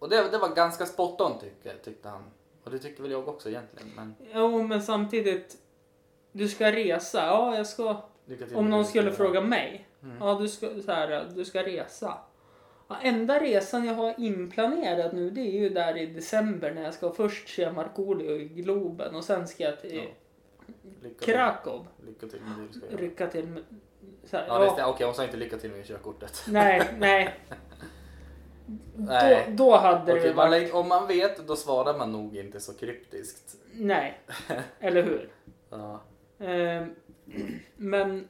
Och 0.00 0.08
det, 0.08 0.30
det 0.30 0.38
var 0.38 0.54
ganska 0.54 0.86
spot 0.86 1.20
on 1.20 1.38
tyckte, 1.38 1.74
tyckte 1.84 2.08
han. 2.08 2.22
Och 2.64 2.70
det 2.70 2.78
tycker 2.78 3.02
väl 3.02 3.12
jag 3.12 3.28
också 3.28 3.48
egentligen. 3.48 3.92
Men 3.96 4.14
Jo, 4.34 4.62
men 4.62 4.82
samtidigt. 4.82 5.56
Du 6.32 6.48
ska 6.48 6.72
resa. 6.72 7.26
Ja, 7.26 7.56
jag 7.56 7.66
ska. 7.66 8.02
lycka 8.26 8.46
till 8.46 8.56
Om 8.56 8.70
någon 8.70 8.84
skulle 8.84 9.12
fråga 9.12 9.40
mig. 9.40 9.88
Mm. 10.02 10.16
Ja, 10.20 10.38
du 10.40 10.48
ska, 10.48 10.66
så 10.82 10.92
här, 10.92 11.28
du 11.34 11.44
ska 11.44 11.62
resa. 11.62 12.18
Ja, 12.88 12.96
enda 13.02 13.40
resan 13.40 13.84
jag 13.84 13.94
har 13.94 14.14
inplanerad 14.18 15.14
nu 15.14 15.30
det 15.30 15.40
är 15.40 15.60
ju 15.60 15.68
där 15.68 15.96
i 15.96 16.06
december 16.06 16.74
när 16.74 16.82
jag 16.82 16.94
ska 16.94 17.12
först 17.12 17.48
se 17.48 17.72
Markoolio 17.72 18.36
i 18.36 18.44
Globen 18.44 19.14
och 19.14 19.24
sen 19.24 19.48
ska 19.48 19.64
jag 19.64 19.80
till 19.80 19.96
Ja. 19.96 20.02
Lycka 21.02 21.24
till, 21.24 21.34
Krakow. 21.34 21.86
lycka 22.06 22.26
till 22.26 22.40
med 22.40 22.50
det 22.58 22.66
du 22.66 22.72
ska 22.72 22.86
göra. 22.86 22.96
Rycka 22.96 23.26
till 23.26 23.46
med, 23.46 23.64
så 24.24 24.36
här, 24.36 24.46
Ja, 24.48 24.74
ja. 24.78 24.86
Okej, 24.86 25.06
hon 25.06 25.14
sa 25.14 25.24
inte 25.24 25.36
lycka 25.36 25.58
till 25.58 25.70
med 25.70 25.86
körkortet. 25.86 26.42
Nej, 26.48 26.82
nej. 26.98 27.34
Nej. 28.96 29.46
Då, 29.48 29.64
då 29.64 29.76
hade 29.76 30.12
Okej, 30.12 30.28
det 30.28 30.34
man, 30.34 30.50
varit... 30.50 30.74
om 30.74 30.88
man 30.88 31.06
vet, 31.06 31.46
då 31.46 31.56
svarar 31.56 31.98
man 31.98 32.12
nog 32.12 32.36
inte 32.36 32.60
så 32.60 32.74
kryptiskt. 32.74 33.56
Nej, 33.72 34.20
eller 34.80 35.02
hur? 35.02 35.32
Ja. 35.70 36.00
Ehm, 36.38 36.94
men 37.76 38.28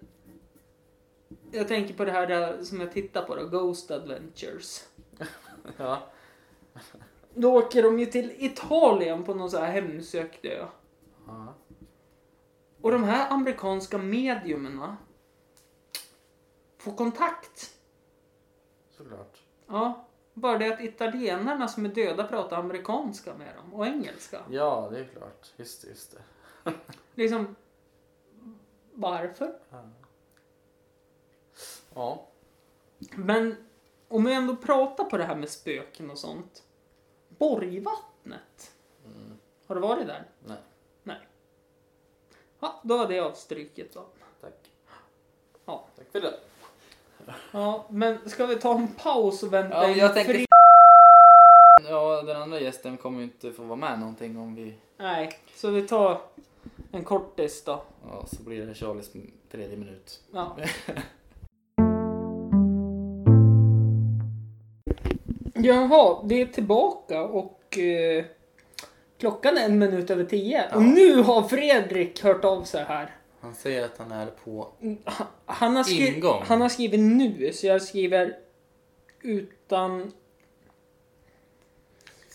jag 1.51 1.69
tänker 1.69 1.95
på 1.95 2.05
det 2.05 2.13
här 2.13 2.27
där 2.27 2.63
som 2.63 2.81
jag 2.81 2.93
tittar 2.93 3.23
på 3.23 3.37
då, 3.37 3.47
Ghost 3.47 3.91
Adventures. 3.91 4.89
ja. 5.77 6.03
Då 7.35 7.59
åker 7.59 7.83
de 7.83 7.99
ju 7.99 8.07
till 8.07 8.33
Italien 8.39 9.25
på 9.25 9.35
någon 9.35 9.51
så 9.51 9.59
här 9.59 9.73
hemsökt 9.73 10.45
ö. 10.45 10.67
ja. 11.27 11.55
Och 12.81 12.91
de 12.91 13.05
här 13.05 13.31
amerikanska 13.31 13.99
mediumerna 13.99 14.97
få 16.79 16.93
kontakt. 16.93 17.75
Såklart. 18.91 19.39
Ja, 19.67 20.07
bara 20.35 20.59
det 20.59 20.73
att 20.75 20.81
italienarna 20.81 21.69
som 21.69 21.85
är 21.85 21.89
döda 21.89 22.25
pratar 22.25 22.57
amerikanska 22.57 23.35
med 23.35 23.57
dem 23.57 23.75
och 23.75 23.87
engelska. 23.87 24.45
Ja, 24.51 24.89
det 24.93 25.01
är 25.01 25.05
klart. 25.05 25.53
Just 25.57 25.83
det, 25.83 25.89
just 25.89 26.17
det. 26.17 26.73
Liksom, 27.15 27.57
varför? 28.93 29.59
Ja. 31.95 32.27
Men 33.17 33.57
om 34.09 34.25
vi 34.25 34.33
ändå 34.35 34.57
pratar 34.57 35.05
på 35.05 35.17
det 35.17 35.25
här 35.25 35.37
med 35.37 35.49
spöken 35.51 36.11
och 36.11 36.19
sånt. 36.19 36.63
Borgvattnet. 37.29 38.75
Har 39.67 39.75
du 39.75 39.81
varit 39.81 40.07
där? 40.07 40.25
Nej, 40.47 40.59
Nej. 41.03 41.29
Ja, 42.61 42.81
då 42.85 42.99
var 42.99 43.09
det 43.09 43.21
avstryket 43.21 43.95
då. 43.95 44.07
tack. 44.41 44.71
Ja. 45.65 45.89
Tack 45.97 46.07
för 46.13 46.21
det. 46.21 46.41
Ja, 47.53 47.87
men 47.91 48.19
ska 48.27 48.47
vi 48.47 48.57
ta 48.57 48.75
en 48.75 48.89
paus 48.89 49.43
och 49.43 49.53
vänta 49.53 49.77
Ja, 49.77 49.91
in 49.91 49.99
jag 49.99 50.15
tänkte- 50.15 50.45
Ja, 51.89 52.23
den 52.23 52.37
andra 52.43 52.61
gästen 52.61 52.97
kommer 52.97 53.19
ju 53.19 53.25
inte 53.25 53.53
få 53.53 53.63
vara 53.63 53.77
med 53.77 53.99
någonting 54.01 54.39
om 54.39 54.55
vi... 54.55 54.75
Nej, 54.99 55.31
så 55.55 55.71
vi 55.71 55.83
tar 55.83 56.21
en 56.93 57.05
kortis 57.05 57.65
då. 57.65 57.83
Ja, 58.11 58.27
så 58.27 58.43
blir 58.43 58.67
det 58.67 58.75
Charlies 58.75 59.11
tredje 59.53 59.77
minut. 59.77 60.21
Ja. 60.33 60.57
Jaha, 65.55 66.23
vi 66.25 66.41
är 66.41 66.47
tillbaka 66.47 67.23
och 67.23 67.79
eh, 67.79 68.25
klockan 69.21 69.57
är 69.59 69.65
en 69.65 69.79
minut 69.79 70.11
över 70.11 70.25
tio. 70.25 70.63
Och 70.75 70.83
Ja. 70.83 70.87
nu 70.87 71.23
har 71.23 71.43
Fredrik 71.43 72.23
hört 72.25 72.45
av 72.45 72.63
sig 72.65 72.85
här. 72.85 73.15
Han 73.41 73.55
säger 73.55 73.85
att 73.85 73.99
han 73.99 74.13
är 74.13 74.27
på... 74.27 74.69
Ha- 75.05 75.27
Han 75.47 75.77
har, 75.77 75.85
skri- 75.85 76.15
Ingång. 76.17 76.43
han 76.47 76.61
har 76.61 76.69
skrivit 76.69 77.01
nu, 77.01 77.53
så 77.53 77.67
jag 77.67 77.83
skriver 77.83 78.39
utan 79.23 80.13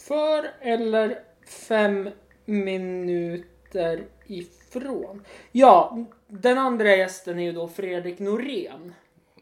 för 0.07 0.51
eller 0.61 1.19
fem 1.47 2.09
minuter 2.45 4.05
ifrån. 4.25 5.23
Ja, 5.51 6.05
den 6.27 6.57
andra 6.57 6.95
gästen 6.95 7.39
är 7.39 7.43
ju 7.43 7.51
då 7.51 7.67
Fredrik 7.67 8.19
Norén. 8.19 8.93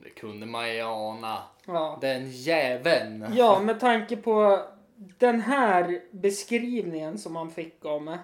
Det 0.04 0.10
kunde 0.10 0.46
man 0.46 0.74
ju 0.76 0.82
ana. 0.82 1.44
Ja. 1.66 1.98
Den 2.02 2.32
jäveln. 2.32 3.26
ja, 3.36 3.60
med 3.60 3.80
tanke 3.80 4.18
på 4.18 4.64
den 4.96 5.42
här 5.42 6.02
beskrivningen 6.12 7.18
som 7.18 7.36
han 7.36 7.52
fick 7.52 7.86
av 7.86 8.02
mig. 8.04 8.18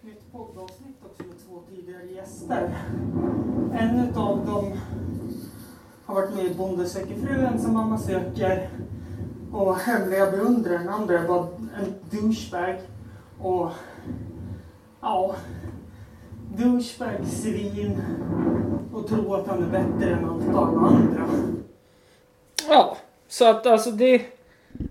Nytt 0.00 0.32
poddavsnitt 0.32 0.96
också 1.04 1.22
med 1.22 1.36
två 1.46 1.62
tidigare 1.70 2.04
gäster. 2.18 2.70
En 3.78 4.08
utav 4.08 4.46
dem 4.46 4.72
har 6.04 6.14
varit 6.14 6.34
med 6.34 6.44
i 6.44 6.54
Bonde 6.54 6.86
söker 6.86 7.14
fru, 7.14 7.46
ensam 7.46 7.72
mamma 7.74 7.98
söker 7.98 8.68
och 9.52 9.76
Hemliga 9.76 10.30
beundrare, 10.30 10.78
Den 10.78 10.88
andra 10.88 11.26
var 11.26 11.48
en 11.78 11.94
douchebag. 12.10 12.76
Och 13.40 13.70
ja, 15.00 15.34
douchebag, 16.56 17.26
svin 17.26 18.02
och 18.92 19.08
tro 19.08 19.34
att 19.34 19.46
han 19.46 19.62
är 19.62 19.66
bättre 19.66 20.10
än 20.10 20.24
allt 20.24 20.48
alla 20.48 20.80
andra. 20.80 21.28
Ja, 22.68 22.96
så 23.28 23.50
att 23.50 23.66
alltså 23.66 23.90
det, 23.90 24.22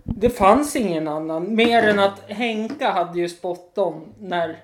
det 0.03 0.29
fanns 0.29 0.75
ingen 0.75 1.07
annan. 1.07 1.55
Mer 1.55 1.89
än 1.89 1.99
att 1.99 2.19
Henka 2.19 2.91
hade 2.91 3.19
ju 3.19 3.29
spot 3.29 3.77
on 3.77 4.13
när 4.19 4.59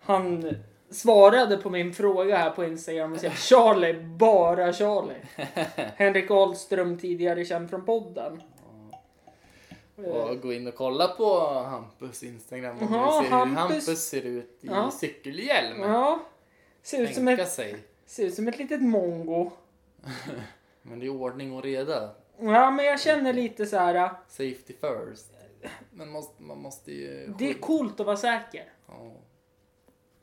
han 0.00 0.54
svarade 0.90 1.56
på 1.56 1.70
min 1.70 1.94
fråga 1.94 2.36
här 2.36 2.50
på 2.50 2.64
Instagram 2.64 3.12
och 3.12 3.20
sa 3.20 3.30
Charlie, 3.30 3.94
bara 4.02 4.72
Charlie. 4.72 5.20
Henrik 5.96 6.30
Ahlström, 6.30 6.98
tidigare 6.98 7.44
känd 7.44 7.70
från 7.70 7.84
podden. 7.84 8.42
Och 9.96 10.40
gå 10.40 10.52
in 10.52 10.66
och 10.68 10.74
kolla 10.74 11.08
på 11.08 11.40
Hampus 11.50 12.22
Instagram 12.22 12.78
om 12.80 12.94
Ja, 12.94 13.22
ser 13.24 13.30
hur 13.30 13.36
Hampus- 13.36 13.56
Hampus 13.58 14.08
ser 14.08 14.22
ut 14.22 14.58
i 14.60 14.66
Ja. 14.66 14.90
cykelhjälm. 14.90 15.80
Ja, 15.82 16.20
ser 16.82 17.02
ut, 17.02 17.14
som 17.14 17.26
Tänka 17.26 17.42
ett, 17.42 17.50
sig. 17.52 17.76
ser 18.06 18.24
ut 18.26 18.34
som 18.34 18.48
ett 18.48 18.58
litet 18.58 18.82
mongo. 18.82 19.50
Men 20.82 20.98
det 21.00 21.06
är 21.06 21.10
ordning 21.10 21.52
och 21.52 21.62
reda. 21.62 22.10
Ja, 22.42 22.70
men 22.70 22.84
jag 22.84 23.00
känner 23.00 23.32
lite 23.32 23.66
så 23.66 23.76
här. 23.76 24.10
Safety 24.28 24.72
first. 24.80 25.26
Men 25.90 26.08
måste, 26.08 26.42
man 26.42 26.58
måste 26.58 26.92
ju... 26.92 27.34
Det 27.38 27.50
är 27.50 27.54
coolt 27.54 28.00
att 28.00 28.06
vara 28.06 28.16
säker. 28.16 28.64
Ja. 28.88 29.12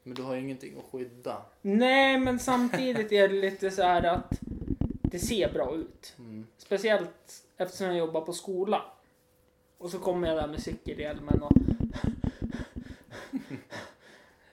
Men 0.07 0.15
du 0.15 0.23
har 0.23 0.35
ju 0.35 0.41
ingenting 0.41 0.77
att 0.77 0.91
skydda. 0.91 1.41
Nej, 1.61 2.17
men 2.17 2.39
samtidigt 2.39 3.11
är 3.11 3.27
det 3.27 3.35
lite 3.35 3.71
så 3.71 3.81
här 3.81 4.03
att 4.03 4.39
det 5.01 5.19
ser 5.19 5.53
bra 5.53 5.75
ut. 5.75 6.15
Mm. 6.19 6.47
Speciellt 6.57 7.43
eftersom 7.57 7.87
jag 7.87 7.97
jobbar 7.97 8.21
på 8.21 8.33
skola. 8.33 8.81
Och 9.77 9.89
så 9.89 9.99
kommer 9.99 10.27
jag 10.27 10.37
där 10.37 10.47
med 10.47 10.63
cykelhjälmen 10.63 11.41
och... 11.41 11.51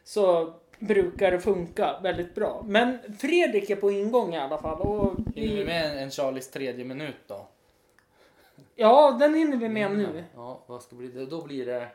så 0.04 0.54
brukar 0.78 1.30
det 1.30 1.40
funka 1.40 2.00
väldigt 2.02 2.34
bra. 2.34 2.64
Men 2.66 2.98
Fredrik 3.18 3.70
är 3.70 3.76
på 3.76 3.90
ingång 3.90 4.34
i 4.34 4.38
alla 4.38 4.58
fall. 4.58 4.80
Och 4.80 5.16
Hinner 5.34 5.54
vi 5.54 5.58
vi... 5.58 5.64
med 5.64 5.90
en, 5.90 5.98
en 5.98 6.10
Charlies 6.10 6.50
tredje 6.50 6.84
minut 6.84 7.16
då? 7.26 7.46
Ja, 8.74 9.16
den 9.20 9.34
hinner 9.34 9.56
vi 9.56 9.68
med 9.68 9.90
nu. 9.90 10.24
Ja, 10.34 10.60
vad 10.66 10.82
ska 10.82 10.96
bli 10.96 11.08
det? 11.08 11.26
Då 11.26 11.42
blir 11.42 11.66
det 11.66 11.88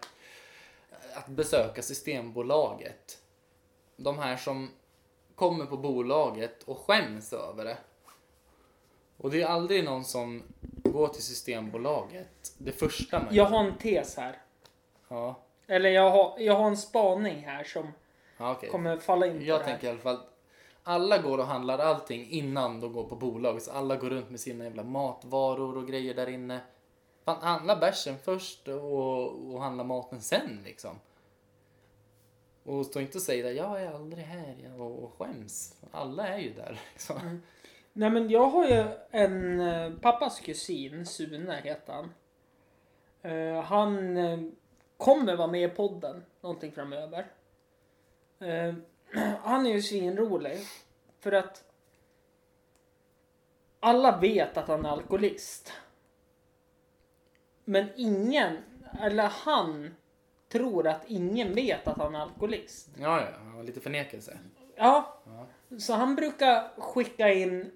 att 1.13 1.28
besöka 1.28 1.82
Systembolaget. 1.82 3.17
De 4.04 4.20
här 4.20 4.38
som 4.38 4.70
kommer 5.36 5.66
på 5.66 5.78
bolaget 5.78 6.64
och 6.64 6.78
skäms 6.78 7.34
över 7.34 7.66
det. 7.66 7.78
Och 9.18 9.32
det 9.32 9.42
är 9.42 9.48
aldrig 9.48 9.84
någon 9.84 10.06
som 10.06 10.44
går 10.84 11.08
till 11.08 11.24
Systembolaget 11.24 12.54
det 12.58 12.72
första 12.72 13.20
man 13.20 13.28
Jag 13.36 13.46
har 13.46 13.64
en 13.64 13.78
tes 13.78 14.18
här. 14.18 14.42
Ja, 15.08 15.36
Eller 15.68 15.90
jag 15.90 16.10
har, 16.12 16.36
jag 16.40 16.56
har 16.56 16.68
en 16.68 16.78
spaning 16.78 17.46
här 17.46 17.64
som 17.64 17.92
ja 18.38 18.52
okej. 18.52 18.70
kommer 18.70 18.98
falla 18.98 19.28
in 19.28 19.38
på 19.38 19.44
Jag 19.44 19.60
det 19.60 19.64
här. 19.64 19.72
tänker 19.72 19.88
i 19.88 19.90
alla 19.90 20.00
fall 20.00 20.20
alla 20.84 21.18
går 21.18 21.38
och 21.38 21.46
handlar 21.46 21.80
allting 21.80 22.30
innan 22.30 22.80
de 22.80 22.94
går 22.94 23.04
på 23.04 23.16
bolag. 23.16 23.62
Så 23.62 23.72
alla 23.72 23.96
går 23.96 24.10
runt 24.10 24.30
med 24.30 24.40
sina 24.40 24.64
jävla 24.64 24.84
matvaror 24.84 25.78
och 25.78 25.88
grejer 25.88 26.14
där 26.14 26.30
inne. 26.30 26.60
Fan, 27.26 27.42
handla 27.42 27.76
bärsen 27.76 28.16
först 28.24 28.68
och, 28.68 29.54
och 29.54 29.62
handla 29.62 29.84
maten 29.84 30.22
sen 30.22 30.60
liksom. 30.66 30.96
Och 32.63 32.86
stå 32.86 33.00
inte 33.00 33.17
och 33.17 33.22
säga 33.22 33.52
jag 33.52 33.82
är 33.82 33.91
aldrig 33.91 34.26
här 34.26 34.56
jag, 34.63 34.82
och, 34.82 35.04
och 35.04 35.13
skäms. 35.17 35.76
Alla 35.91 36.28
är 36.28 36.39
ju 36.39 36.54
där 36.54 36.80
liksom. 36.91 37.17
Mm. 37.17 37.41
Nej 37.93 38.10
men 38.10 38.30
jag 38.30 38.50
har 38.50 38.67
ju 38.67 38.86
en 39.12 39.60
eh, 39.60 39.91
pappas 40.02 40.39
kusin, 40.39 41.06
Sune 41.06 41.62
heter 41.63 41.93
han. 41.93 42.13
Uh, 43.26 43.62
han 43.62 44.17
eh, 44.17 44.39
kommer 44.98 45.36
vara 45.36 45.48
med 45.48 45.72
i 45.72 45.76
podden 45.76 46.24
någonting 46.41 46.72
framöver. 46.72 47.26
Uh, 48.41 48.74
han 49.43 49.65
är 49.65 49.74
ju 49.74 49.82
svinrolig. 49.82 50.58
För 51.19 51.32
att 51.32 51.63
alla 53.80 54.17
vet 54.17 54.58
att 54.58 54.67
han 54.67 54.86
är 54.86 54.89
alkoholist. 54.89 55.74
Men 57.65 57.88
ingen, 57.95 58.58
eller 59.00 59.24
han, 59.24 59.95
tror 60.50 60.88
att 60.88 61.02
ingen 61.08 61.54
vet 61.54 61.88
att 61.88 61.98
han 61.98 62.16
är 62.16 62.20
alkoholist. 62.20 62.90
Ja, 63.00 63.22
ja, 63.56 63.62
lite 63.62 63.80
förnekelse. 63.80 64.38
Ja, 64.76 65.16
Ja. 65.26 65.78
så 65.80 65.94
han 65.94 66.16
brukar 66.16 66.82
skicka 66.82 67.34
in, 67.34 67.72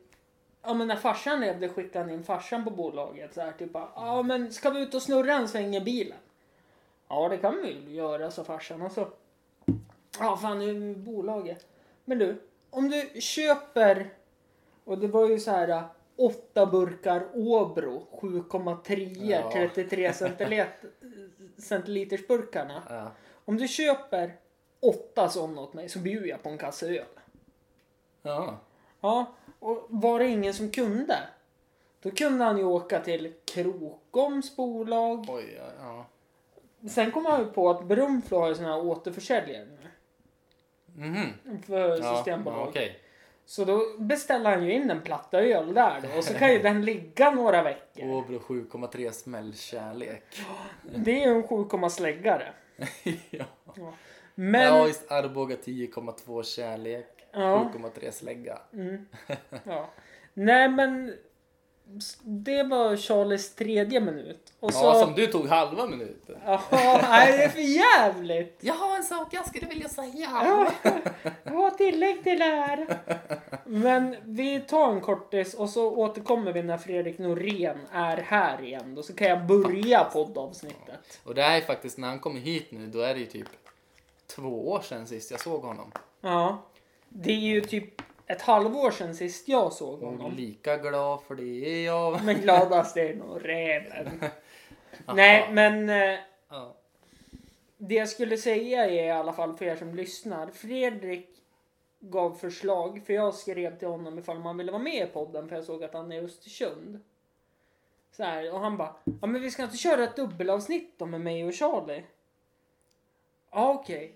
ja 0.62 0.74
men 0.74 0.88
när 0.88 0.96
farsan 0.96 1.42
levde 1.42 1.70
skickade 1.70 2.06
han 2.06 2.14
in 2.14 2.24
farsan 2.24 2.64
på 2.64 2.70
bolaget 2.70 3.34
så 3.34 3.42
här 3.42 3.52
typ 3.52 3.72
ja 3.74 4.22
men 4.24 4.54
ska 4.54 4.70
vi 4.70 4.80
ut 4.82 4.94
och 4.94 5.02
snurra 5.02 5.34
en 5.34 5.48
sväng 5.48 5.76
i 5.76 5.82
bilen? 5.82 6.18
Ja 7.08 7.30
det 7.30 7.38
kan 7.38 7.62
vi 7.62 7.72
ju 7.72 7.96
göra 7.96 8.32
sa 8.32 8.44
farsan 8.44 8.82
och 8.82 8.92
så, 8.92 9.08
ja 10.20 10.38
fan 10.38 10.60
det 10.60 10.66
är 10.66 10.96
bolaget. 10.96 11.68
Men 12.06 12.18
du, 12.18 12.42
om 12.70 12.90
du 12.90 13.22
köper, 13.22 14.10
och 14.84 14.98
det 14.98 15.08
var 15.08 15.30
ju 15.30 15.40
så 15.40 15.52
här 15.52 15.84
åtta 16.17 16.65
burkar 16.65 17.28
Åbro 17.34 18.08
7,3 18.12 19.15
Ja. 19.41 19.52
33 19.54 20.13
centiliter, 20.13 20.89
centiliters 21.58 22.28
burkarna. 22.28 22.84
Ja. 22.89 23.12
Om 23.45 23.58
du 23.58 23.67
köper 23.67 24.36
åtta 24.80 25.30
sådana 25.30 25.62
åt 25.62 25.73
mig 25.73 25.89
så 25.89 25.99
bjuder 25.99 26.28
jag 26.30 26.43
på 26.43 26.49
en 26.49 26.58
kasse 26.58 26.88
öl. 26.88 27.06
ja. 28.21 28.58
Ja, 29.02 29.26
och 29.60 29.86
var 29.89 30.19
det 30.19 30.28
ingen 30.28 30.54
som 30.54 30.71
kunde? 30.71 31.15
Då 32.02 32.12
kunde 32.12 32.43
han 32.45 32.58
ju 32.58 32.63
åka 32.63 32.99
till 32.99 33.34
Krokoms 33.45 34.56
bolag. 34.56 35.26
Oj, 35.30 35.62
ja. 35.80 36.06
Sen 36.89 37.12
kom 37.12 37.26
han 37.26 37.39
ju 37.39 37.45
på 37.45 37.69
att 37.69 37.86
Brunflo 37.86 38.38
har 38.39 38.47
ju 38.47 38.56
såna 38.56 38.67
här 38.73 38.86
återförsäljare 38.86 39.65
nu. 39.65 39.78
Mhm. 41.08 41.62
För 41.67 41.97
Ja, 42.04 42.15
systembolag. 42.15 42.60
ja, 42.60 42.67
okej. 42.69 42.99
Så 43.46 43.66
då 43.66 43.98
beställer 43.98 44.50
han 44.50 44.66
ju 44.66 44.74
in 44.74 44.90
en 44.90 45.02
platta 45.02 45.42
öl 45.42 45.74
där 45.74 46.02
då. 46.02 46.18
Och 46.18 46.24
så 46.24 46.34
kan 46.34 46.54
ju 46.54 46.60
den 46.60 46.86
ligga 46.86 47.32
några 47.32 47.64
veckor. 47.64 48.10
Åbro 48.10 48.40
7,3 48.40 49.12
smällkärlek. 49.12 50.24
Det 50.96 51.24
är 51.24 51.28
ju 51.28 51.36
en 51.36 51.48
7, 51.48 51.90
släggare. 51.90 52.54
ja. 53.30 53.46
Men... 54.36 54.62
Ja, 54.62 54.88
just 54.88 55.12
Arboga 55.12 55.56
10,2 55.56 56.44
kärlek. 56.44 57.08
Ja. 57.32 57.72
7,3 57.76 58.12
slägga. 58.12 58.60
Mm. 58.74 59.06
Ja. 59.64 59.90
Nej 60.34 60.70
men 60.70 61.14
det 62.22 62.63
var 62.63 62.98
Charlies 62.98 63.56
tredje 63.56 64.00
minut. 64.00 64.54
Och 64.60 64.74
så... 64.74 64.86
Ja, 64.86 64.93
som 64.93 65.13
du 65.13 65.28
tog 65.28 65.48
halva 65.48 65.86
minuten. 65.86 66.36
Jaha, 66.46 66.60
nej 67.10 67.38
det 67.38 67.43
är 67.43 67.50
för 67.50 67.60
jävligt. 67.60 68.58
Jag 68.62 68.74
har 68.74 68.96
en 68.96 69.04
sak 69.04 69.28
jag 69.32 69.48
skulle 69.48 69.67
vilja 69.67 69.89
säga. 69.89 70.30
Ja, 70.43 70.72
jag 71.43 71.52
har 71.52 71.72
tillägg 71.72 72.24
till 72.24 72.39
det 72.39 72.46
här. 72.46 73.00
Men 73.65 74.15
vi 74.24 74.60
tar 74.60 74.91
en 74.91 75.02
kortis 75.02 75.54
och 75.54 75.69
så 75.69 75.96
återkommer 75.96 76.54
vi 76.54 76.63
när 76.63 76.78
Fredrik 76.78 77.17
Norén 77.17 77.78
är 77.91 78.17
här 78.17 78.63
igen. 78.63 78.96
Då 78.96 79.04
så 79.04 79.15
kan 79.15 79.28
jag 79.28 79.46
börja 79.46 80.04
poddavsnittet. 80.04 81.19
Och 81.24 81.36
det 81.36 81.41
här 81.41 81.58
är 81.58 81.62
faktiskt, 81.62 81.98
när 81.98 82.08
han 82.08 82.19
kommer 82.19 82.39
hit 82.39 82.72
nu, 82.72 82.88
då 82.88 83.00
är 83.00 83.13
det 83.13 83.19
ju 83.19 83.26
typ 83.26 83.50
två 84.36 84.69
år 84.69 84.82
sedan 84.82 85.08
sist 85.08 85.32
jag 85.32 85.39
såg 85.39 85.62
honom. 85.62 85.91
Ja. 86.22 86.63
Det 87.10 87.32
är 87.32 87.39
ju 87.39 87.62
typ 87.62 88.02
ett 88.28 88.42
halvår 88.42 88.92
sedan 88.92 89.16
sist 89.16 89.48
jag 89.48 89.74
såg 89.74 90.04
Och 90.04 90.10
honom. 90.12 90.34
lika 90.36 90.78
glad 90.78 91.22
för 91.24 91.36
det 91.36 91.44
är 91.44 91.86
jag. 91.86 92.24
Men 92.24 92.42
gladast 92.42 92.98
är 92.98 93.16
nog 93.16 93.46
räven. 93.50 94.24
Nej 95.16 95.50
men 95.52 95.90
eh, 95.90 96.20
Ja. 96.50 96.76
det 97.78 97.96
jag 97.96 98.10
skulle 98.10 98.38
säga 98.38 98.86
är 98.86 99.04
i 99.06 99.10
alla 99.12 99.34
fall 99.34 99.54
för 99.58 99.66
er 99.66 99.76
som 99.76 99.96
lyssnar. 99.96 100.48
Fredrik 100.48 101.30
gav 102.00 102.34
förslag 102.36 103.02
för 103.06 103.14
jag 103.14 103.34
skrev 103.34 103.80
till 103.80 103.88
honom 103.88 104.20
ifall 104.20 104.40
man 104.40 104.58
ville 104.58 104.72
vara 104.72 104.82
med 104.84 105.08
i 105.08 105.12
podden 105.12 105.48
för 105.50 105.56
jag 105.56 105.66
såg 105.66 105.84
att 105.84 105.94
han 105.94 106.12
är 106.12 106.16
i 106.22 106.26
Östersund. 106.26 107.00
Så 108.12 108.24
här, 108.24 108.54
och 108.54 108.60
han 108.60 108.78
bara, 108.78 108.96
ja 109.22 109.28
men 109.28 109.42
vi 109.42 109.52
ska 109.52 109.64
inte 109.64 109.78
köra 109.78 110.04
ett 110.04 110.16
dubbelavsnitt 110.16 110.94
då 110.98 111.06
med 111.06 111.22
mig 111.22 111.46
och 111.46 111.54
Charlie? 111.54 112.04
Ja 113.52 113.74
okej. 113.74 114.16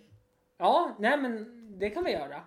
Ja, 0.58 0.92
nej 1.00 1.18
men 1.18 1.64
det 1.80 1.90
kan 1.90 2.04
vi 2.04 2.12
göra. 2.12 2.42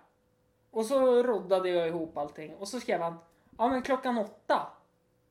Och 0.71 0.85
så 0.85 1.23
roddade 1.23 1.69
jag 1.69 1.87
ihop 1.87 2.17
allting 2.17 2.55
och 2.55 2.67
så 2.67 2.79
skrev 2.79 3.01
han, 3.01 3.17
ja 3.57 3.67
men 3.67 3.81
klockan 3.81 4.17
åtta. 4.17 4.67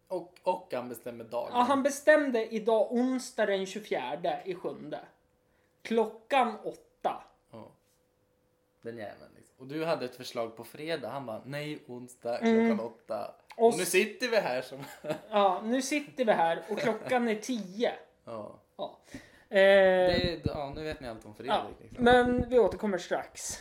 Och, 0.08 0.34
och 0.42 0.68
han 0.72 0.88
bestämmer 0.88 1.24
dagen. 1.24 1.50
Ja, 1.52 1.60
han 1.60 1.82
bestämde 1.82 2.54
idag 2.54 2.92
onsdag 2.92 3.46
den 3.46 3.66
24 3.66 4.42
i 4.44 4.54
sjunde. 4.54 5.00
Klockan 5.82 6.56
åtta. 6.64 7.22
Ja. 7.52 7.68
Den 8.82 8.96
jäveln 8.96 9.30
liksom. 9.36 9.54
Och 9.58 9.66
du 9.66 9.84
hade 9.84 10.04
ett 10.04 10.16
förslag 10.16 10.56
på 10.56 10.64
fredag. 10.64 11.08
Han 11.08 11.26
bara, 11.26 11.42
nej 11.44 11.82
onsdag 11.86 12.38
Mm. 12.38 12.66
klockan 12.68 12.86
åtta. 12.86 13.34
Och 13.56 13.66
Och 13.68 13.78
nu 13.78 13.84
sitter 13.84 14.28
vi 14.28 14.36
här 14.36 14.62
som... 14.62 14.84
Ja, 15.30 15.60
nu 15.64 15.82
sitter 15.82 16.24
vi 16.24 16.32
här 16.32 16.62
och 16.70 16.78
klockan 16.78 17.28
är 17.28 17.34
tio. 17.34 17.92
ja. 18.24 18.54
Ja. 18.76 18.98
Eh, 19.48 19.56
Det, 19.58 20.40
ja, 20.44 20.72
nu 20.74 20.82
vet 20.84 21.00
ni 21.00 21.08
allt 21.08 21.24
om 21.26 21.34
Fredrik. 21.34 21.52
ja, 21.54 21.66
Liksom. 21.80 22.04
men 22.04 22.48
vi 22.48 22.58
återkommer 22.58 22.98
strax. 22.98 23.58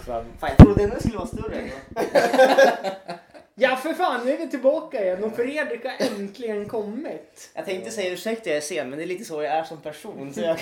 Fan, 0.00 0.24
jag 0.40 0.56
trodde 0.56 0.86
den 0.86 1.00
skulle 1.00 1.16
vara 1.16 1.26
större. 1.26 1.54
ändå. 1.54 1.74
Ja, 3.56 3.76
för 3.76 3.92
fan, 3.92 4.26
nu 4.26 4.32
är 4.32 4.38
vi 4.38 4.48
tillbaka 4.48 5.04
igen 5.04 5.24
och 5.24 5.36
Fredrik 5.36 5.84
har 5.84 6.06
äntligen 6.06 6.68
kommit. 6.68 7.50
Jag 7.54 7.64
tänkte 7.64 7.90
säga 7.90 8.12
ursäkta 8.12 8.50
jag 8.50 8.56
är 8.56 8.60
sen, 8.60 8.90
men 8.90 8.98
det 8.98 9.04
är 9.04 9.06
lite 9.06 9.24
så 9.24 9.42
jag 9.42 9.52
är 9.52 9.64
som 9.64 9.80
person. 9.80 10.34
Så 10.34 10.40
jag, 10.40 10.54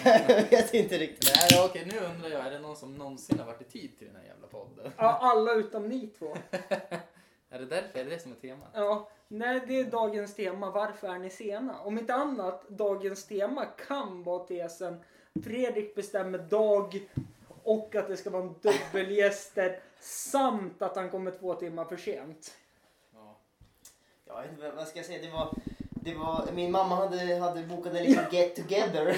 vet 0.50 0.74
inte 0.74 0.98
riktigt. 0.98 1.32
Nej, 1.36 1.48
ja, 1.50 1.64
okej, 1.70 1.88
nu 1.92 1.98
undrar 1.98 2.30
jag, 2.30 2.46
är 2.46 2.50
det 2.50 2.58
någon 2.58 2.76
som 2.76 2.94
någonsin 2.94 3.38
har 3.38 3.46
varit 3.46 3.60
i 3.60 3.64
tid 3.64 3.98
till 3.98 4.06
den 4.06 4.16
här 4.16 4.24
jävla 4.24 4.46
podden? 4.46 4.92
Ja, 4.96 5.18
alla 5.20 5.52
utom 5.52 5.88
ni 5.88 6.06
två. 6.06 6.36
Är 7.50 7.58
det 7.58 7.66
därför? 7.66 7.98
Är 7.98 8.04
det 8.04 8.10
det 8.10 8.18
som 8.18 8.32
är 8.32 8.36
temat? 8.36 8.68
Ja, 8.74 9.10
nej, 9.28 9.60
det 9.66 9.80
är 9.80 9.84
dagens 9.84 10.34
tema. 10.34 10.70
Varför 10.70 11.08
är 11.08 11.18
ni 11.18 11.30
sena? 11.30 11.80
Om 11.80 11.98
inte 11.98 12.14
annat, 12.14 12.68
dagens 12.68 13.24
tema 13.26 13.64
kan 13.88 14.22
vara 14.22 14.44
tesen 14.44 15.04
Fredrik 15.44 15.94
bestämmer 15.94 16.38
dag 16.38 17.08
och 17.64 17.94
att 17.94 18.08
det 18.08 18.16
ska 18.16 18.30
vara 18.30 18.42
en 18.42 18.54
dubbelgäster 18.62 19.80
samt 20.00 20.82
att 20.82 20.96
han 20.96 21.10
kommer 21.10 21.30
två 21.30 21.54
timmar 21.54 21.84
för 21.84 21.96
sent. 21.96 22.54
Ja. 24.26 24.44
Inte, 24.50 24.70
vad 24.70 24.88
ska 24.88 24.98
jag 24.98 25.06
säga? 25.06 25.22
Det 25.22 25.30
var, 25.30 25.54
det 25.90 26.14
var, 26.14 26.48
min 26.54 26.70
mamma 26.70 26.94
hade, 26.94 27.38
hade 27.38 27.62
bokat 27.62 27.94
en 27.94 28.02
liten 28.02 28.24
get 28.30 28.56
together. 28.56 29.16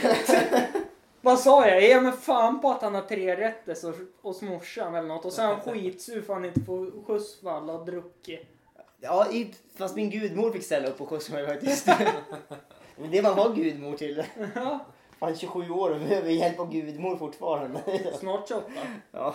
Vad 1.24 1.40
sa 1.40 1.68
jag? 1.68 1.82
Ge 1.82 2.00
mig 2.00 2.12
fan 2.12 2.60
på 2.60 2.70
att 2.70 2.82
han 2.82 2.94
har 2.94 3.02
tre 3.02 3.36
rätter 3.36 3.74
så, 3.74 3.92
hos 4.22 4.42
morsan 4.42 4.94
eller 4.94 5.08
något 5.08 5.24
och 5.24 5.32
han 5.32 5.60
skitsur 5.60 6.22
för 6.22 6.32
att 6.32 6.38
han 6.38 6.44
inte 6.44 6.60
får 6.60 7.04
skjuts 7.06 7.40
för 7.40 7.50
alla 7.50 7.72
har 7.72 7.84
druckit. 7.84 8.46
Ja, 9.00 9.26
fast 9.76 9.96
min 9.96 10.10
gudmor 10.10 10.50
fick 10.50 10.64
ställa 10.64 10.88
upp 10.88 11.00
och 11.00 11.08
skjutsa 11.08 11.32
mig 11.32 11.46
faktiskt. 11.46 11.86
Men 12.96 13.10
det 13.10 13.22
man 13.22 13.38
har 13.38 13.54
gudmor 13.54 13.96
till. 13.96 14.24
Ja, 14.54 14.86
Fan 15.24 15.36
27 15.36 15.70
år 15.70 15.90
och 15.90 15.98
behöver 16.00 16.30
hjälp 16.30 16.60
av 16.60 16.72
gudmor 16.72 17.16
fortfarande. 17.16 17.80
snart 18.20 18.48
28. 18.48 18.66
Ja, 19.12 19.34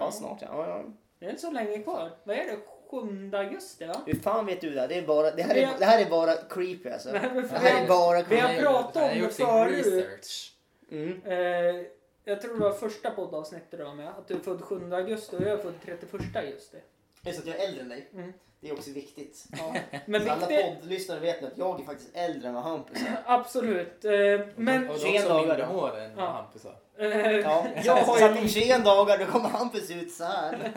ja 0.00 0.10
snart 0.10 0.38
ja. 0.42 0.66
ja. 0.68 0.82
Det 1.18 1.26
är 1.26 1.30
inte 1.30 1.42
så 1.42 1.50
länge 1.50 1.78
kvar. 1.78 2.10
Vad 2.24 2.36
är 2.36 2.44
det? 2.44 2.56
7 2.90 3.30
augusti 3.36 3.86
va? 3.86 3.94
Hur 4.06 4.14
fan 4.14 4.46
vet 4.46 4.60
du 4.60 4.70
det? 4.70 4.86
Det, 4.86 4.94
är 4.98 5.06
bara, 5.06 5.30
det, 5.30 5.42
här, 5.42 5.54
är, 5.54 5.66
har- 5.66 5.78
det 5.78 5.84
här 5.84 6.06
är 6.06 6.10
bara 6.10 6.34
creepy 6.36 6.88
alltså. 6.90 7.12
Nej, 7.12 7.20
Det 7.34 7.58
här 7.58 7.74
vi 7.78 7.84
är 7.84 7.88
bara 7.88 8.22
vi 8.22 8.36
har 8.40 8.48
creepy. 8.48 8.62
pratat 8.62 8.96
om 8.96 9.02
Han 9.08 9.18
det 9.18 9.30
sin 9.32 9.46
förut. 9.46 9.86
research. 9.86 10.52
Mm. 10.90 11.22
Eh, 11.24 11.84
jag 12.24 12.40
tror 12.42 12.54
det 12.54 12.60
var 12.60 12.72
första 12.72 13.10
poddavsnittet 13.10 13.70
du 13.78 13.84
var 13.84 13.94
med. 13.94 14.08
Att 14.08 14.28
du 14.28 14.34
är 14.34 14.38
född 14.38 14.62
7 14.62 14.92
augusti 14.94 15.36
och 15.36 15.40
jag 15.42 15.48
är 15.50 15.56
född 15.56 15.74
31 15.84 16.36
augusti. 16.36 16.76
Det 17.22 17.30
är 17.30 17.34
så 17.34 17.40
att 17.40 17.46
jag 17.46 17.56
är 17.60 17.68
äldre 17.68 17.82
än 17.82 17.88
dig. 17.88 18.08
Mm. 18.14 18.32
Det 18.60 18.68
är 18.68 18.72
också 18.72 18.90
viktigt. 18.90 19.44
Ja. 19.58 19.74
Men 20.06 20.24
Så 20.24 20.30
alla 20.30 20.46
viktigt, 20.46 20.66
poddlyssnare 20.80 21.20
vet 21.20 21.40
nu 21.42 21.46
att 21.46 21.58
jag 21.58 21.80
är 21.80 21.84
faktiskt 21.84 22.10
äldre 22.16 22.48
än 22.48 22.54
vad 22.54 22.62
Hampus 22.62 22.98
är. 23.02 23.22
absolut. 23.26 24.04
Eh, 24.04 24.10
men 24.56 24.88
Och 24.90 24.98
du 24.98 25.04
har 25.04 25.10
21 25.12 25.14
också 25.22 25.28
dagar 25.28 25.46
mindre 25.46 25.66
då. 25.66 25.72
hår 25.72 25.98
än 25.98 26.16
vad 26.16 26.24
Ja. 26.24 26.30
Hampus 26.30 26.64
har. 26.64 26.76
eh, 27.06 27.36
Ja, 27.38 27.66
jag 27.84 27.94
har 27.94 28.18
ju 28.34 28.40
om 28.42 28.48
21 28.48 28.84
dagar 28.84 29.18
då 29.18 29.26
kommer 29.26 29.48
Hampus 29.48 29.90
ut 29.90 30.12
så 30.12 30.24
här. 30.24 30.70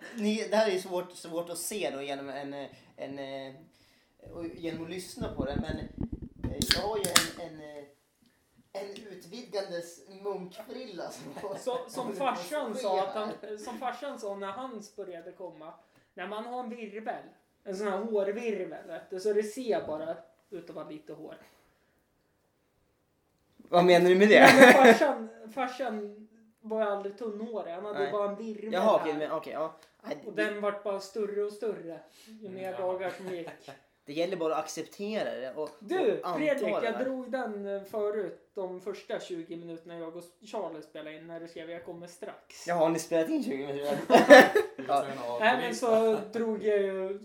Ni, 0.14 0.46
det 0.50 0.56
här 0.56 0.68
är 0.68 0.72
ju 0.72 0.80
svårt, 0.80 1.12
svårt 1.16 1.50
att 1.50 1.58
se 1.58 1.90
då 1.90 2.02
genom 2.02 2.28
en, 2.28 2.54
eh, 2.54 2.66
en, 2.96 3.18
eh, 3.18 3.54
genom 4.54 4.84
att 4.84 4.90
lyssna 4.90 5.34
på 5.34 5.44
det 5.44 5.56
men 5.56 5.78
eh, 6.50 6.58
jag 6.76 6.82
har 6.82 6.96
ju 6.96 7.04
en, 7.04 7.46
en, 7.46 7.60
eh, 7.76 7.84
en 8.72 8.90
utvidgandes 9.10 10.00
munkfrilla 10.22 11.10
som, 11.60 11.78
som 11.88 12.12
farsan 12.16 12.74
sa 12.74 13.02
att 13.02 13.14
han, 13.14 13.32
som 13.64 13.78
farsan 13.78 14.18
sa 14.18 14.34
när 14.36 14.46
hans 14.52 14.96
började 14.96 15.32
komma. 15.32 15.72
När 16.16 16.26
man 16.28 16.44
har 16.44 16.60
en 16.64 16.70
virvel, 16.70 17.22
en 17.64 17.76
sån 17.76 17.86
här 17.88 17.98
hårvirvel, 17.98 18.86
vet 18.86 19.10
du, 19.10 19.20
så 19.20 19.32
det 19.32 19.42
ser 19.42 19.86
bara 19.86 20.16
ut 20.50 20.70
att 20.70 20.76
vara 20.76 20.88
lite 20.88 21.12
hår. 21.12 21.36
Vad 23.56 23.84
menar 23.84 24.08
du 24.08 24.14
med 24.16 24.28
Nej, 24.28 24.52
det? 24.56 24.60
men 24.60 24.72
farsan, 24.94 25.28
farsan 25.54 26.28
var 26.60 26.80
ju 26.84 26.86
aldrig 26.90 27.18
tunnhårig, 27.18 27.72
han 27.72 27.84
hade 27.84 27.98
Nej. 27.98 28.12
bara 28.12 28.30
en 28.30 28.36
virvel 28.36 28.72
Jaha 28.72 29.00
okej, 29.00 29.12
här. 29.12 29.18
men 29.18 29.30
okej 29.32 29.52
ja. 29.52 29.76
Nej, 30.02 30.16
Och 30.26 30.32
den 30.32 30.60
vart 30.60 30.82
bara 30.84 31.00
större 31.00 31.42
och 31.44 31.52
större 31.52 32.00
ju 32.26 32.48
mer 32.48 32.70
Ja. 32.72 32.78
dagar 32.78 33.10
som 33.10 33.28
gick. 33.34 33.48
det 34.06 34.12
gäller 34.12 34.36
bara 34.36 34.54
att 34.56 34.64
acceptera 34.64 35.24
det 35.34 35.52
och, 35.54 35.70
Du 35.78 36.20
och 36.20 36.36
Fredrik, 36.36 36.74
det. 36.80 36.84
jag 36.84 36.98
drog 37.04 37.30
den 37.32 37.66
eh, 37.76 37.82
förut 37.82 38.50
de 38.54 38.80
första 38.80 39.20
20 39.20 39.56
minuterna 39.56 39.98
jag 39.98 40.16
och 40.16 40.22
Charlie 40.42 40.82
spelade 40.82 41.16
in 41.16 41.26
när 41.26 41.40
du 41.40 41.48
skrev 41.48 41.70
jag 41.70 41.84
kommer 41.84 42.06
strax. 42.06 42.66
Jaha, 42.66 42.78
har 42.78 42.88
ni 42.88 42.98
spelat 42.98 43.28
in 43.28 43.44
20 43.44 43.66
minuter? 43.66 43.98
Ja. 44.88 45.04
Nej 45.40 45.56
men 45.62 45.74
så 45.74 46.16
drog 46.32 46.64
jag 46.64 46.78
ju... 46.82 47.20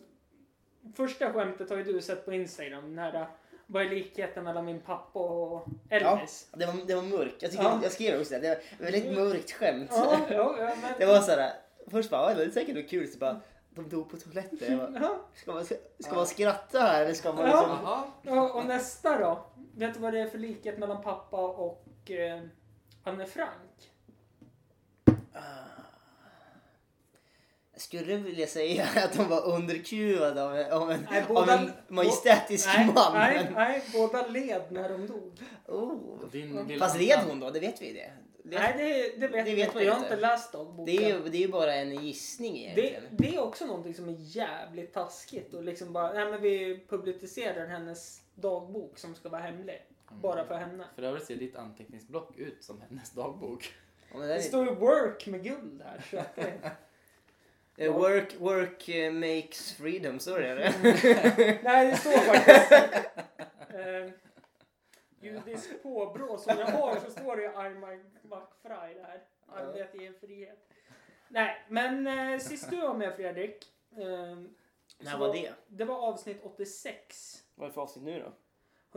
Första 0.96 1.34
skämtet 1.34 1.70
har 1.70 1.78
ju 1.78 1.84
du 1.84 2.02
sett 2.02 2.26
på 2.26 2.34
Instagram. 2.34 2.84
Den 2.84 3.00
här, 3.00 3.26
vad 3.68 3.86
är 3.86 3.90
likheten 3.90 4.44
mellan 4.44 4.66
min 4.66 4.80
pappa 4.80 5.20
och 5.20 5.68
Elvis? 5.90 6.48
Det 6.54 6.66
var, 6.66 6.74
det 6.88 6.96
var 6.96 7.02
mörkt. 7.02 7.42
Jag, 7.42 7.52
tycker, 7.52 7.64
Ja. 7.64 7.80
jag 7.84 7.92
skrev 7.92 8.20
också 8.20 8.34
det. 8.34 8.40
Det 8.40 8.48
var 8.48 8.56
ett 8.56 8.94
väldigt 8.94 9.14
mörkt 9.18 9.52
skämt. 9.52 9.90
Ja, 9.94 10.18
ja, 10.30 10.56
ja, 10.60 10.76
men... 10.82 10.92
Det 11.00 11.06
var 11.06 11.20
såhär, 11.22 11.52
först 11.88 12.10
bara, 12.10 12.30
"Ja, 12.32 12.38
det 12.38 12.44
är 12.44 12.50
säkert 12.50 12.76
något 12.76 12.90
kul, 12.90 13.08
så 13.08 13.18
bara, 13.18 13.42
de 13.76 13.90
dog 13.90 14.10
på 14.10 14.18
toaletten. 14.18 14.78
Jag 14.78 14.92
bara, 14.94 15.12
ska, 15.36 15.52
man, 15.54 15.66
ska, 15.66 15.76
ska 16.00 16.16
man 16.16 16.28
skratta 16.28 16.80
här 16.80 17.04
eller 17.06 17.14
ska 17.14 17.34
man 17.34 17.50
Ja. 17.50 17.56
liksom... 17.58 17.70
Jaha. 17.84 18.04
ja, 18.22 18.54
och 18.54 18.66
nästa 18.66 19.18
då? 19.20 19.46
Vet 19.76 19.94
du 19.94 20.00
vad 20.00 20.14
det 20.14 20.20
är 20.20 20.28
för 20.30 20.38
likhet 20.38 20.78
mellan 20.80 21.02
pappa 21.04 21.38
och 21.48 22.12
eh, 22.12 22.42
Anne 23.04 23.26
Frank? 23.26 23.92
Jag 27.74 27.82
skulle 27.82 28.16
vilja 28.18 28.48
säga 28.48 28.86
att 29.06 29.14
de 29.14 29.28
var 29.30 29.46
underkuvade 29.46 30.44
av, 30.44 30.56
en- 30.56 30.72
av, 30.72 30.92
en, 30.92 31.08
Nej, 31.12 31.22
av 31.22 31.28
båda- 31.28 31.58
en 31.60 31.72
majestätisk 31.88 32.68
nej, 32.78 32.86
man. 32.96 33.14
nej, 33.14 33.44
men- 33.44 33.54
nej, 33.54 33.84
båda 33.94 34.28
led 34.28 34.62
när 34.70 34.90
de 34.90 35.08
dog. 35.08 35.40
Oh. 35.68 36.30
Din 36.32 36.68
vill 36.68 36.80
Fast 36.80 36.96
red 37.00 37.20
hon 37.28 37.40
då? 37.40 37.50
Det 37.50 37.60
vet 37.60 37.82
vi 37.82 37.88
ju 37.88 37.94
det. 37.94 38.12
Det, 38.44 38.60
Nej, 38.60 38.74
det, 39.18 39.28
det 39.28 39.28
vet 39.28 39.46
Det 39.46 39.50
jag 39.52 39.56
vet 39.56 39.66
inte. 39.66 39.76
man 39.76 39.86
Jag 39.86 39.94
har 39.94 40.00
inte. 40.00 40.14
inte 40.14 40.22
läst 40.22 40.54
dagboken. 40.54 40.86
det, 40.86 41.06
är 41.06 41.10
ju, 41.18 41.30
det 41.30 41.38
är 41.38 41.42
ju 41.42 41.48
bara 41.48 41.74
en 41.76 42.06
gissning 42.06 42.54
Det, 42.54 42.60
egentligen. 42.82 43.04
det 43.12 43.36
är 43.36 43.40
också 43.42 43.66
någonting 43.66 43.94
som 43.94 44.10
är 44.10 44.16
jävligt 44.18 44.94
taskigt 44.94 45.54
och 45.54 45.64
liksom 45.64 45.94
bara, 45.94 46.14
nej 46.14 46.26
men 46.32 46.42
vi 46.42 46.86
publicerar 46.90 47.68
hennes 47.68 48.22
dagbok 48.36 48.98
som 48.98 49.16
ska 49.16 49.30
vara 49.30 49.42
hemlig. 49.42 49.82
Bara 50.22 50.46
för 50.46 50.56
henne. 50.56 50.84
För 50.96 51.04
övrigt 51.04 51.26
ser 51.26 51.36
ditt 51.36 51.56
anteckningsblock 51.56 52.38
ut 52.38 52.64
som 52.64 52.82
hennes 52.90 53.12
dagbok. 53.12 53.74
Ja, 54.12 54.18
men 54.18 54.22
det 54.22 54.28
Det 54.28 54.34
där 54.34 54.42
står 54.42 54.66
ju 54.66 54.76
work 54.76 55.28
med 55.28 55.44
guld 55.44 55.82
här. 55.86 56.02
Så 56.12 56.18
att 56.18 56.36
det, 56.36 56.42
är, 57.84 57.88
eh, 57.88 57.94
work, 57.98 58.36
work 58.40 58.90
eh, 58.90 59.12
makes 59.12 59.72
freedom, 59.74 60.20
så 60.20 60.36
är 60.36 60.56
det. 60.56 60.74
nej, 61.64 61.88
det 61.92 61.96
står 61.98 62.12
faktiskt. 62.12 62.72
Eh, 63.74 64.12
Judisk 65.22 65.84
påbrå 65.84 66.38
som 66.38 66.58
jag 66.58 66.66
har 66.68 67.00
så 67.00 67.12
står 67.12 67.36
det 67.36 67.42
ju 67.44 67.50
I'm 67.50 68.04
McFry 68.22 68.94
där. 68.94 69.24
Arbete 69.48 69.98
ger 69.98 70.14
frihet. 70.14 70.70
Nej, 71.28 71.66
men 71.70 72.08
eh, 72.08 72.40
sist 72.40 72.70
du 72.70 72.82
var 72.82 72.94
med 72.94 73.16
Fredrik. 73.16 73.74
Eh, 73.92 74.38
När 75.00 75.18
var 75.18 75.34
det? 75.34 75.54
Det 75.68 75.86
var 75.86 75.96
avsnitt 75.96 76.40
86. 76.44 77.44
Vad 77.56 77.66
är 77.66 77.70
det 77.70 77.74
för 77.74 77.82
avsnitt 77.82 78.06
nu 78.06 78.20
då? 78.20 78.32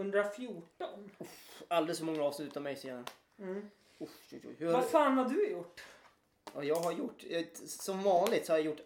114. 0.03 1.11
Alldeles 1.69 1.99
för 1.99 2.05
många 2.07 2.23
avsnitt 2.25 2.49
utan 2.49 2.63
mig 2.63 2.77
ser 2.77 2.89
jag. 2.89 3.03
Mm. 3.39 3.71
Uff, 3.99 4.29
oj, 4.33 4.41
oj. 4.45 4.55
Hur, 4.59 4.73
Vad 4.73 4.85
fan 4.85 5.19
har 5.19 5.25
du 5.25 5.49
gjort? 5.51 5.85
vad 6.55 6.65
jag 6.65 6.77
har 6.77 6.93
gjort? 6.93 7.25
eh, 7.31 7.45
Som 7.55 8.03
vanligt 8.03 8.47
så 8.47 8.53
har 8.53 8.59
jag 8.59 8.67
gjort... 8.67 8.81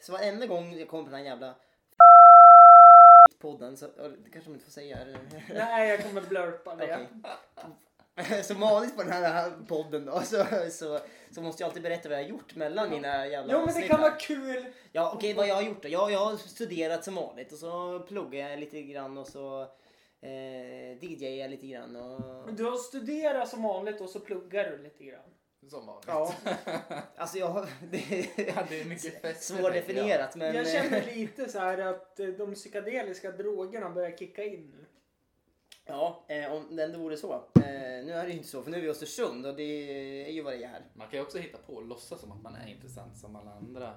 Så 0.00 0.12
varenda 0.12 0.46
gång 0.46 0.72
jag 0.78 0.88
kommer 0.88 1.04
på 1.04 1.10
den 1.10 1.18
här 1.18 1.26
jävla 1.26 1.54
podden 3.40 3.76
så... 3.76 3.86
ja, 3.96 4.08
Det 4.08 4.30
kanske 4.30 4.50
man 4.50 4.54
inte 4.54 4.64
får 4.64 4.72
säga. 4.72 4.98
Nej, 5.54 5.88
jag 5.88 6.02
kommer 6.02 6.20
blurpa 6.20 6.76
det. 6.76 6.84
Okej. 6.94 7.08
Som 8.44 8.60
vanligt 8.60 8.96
på 8.96 9.02
den 9.02 9.12
här 9.12 9.52
podden 9.68 10.06
då 10.06 10.20
så, 10.20 10.44
så, 10.70 10.98
så 11.30 11.42
måste 11.42 11.62
jag 11.62 11.68
alltid 11.68 11.82
berätta 11.82 12.08
vad 12.08 12.18
jag 12.18 12.24
har 12.24 12.28
gjort 12.28 12.54
mellan 12.54 12.90
mina 12.90 13.26
jävla 13.26 13.52
Jo, 13.52 13.66
men 13.66 13.74
det 13.74 13.88
kan 13.88 14.00
vara 14.00 14.10
kul. 14.10 14.66
Ja 14.92 15.12
okej 15.14 15.34
vad 15.34 15.48
jag 15.48 15.54
har 15.54 15.62
gjort 15.62 15.82
då? 15.82 15.88
Ja, 15.88 16.10
jag 16.10 16.18
har 16.18 16.36
studerat 16.36 17.04
som 17.04 17.14
vanligt 17.14 17.52
och 17.52 17.58
så 17.58 18.00
pluggar 18.00 18.48
jag 18.50 18.60
lite 18.60 18.82
grann 18.82 19.18
och 19.18 19.26
så 19.26 19.62
eh, 20.20 21.04
DJar 21.04 21.30
jag 21.30 21.50
lite 21.50 21.66
grann 21.66 21.96
och... 21.96 22.52
Du 22.52 22.64
har 22.64 22.76
studerat 22.76 23.48
som 23.48 23.62
vanligt 23.62 24.00
och 24.00 24.10
så 24.10 24.20
pluggar 24.20 24.70
du 24.70 24.82
lite 24.82 25.04
grann. 25.04 25.34
Som 25.68 25.86
vanligt. 25.86 26.04
Ja. 26.06 26.34
Alltså 27.16 27.38
jag 27.38 27.48
har... 27.48 27.68
Det 27.90 28.28
Ja, 28.36 28.66
det 28.68 28.80
är 28.80 28.84
mycket 28.84 29.22
fester, 29.22 29.56
svårdefinierat 29.56 30.36
men... 30.36 30.54
Jag 30.54 30.68
känner 30.68 31.14
lite 31.14 31.48
så 31.48 31.58
här 31.58 31.78
att 31.78 32.20
eh, 32.20 32.26
de 32.26 32.54
psykedeliska 32.54 33.30
drogerna 33.30 33.90
börjar 33.90 34.16
kicka 34.16 34.44
in 34.44 34.70
nu. 34.70 34.86
Ja, 35.86 36.24
eh, 36.28 36.52
om 36.52 36.76
det 36.76 36.84
ändå 36.84 36.98
vore 36.98 37.16
så. 37.16 37.32
Eh, 37.34 37.62
nu 38.04 38.12
är 38.12 38.24
det 38.24 38.30
ju 38.30 38.36
inte 38.36 38.48
så 38.48 38.62
för 38.62 38.70
nu 38.70 38.76
är 38.76 38.80
vi 38.80 38.86
i 38.86 38.90
Östersund 38.90 39.46
och 39.46 39.56
det 39.56 39.62
är 40.28 40.32
ju 40.32 40.42
vad 40.42 40.52
det 40.52 40.64
är 40.64 40.68
här. 40.68 40.82
Man 40.94 41.08
kan 41.08 41.18
ju 41.18 41.24
också 41.24 41.38
hitta 41.38 41.58
på 41.58 41.74
och 41.74 41.86
låtsas 41.86 42.20
som 42.20 42.32
att 42.32 42.42
man 42.42 42.54
är 42.54 42.68
intressant 42.68 43.18
som 43.18 43.36
alla 43.36 43.50
andra. 43.50 43.94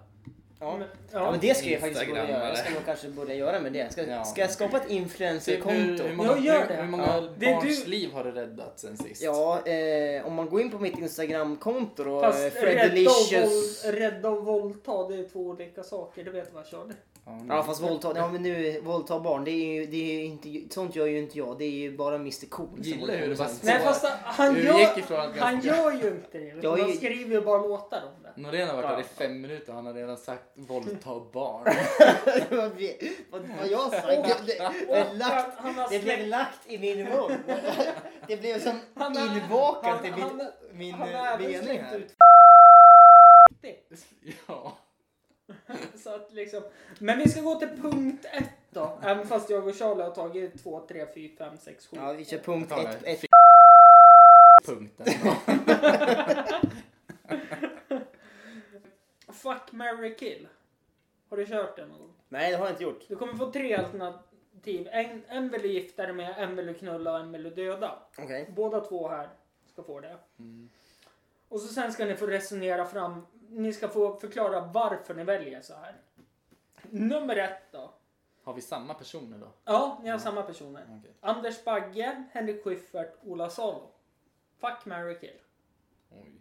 Ja. 0.63 0.77
Men, 0.77 0.87
Ja 1.11 1.31
men 1.31 1.39
det 1.39 1.57
ska 1.57 1.69
jag 1.69 1.81
faktiskt 1.81 2.07
börja 2.09 2.29
göra. 2.29 2.47
Jag 2.49 2.57
ska 2.57 2.69
nog 2.69 2.85
kanske 2.85 3.07
börja 3.09 3.33
göra 3.35 3.59
med 3.59 3.73
det. 3.73 3.91
Ska, 3.91 4.03
Ja. 4.03 4.23
ska 4.23 4.41
jag 4.41 4.51
skapa 4.51 4.77
ett 4.77 4.83
Hur, 4.89 4.95
influencerkonto? 4.95 6.03
hur 6.03 6.15
många, 6.15 6.29
Jag 6.29 6.39
gör 6.45 6.67
det. 6.67 6.73
hur, 6.73 6.81
hur 6.83 6.89
många 6.91 7.03
Ja. 7.39 7.51
Barns 7.53 7.83
du- 7.83 7.89
liv 7.89 8.11
har 8.13 8.23
du 8.23 8.31
räddat 8.31 8.79
sen 8.79 8.97
sist? 8.97 9.21
Ja, 9.21 9.67
eh, 9.67 10.27
om 10.27 10.33
man 10.33 10.49
går 10.49 10.61
in 10.61 10.71
på 10.71 10.79
mitt 10.79 10.99
Instagramkonto 10.99 12.03
då, 12.03 12.21
Fast 12.21 12.37
eh, 12.39 12.43
rädda 12.43 12.55
och, 12.59 12.79
Freddelicious... 12.79 13.85
våld, 13.85 13.95
rädda 13.95 14.29
och 14.29 14.45
våldta, 14.45 15.07
det 15.07 15.15
är 15.15 15.29
två 15.29 15.39
olika 15.39 15.83
saker. 15.83 16.23
Det 16.23 16.31
vet 16.31 16.45
du 16.47 16.55
vad 16.55 16.65
Charlie? 16.67 16.93
Ja, 17.25 17.39
Ja 17.49 17.63
fast 17.63 17.81
våldta, 17.81 18.13
ja 18.15 18.27
men 18.31 18.43
nu 18.43 18.79
våldta 18.81 19.19
barn, 19.19 19.43
det 19.43 19.51
är 19.51 19.73
ju, 19.73 19.85
det 19.85 19.97
är 19.97 20.13
ju 20.19 20.25
inte, 20.25 20.73
sånt 20.73 20.95
gör 20.95 21.05
ju 21.05 21.17
inte 21.19 21.37
jag. 21.37 21.57
Det 21.59 21.65
är 21.65 21.69
ju 21.69 21.97
bara 21.97 22.15
Mr 22.15 22.49
Cool 22.49 22.67
Gillar 22.77 23.15
hur 23.15 23.29
det 23.29 23.35
bara. 23.35 23.49
Nej 23.63 23.79
fast 23.83 24.05
han 24.23 24.53
du 24.53 24.63
gör, 24.63 25.39
han 25.39 25.61
gör 25.61 25.91
ju 25.91 26.07
inte 26.07 26.37
det. 26.37 26.53
Jag 26.61 26.77
Han 26.77 26.93
skriver 26.93 27.35
ju 27.35 27.41
bara 27.41 27.61
låtar 27.61 28.03
om. 28.17 28.22
Norén 28.35 28.67
har 28.67 28.75
varit 28.75 28.89
Ja. 28.91 28.99
i 28.99 29.03
fem 29.03 29.41
minuter 29.41 29.69
och 29.69 29.75
han 29.75 29.85
har 29.85 29.93
redan 29.93 30.17
sagt 30.17 30.43
våldta 30.55 31.19
barn. 31.33 31.63
vad, 33.31 33.41
vad, 33.59 33.67
jag 33.67 33.91
sa, 33.91 34.07
det, 34.07 34.35
det, 34.47 34.71
det, 34.87 35.13
lagt, 35.13 35.57
det 35.89 35.99
blev 35.99 36.27
lagt 36.27 36.59
i 36.67 36.77
min 36.77 37.03
mun. 37.03 37.31
Det 38.27 38.37
blev 38.37 38.59
som 38.59 38.79
inbakat 39.35 39.85
han- 39.97 40.05
i 40.05 40.11
min, 40.11 40.41
min 40.71 40.99
mening 40.99 41.79
här. 41.81 42.07
ja. 44.47 44.77
Så 46.03 46.15
att 46.15 46.33
liksom, 46.33 46.63
men 46.99 47.19
vi 47.19 47.29
ska 47.29 47.41
gå 47.41 47.55
till 47.55 47.67
punkt 47.81 48.25
ett 48.31 48.49
då. 48.69 48.99
Även 49.03 49.27
fast 49.27 49.49
jag 49.49 49.67
och 49.67 49.75
Charlie 49.75 50.03
har 50.03 50.11
tagit 50.11 50.63
två, 50.63 50.79
tre, 50.87 51.05
fyra, 51.13 51.31
fem, 51.37 51.57
sex, 51.57 51.87
sju. 51.87 51.97
Ja, 51.99 52.11
vi 52.13 52.25
kör 52.25 52.37
punkt 52.37 52.71
ett, 52.71 53.03
ett. 53.03 53.25
Punkten. 54.65 55.05
Fuck, 59.43 59.71
marry, 59.71 60.15
kill. 60.15 60.47
Har 61.29 61.37
du 61.37 61.45
kört 61.45 61.75
den 61.75 61.89
någon 61.89 61.99
gång? 61.99 62.13
Nej, 62.29 62.51
det 62.51 62.57
har 62.57 62.65
jag 62.65 62.73
inte 62.73 62.83
gjort. 62.83 63.07
Du 63.07 63.15
kommer 63.15 63.33
få 63.33 63.51
tre 63.51 63.75
alternativ. 63.75 64.89
En, 64.91 65.23
en 65.27 65.49
vill 65.49 65.61
du 65.61 65.67
gifta 65.67 66.03
dig 66.05 66.13
med, 66.13 66.35
en 66.37 66.55
vill 66.55 66.65
du 66.65 66.73
knulla 66.73 67.13
och 67.13 67.19
en 67.19 67.31
vill 67.31 67.43
du 67.43 67.49
döda. 67.49 67.99
Okej. 68.17 68.49
Båda 68.55 68.79
två 68.79 69.07
här 69.07 69.29
ska 69.65 69.83
få 69.83 69.99
det. 69.99 70.17
Mm. 70.39 70.69
Och 71.49 71.59
så 71.59 71.73
sen 71.73 71.93
ska 71.93 72.05
ni 72.05 72.15
få 72.15 72.27
resonera 72.27 72.85
fram. 72.85 73.25
Ni 73.49 73.73
ska 73.73 73.87
få 73.87 74.19
förklara 74.19 74.61
varför 74.61 75.13
ni 75.13 75.23
väljer 75.23 75.61
så 75.61 75.73
här. 75.73 75.95
Nummer 76.81 77.35
ett 77.35 77.71
då. 77.71 77.93
Har 78.43 78.53
vi 78.53 78.61
samma 78.61 78.93
personer 78.93 79.37
då? 79.37 79.47
Ja, 79.65 79.99
ni 80.03 80.09
har 80.09 80.19
samma 80.19 80.41
personer. 80.41 80.99
Okej. 80.99 81.13
Anders 81.19 81.63
Bagge, 81.63 82.23
Henrik 82.31 82.63
Schyffert, 82.63 83.13
Ola 83.23 83.49
Salo. 83.49 83.91
Fuck, 84.57 84.85
marry, 84.85 85.19
kill. 85.19 85.39
Oj. 86.09 86.31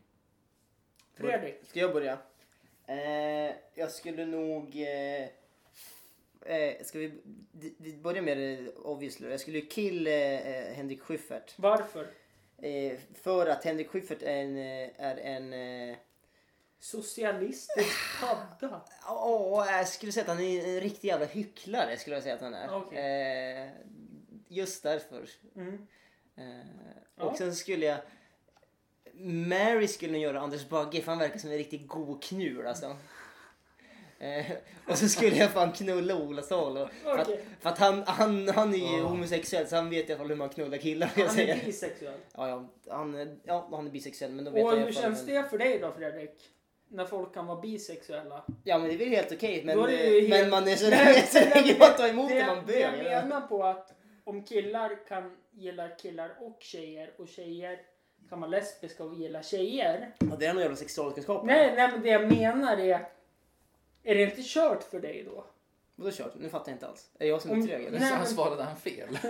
Fredrik. 1.15 1.65
Ska 1.65 1.81
jag 1.81 1.93
börja? 1.93 2.19
Eh, 2.87 3.55
jag 3.75 3.91
skulle 3.91 4.27
nog... 4.27 4.77
Eh, 4.77 5.23
eh, 6.57 6.83
ska 6.85 6.99
vi, 6.99 7.21
vi 7.79 7.97
börja 7.97 8.23
med 8.23 8.39
det 8.39 8.73
obviously. 8.77 9.31
Jag 9.31 9.41
skulle 9.41 9.61
kill 9.61 10.07
eh, 10.07 10.13
eh, 10.13 10.75
Henrik 10.75 11.01
Schyffert. 11.01 11.55
Varför? 11.57 12.07
För 13.15 13.47
att 13.47 13.65
Henrik 13.65 13.89
Schyffert 13.89 14.23
är 14.23 14.37
en... 14.37 14.57
Är 14.97 15.17
en 15.17 15.97
Socialistisk 16.79 17.97
padda. 18.21 18.81
Åh, 19.09 19.67
jag 19.67 19.89
skulle 19.89 20.13
säga 20.13 20.23
att 20.23 20.29
han 20.29 20.41
är 20.41 20.69
en 20.69 20.81
riktig 20.81 21.09
jävla 21.09 21.27
hycklare. 21.27 21.97
Skulle 21.97 22.17
jag 22.17 22.23
säga 22.23 22.35
att 22.35 22.41
han 22.41 22.55
är. 22.55 22.69
Eh, 22.93 23.69
just 24.49 24.83
därför. 24.83 25.29
Mm. 25.57 25.87
Eh, 26.37 26.67
Ja. 27.17 27.25
Och 27.25 27.37
sen 27.37 27.55
skulle 27.55 27.87
jag... 27.87 27.99
Mary 29.15 29.89
skulle 29.89 30.19
göra 30.19 30.41
Anders 30.41 30.69
Bagge 30.69 31.01
för 31.01 31.11
han 31.13 31.19
verkar 31.19 31.39
som 31.39 31.51
en 31.51 31.57
riktigt 31.59 31.89
god 31.89 32.23
knul 32.23 32.67
alltså. 32.67 32.97
Eh, 34.19 34.47
och 34.89 34.99
så 34.99 35.09
skulle 35.09 35.37
jag 35.37 35.51
fan 35.51 35.73
knulla 35.73 36.17
Ola 36.17 36.43
Salo. 36.43 36.89
För 37.03 37.19
att, 37.19 37.31
för 37.61 37.71
att 37.71 37.79
han, 37.79 38.03
han, 38.07 38.49
han 38.49 38.75
är 38.75 38.97
ju 38.97 39.03
homosexuell 39.03 39.67
så 39.69 39.77
han 39.77 39.91
vet 39.91 40.09
i 40.11 40.13
alla 40.13 40.19
fall 40.19 40.29
hur 40.29 40.37
man 40.37 40.49
knullar 40.49 40.79
killar. 40.79 41.11
Jag 41.17 41.27
Han 41.27 41.39
är 41.39 41.65
bisexuell. 41.65 42.19
Ja, 42.37 42.49
ja, 42.49 42.69
han, 42.97 43.15
är- 43.15 43.37
ja, 43.45 43.69
han 43.73 43.87
är 43.87 43.91
bisexuell 43.91 44.31
men 44.33 44.45
då 44.45 44.51
vet 44.51 44.65
Och 44.65 44.71
jag 44.73 44.77
i 44.77 44.81
hur 44.81 44.87
alla 44.87 44.93
fall- 44.95 45.03
känns 45.03 45.27
det 45.27 45.45
för 45.51 45.59
dig 45.59 45.79
då 45.79 45.93
Fredrik? 45.93 46.49
När 46.89 47.05
folk 47.05 47.35
kan 47.35 47.47
vara 47.47 47.61
bisexuella. 47.61 48.45
Ja 48.65 48.79
men 48.79 48.89
det 48.89 48.95
är 48.95 48.99
väl 48.99 49.09
helt 49.09 49.33
okej 49.33 49.63
men, 49.65 49.77
Då 49.77 49.85
är 49.85 49.89
det 49.89 50.05
ju 50.07 50.25
eh, 50.25 50.29
men 50.29 50.39
helt- 50.39 50.51
man 50.51 50.69
är 50.69 50.77
så 50.77 50.91
Nej, 50.91 51.23
så 51.27 51.39
länge 51.39 51.77
man 51.79 51.97
tar 51.97 52.09
emot 52.09 52.29
det, 52.29 52.35
det, 52.35 52.47
man 52.47 52.67
det 52.67 52.81
jag 52.81 52.93
menar 53.29 53.41
på 53.41 53.65
att 53.65 53.93
om 54.25 54.45
killar 54.45 55.07
kan 55.09 55.37
gilla 55.51 55.89
killar 55.89 56.37
och 56.41 56.57
tjejer 56.61 57.11
och 57.19 57.29
tjejer 57.29 57.79
kan 58.29 58.41
vara 58.41 58.51
lesbiska 58.51 59.05
och 59.05 59.15
gilla 59.15 59.43
tjejer. 59.43 60.13
Ja, 60.19 60.37
det 60.39 60.47
är 60.47 60.53
nog 60.55 60.63
jävla 60.63 60.77
sexualkunskap. 60.77 61.45
Nej, 61.45 61.73
nej 61.77 61.89
men 61.93 62.03
det 62.03 62.09
jag 62.09 62.33
menar 62.33 62.77
är 62.77 63.09
är 64.03 64.15
det 64.15 64.23
inte 64.23 64.43
kört 64.45 64.83
för 64.83 65.01
dig 65.01 65.23
då? 65.25 65.45
Vadå 65.95 66.11
kört? 66.13 66.33
Nu 66.37 66.49
fattar 66.49 66.71
jag 66.73 66.77
inte 66.77 66.87
alls. 66.87 67.11
Är 67.19 67.27
jag 67.29 67.43
som 67.43 67.51
är 67.51 67.55
Om- 67.55 67.67
trög 67.67 67.85
eller? 67.85 68.01
Nej, 68.01 68.11
men- 68.11 68.27
svarade 68.27 68.63
han 68.63 68.77
fel. 68.77 69.19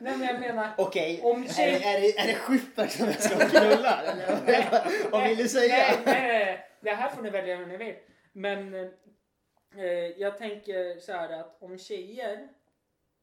Nej 0.00 0.16
men 0.16 0.22
jag 0.28 0.40
menar 0.40 0.70
Okej, 0.78 1.20
Om 1.22 1.42
är, 1.42 1.48
tjej- 1.48 1.78
det, 1.78 1.84
är, 1.84 2.00
det, 2.00 2.18
är 2.18 2.26
det 2.26 2.34
Schyffert 2.34 2.90
som 2.90 3.06
jag 3.06 3.22
ska 3.22 3.36
knulla? 3.48 4.02
eller? 4.02 5.10
Vad 5.10 5.28
vill 5.28 5.36
du 5.38 5.48
säga? 5.48 5.74
Nej, 5.76 5.96
nej, 6.04 6.28
nej. 6.28 6.68
Det 6.80 6.90
här 6.90 7.10
får 7.10 7.22
ni 7.22 7.30
välja 7.30 7.56
hur 7.56 7.66
ni 7.66 7.76
vill. 7.76 7.94
Men 8.32 8.74
eh, 8.74 9.84
jag 10.16 10.38
tänker 10.38 11.00
så 11.00 11.12
här 11.12 11.40
att 11.40 11.56
om 11.62 11.78
tjejer 11.78 12.48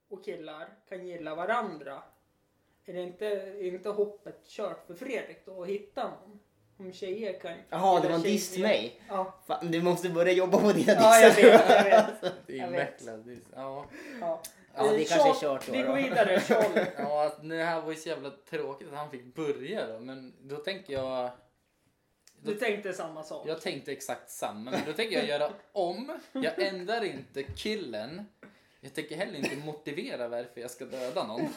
och 0.10 0.26
killar 0.26 0.68
kan 0.90 1.08
gilla 1.08 1.36
varandra. 1.36 2.04
Är 2.86 2.94
det 2.94 3.02
inte, 3.02 3.26
är 3.28 3.64
inte 3.64 3.90
hoppet 3.90 4.48
kört 4.48 4.88
för 4.88 4.94
Fredrik 4.94 5.46
då 5.46 5.62
att 5.64 5.68
hitta 5.70 6.04
någon? 6.04 6.40
Om 6.78 6.94
tjejer 6.94 7.40
kan 7.40 7.58
Jaha, 7.70 8.00
det 8.02 8.08
var 8.08 8.16
en 8.16 8.22
diss 8.22 8.52
till 8.52 8.62
mig. 8.62 9.02
Ja, 9.10 9.40
Fan, 9.48 9.72
du 9.72 9.82
måste 9.82 10.10
börja 10.10 10.32
jobba 10.32 10.58
på 10.62 10.72
dina 10.72 10.94
ja 10.94 11.20
jag 11.20 11.36
dissar. 11.36 11.52
vet. 11.52 11.70
Jag 11.70 11.84
vet. 11.84 12.34
Det 12.48 12.54
är 12.54 12.58
Jag 12.62 12.72
vet. 12.72 13.06
Det 13.06 13.12
är- 13.32 13.38
Ja. 13.56 13.86
Ja. 14.22 14.42
Ja, 14.76 14.84
det 14.84 14.90
Eh, 15.02 15.08
kanske 15.08 15.16
är 15.16 15.34
Charles- 15.34 15.40
kört 15.42 15.66
då. 15.68 15.72
Vi 15.74 15.82
då. 15.82 15.88
går 15.88 15.96
vidare. 15.96 16.40
Charlie. 16.40 16.86
Ja, 16.98 17.26
att 17.26 17.50
det 17.50 17.64
här 17.64 17.82
var 17.82 17.90
ju 17.92 17.96
så 17.98 18.10
jävla 18.10 18.32
tråkigt 18.50 18.88
att 18.88 18.98
han 18.98 19.12
fick 19.12 19.36
börja 19.36 19.88
då. 19.88 20.00
Men 20.00 20.34
då 20.42 20.56
tänker 20.56 20.94
jag... 20.94 21.30
Du 22.42 22.56
tänkte 22.56 22.94
samma 22.94 23.24
sak. 23.24 23.48
Jag 23.48 23.62
tänkte 23.62 23.92
exakt 23.92 24.30
samma, 24.30 24.72
men 24.72 24.80
då 24.86 24.94
tänker 24.94 25.18
jag 25.18 25.26
göra 25.28 25.52
om. 25.72 26.20
Jag 26.32 26.62
ändrar 26.62 27.04
inte 27.04 27.44
killen. 27.44 28.26
Jag 28.86 28.94
tänker 28.94 29.16
heller 29.16 29.38
inte 29.38 29.56
motivera 29.56 30.28
varför 30.28 30.62
jag 30.62 30.72
ska 30.72 30.86
döda 30.86 31.28
någon. 31.28 31.48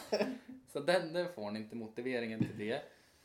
Så 0.67 0.79
den, 0.79 1.13
den 1.13 1.33
får 1.33 1.51
ni 1.51 1.59
inte 1.59 1.75
motiveringen 1.75 2.39
till 2.39 2.57
det. 2.57 2.81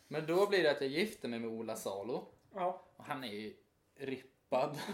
Men 0.09 0.27
då 0.27 0.47
blir 0.47 0.63
det 0.63 0.71
att 0.71 0.81
jag 0.81 0.91
gifter 0.91 1.29
mig 1.29 1.39
med 1.39 1.51
Ola 1.51 1.77
Salo. 1.77 2.25
Ja. 2.55 2.83
Och 2.97 3.05
han 3.05 3.25
är 3.25 3.29
ju 3.29 3.55
rippad. 3.97 4.79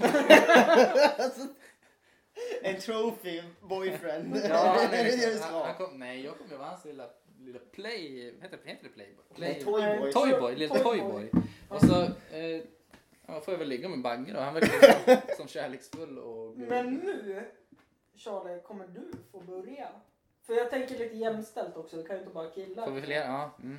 En 2.62 2.80
trophy 2.80 3.42
boyfriend. 3.60 4.36
Ja, 4.48 4.56
han 4.56 4.94
är 4.94 5.10
ska 5.10 5.44
han, 5.44 5.52
han 5.52 5.66
ha? 5.66 5.74
kom, 5.74 5.98
nej, 5.98 6.24
jag 6.24 6.38
kommer 6.38 6.56
vara 6.56 6.68
hans 6.68 6.84
lilla, 6.84 7.10
lilla 7.38 7.58
play... 7.58 8.34
Heter, 8.40 8.58
heter 8.64 8.82
det 8.82 8.88
playboy? 8.88 9.24
Play, 9.34 9.64
toyboy. 9.64 10.12
Toyboy, 10.12 10.56
lilla 10.56 10.74
Toyboy. 10.78 11.28
Toyboy. 11.30 11.42
Och 11.68 11.80
så 11.80 12.02
eh, 12.36 12.62
ja, 13.26 13.40
får 13.40 13.54
jag 13.54 13.58
väl 13.58 13.68
ligga 13.68 13.88
med 13.88 14.02
Bagge 14.02 14.32
då. 14.32 14.40
Han 14.40 14.54
verkar 14.54 15.04
som, 15.04 15.36
som 15.36 15.48
kärleksfull 15.48 16.18
och... 16.18 16.58
Men 16.58 16.94
nu, 16.94 17.44
Charlie, 18.24 18.60
kommer 18.62 18.86
du 18.86 19.02
få 19.32 19.40
börja. 19.40 19.88
För 20.46 20.54
jag 20.54 20.70
tänker 20.70 20.98
lite 20.98 21.16
jämställt 21.16 21.76
också, 21.76 21.96
det 21.96 22.02
kan 22.02 22.16
ju 22.16 22.22
inte 22.22 22.34
bara 22.34 22.50
killar. 22.50 22.84
Får 22.84 22.92
vi 22.92 23.02
fler? 23.02 23.16
Ja. 23.24 23.50
Mm. 23.62 23.78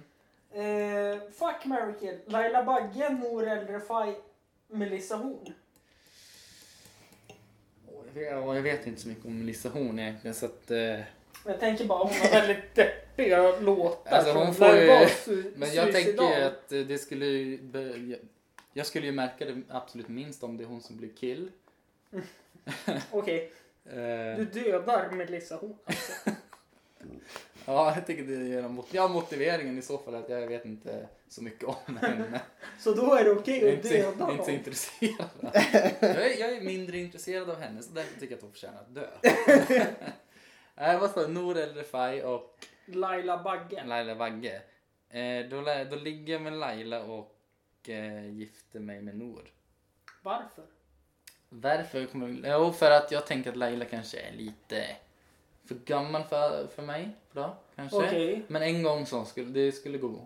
Eh, 0.54 1.22
fuck, 1.32 1.66
marry, 1.66 1.94
kill. 2.00 2.20
Laila 2.26 2.64
Bagge, 2.64 3.10
Nour 3.10 3.48
El 3.48 3.68
Refai, 3.68 4.16
Melissa 4.68 5.16
Horn. 5.16 5.54
Jag, 8.14 8.56
jag 8.58 8.62
vet 8.62 8.88
inte 8.88 9.02
så 9.02 9.08
mycket 9.08 9.26
om 9.26 9.40
Melissa 9.40 9.70
Horn 9.70 10.00
egentligen 10.00 10.36
så 10.36 10.46
att... 10.46 10.72
Eh, 10.72 11.00
Jag 11.46 11.60
tänker 11.60 11.86
bara 11.86 12.00
hon 12.04 12.08
har 12.14 12.30
väldigt 12.32 12.76
deppiga 12.76 13.60
låtar. 13.60 14.12
Alltså, 14.12 14.34
hon 14.34 14.54
får 14.54 14.68
ju- 14.76 15.54
men 15.56 15.74
jag 15.74 15.92
tänker 15.94 16.38
ju 16.40 16.44
att 16.44 16.70
det 16.70 16.98
skulle 17.02 17.26
ju... 17.26 18.18
jag- 18.74 18.86
skulle 18.86 19.06
ju 19.06 19.12
märka 19.12 19.46
det 19.46 19.62
absolut 19.70 20.08
minst 20.08 20.44
om 20.44 20.58
det 20.58 20.64
är 20.64 20.68
hon 20.68 20.82
som 20.82 20.98
blir 20.98 21.10
kill. 21.10 21.52
Okej, 23.12 23.46
Eh, 23.46 23.52
du 24.38 24.46
dödar 24.54 25.12
Melissa 25.12 25.56
Horn 25.56 25.76
alltså. 25.86 26.14
Ja, 27.66 27.96
jag 27.96 28.08
tycker 28.08 28.24
det 28.24 28.34
ger 28.48 28.64
en 28.64 28.72
mot- 28.74 28.94
ja, 28.94 29.08
motiveringen 29.08 29.78
i 29.78 29.82
så 29.82 29.98
fall 29.98 30.16
att 30.16 30.30
jag 30.30 30.48
vet 30.48 30.66
inte 30.66 31.08
så 31.28 31.44
mycket 31.44 31.64
om 31.64 31.98
henne. 31.98 32.42
Så 32.80 32.94
då 32.94 33.14
är 33.16 33.24
det 33.24 33.32
okej 33.32 33.60
Jag 33.60 33.70
är 33.74 33.78
att 33.78 33.84
döda 34.20 34.26
så- 34.26 34.32
inte 34.32 34.46
så 34.46 34.52
intresserad. 34.52 35.30
Jag 36.02 36.26
är, 36.26 36.40
jag 36.40 36.54
är 36.58 36.62
mindre 36.62 36.98
intresserad 36.98 37.50
av 37.50 37.60
henne 37.60 37.82
så 37.84 37.92
därför 37.94 38.20
tycker 38.20 38.34
jag 38.34 38.38
att 38.38 38.42
hon 38.44 38.52
förtjänar 38.52 38.80
att 38.82 38.96
dö. 38.96 39.08
Nej, 40.76 40.98
vad 41.00 41.12
det? 41.28 41.28
Nour 41.28 41.58
El 41.58 41.74
Refai 41.76 42.22
och 42.24 42.58
Laila 42.86 43.44
Bagge. 43.44 43.84
Laila 43.86 44.16
Bagge. 44.16 44.62
Eh, 45.10 45.46
då, 45.50 45.62
då 45.90 45.96
ligger 45.96 46.34
jag 46.34 46.42
med 46.42 46.54
Laila 46.54 47.04
och 47.04 47.36
eh, 47.90 48.30
gifter 48.30 48.80
mig 48.80 49.02
med 49.02 49.18
Nour. 49.18 49.52
Varför? 50.22 50.64
Varför? 51.54 52.06
kommer- 52.06 52.52
Jo, 52.52 52.72
för 52.74 52.92
att 52.92 53.12
jag 53.12 53.26
tänker 53.28 53.50
att 53.50 53.58
Laila 53.58 53.86
kanske 53.86 54.18
är 54.20 54.32
lite 54.32 54.86
för 55.68 55.76
gammal 55.76 56.24
för, 56.24 56.68
för 56.76 56.82
mig. 56.82 57.10
Då, 57.32 57.56
kanske. 57.76 57.98
Okej. 57.98 58.44
Men 58.48 58.62
en 58.62 58.84
gång 58.84 59.06
så 59.06 59.26
skulle 59.26 59.50
det 59.50 59.72
skulle 59.72 59.98
gå, 59.98 60.22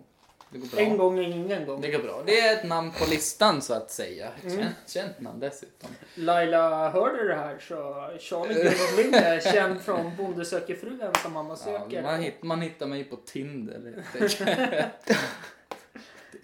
det 0.50 0.58
går 0.58 0.66
bra. 0.66 0.80
En 0.80 0.96
gång 0.96 1.18
är 1.18 1.22
ingen 1.22 1.66
gång. 1.66 1.80
Det 1.80 1.90
går 1.90 1.98
bra. 1.98 2.22
Det 2.26 2.40
är 2.40 2.56
ett 2.56 2.64
namn 2.64 2.90
på 2.98 3.10
listan 3.10 3.62
så 3.62 3.74
att 3.74 3.90
säga. 3.90 4.28
Ett 4.38 4.44
Mm. 4.44 4.56
känt, 4.56 4.74
känt 4.86 5.20
namn 5.20 5.40
dessutom. 5.40 5.90
Laila, 6.14 6.90
hör 6.90 7.16
du 7.16 7.28
det 7.28 7.34
här 7.34 7.58
så 7.58 7.74
Charlie 8.20 8.54
Gunnarblind 8.54 9.14
är 9.14 9.40
känd 9.52 9.80
från 9.80 10.16
Bonde 10.16 10.44
söker 10.44 10.74
fru, 10.76 10.98
ensam 11.02 11.32
mamma 11.32 11.50
Ja, 11.50 11.56
söker. 11.56 12.02
man, 12.02 12.20
hitt, 12.20 12.42
man 12.42 12.60
hittar 12.62 12.86
mig 12.86 13.04
på 13.04 13.16
Tinder. 13.16 14.02
helt 14.18 14.40
enkelt. 14.40 15.06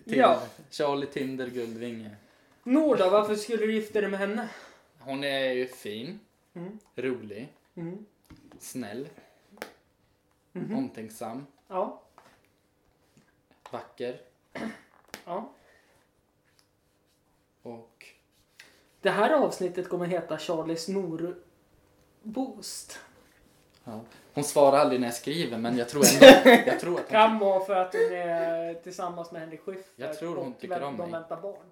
Till 0.05 0.19
Ja. 0.19 0.43
Charlie 0.71 1.07
Tinder 1.07 1.47
Guldvinge. 1.47 2.11
Nor 2.65 2.97
då, 2.97 3.11
varför 3.11 3.35
skulle 3.35 3.67
du 3.67 3.75
gifta 3.75 4.01
dig 4.01 4.11
med 4.11 4.21
henne? 4.21 4.49
Hon 5.05 5.25
är 5.25 5.53
ju 5.53 5.67
fin, 5.67 6.21
Mm. 6.55 6.79
rolig, 6.97 7.53
Mm. 7.75 8.07
snäll, 8.59 9.09
Mhm. 10.53 10.77
omtänksam, 10.77 11.47
Ja. 11.69 12.03
vacker 13.71 14.21
ja. 15.25 15.51
och 17.63 18.07
Det 19.01 19.11
här 19.11 19.31
avsnittet 19.31 19.89
kommer 19.89 20.07
heta 20.07 20.39
Charlies 20.39 20.89
Nor 20.89 21.37
Boost. 22.23 22.99
ja. 23.85 24.01
Hon 24.35 24.45
svarar 24.45 24.79
aldrig 24.79 25.01
när 25.01 25.09
jag 25.09 25.15
skriver 25.15 25.59
men 25.59 25.77
jag 25.79 25.89
tror 25.89 26.03
ändå 26.15 26.27
jag 26.67 26.81
tror 26.81 26.95
att 26.95 27.01
hon, 27.01 27.11
Kan 27.11 27.39
vara 27.39 27.65
för 27.65 27.75
att 27.75 27.93
hon 27.95 28.03
är 28.13 28.75
tillsammans 28.75 29.33
med 29.33 29.41
Henrik 29.41 29.61
Schyffert 29.61 29.93
Jag 29.97 30.19
tror 30.19 30.37
hon 30.37 30.55
tycker 30.55 30.83
om 30.83 30.97
de 30.97 31.11
väntar 31.11 31.41
barn. 31.43 31.67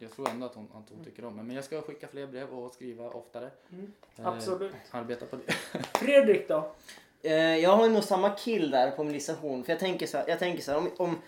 Jag 0.00 0.10
tror 0.10 0.28
ändå 0.30 0.46
att 0.46 0.54
hon, 0.54 0.64
att 0.64 0.90
hon 0.90 1.04
tycker 1.04 1.24
om 1.24 1.36
mig. 1.36 1.44
Men 1.44 1.56
jag 1.56 1.64
ska 1.64 1.80
skicka 1.82 2.08
fler 2.08 2.26
brev 2.26 2.48
och 2.50 2.72
skriva 2.74 3.08
oftare. 3.08 3.50
Mm. 3.72 3.92
Eh, 4.18 4.26
Absolut. 4.26 4.72
Arbeta 4.90 5.26
på 5.26 5.36
det. 5.36 5.52
Fredrik 5.98 6.48
då? 6.48 6.72
Eh, 7.22 7.34
jag 7.34 7.70
har 7.76 7.88
nog 7.88 8.04
samma 8.04 8.30
kill 8.30 8.70
där 8.70 8.90
på 8.90 9.04
Melissa 9.04 9.32
Horn. 9.32 9.64
För 9.64 9.72
jag 9.72 9.80
tänker 9.80 10.06
så 10.06 10.16
här, 10.18 10.24
jag 10.28 10.38
tänker 10.38 10.62
så 10.62 10.70
här 10.70 10.78
om, 10.78 10.90
om, 10.96 11.18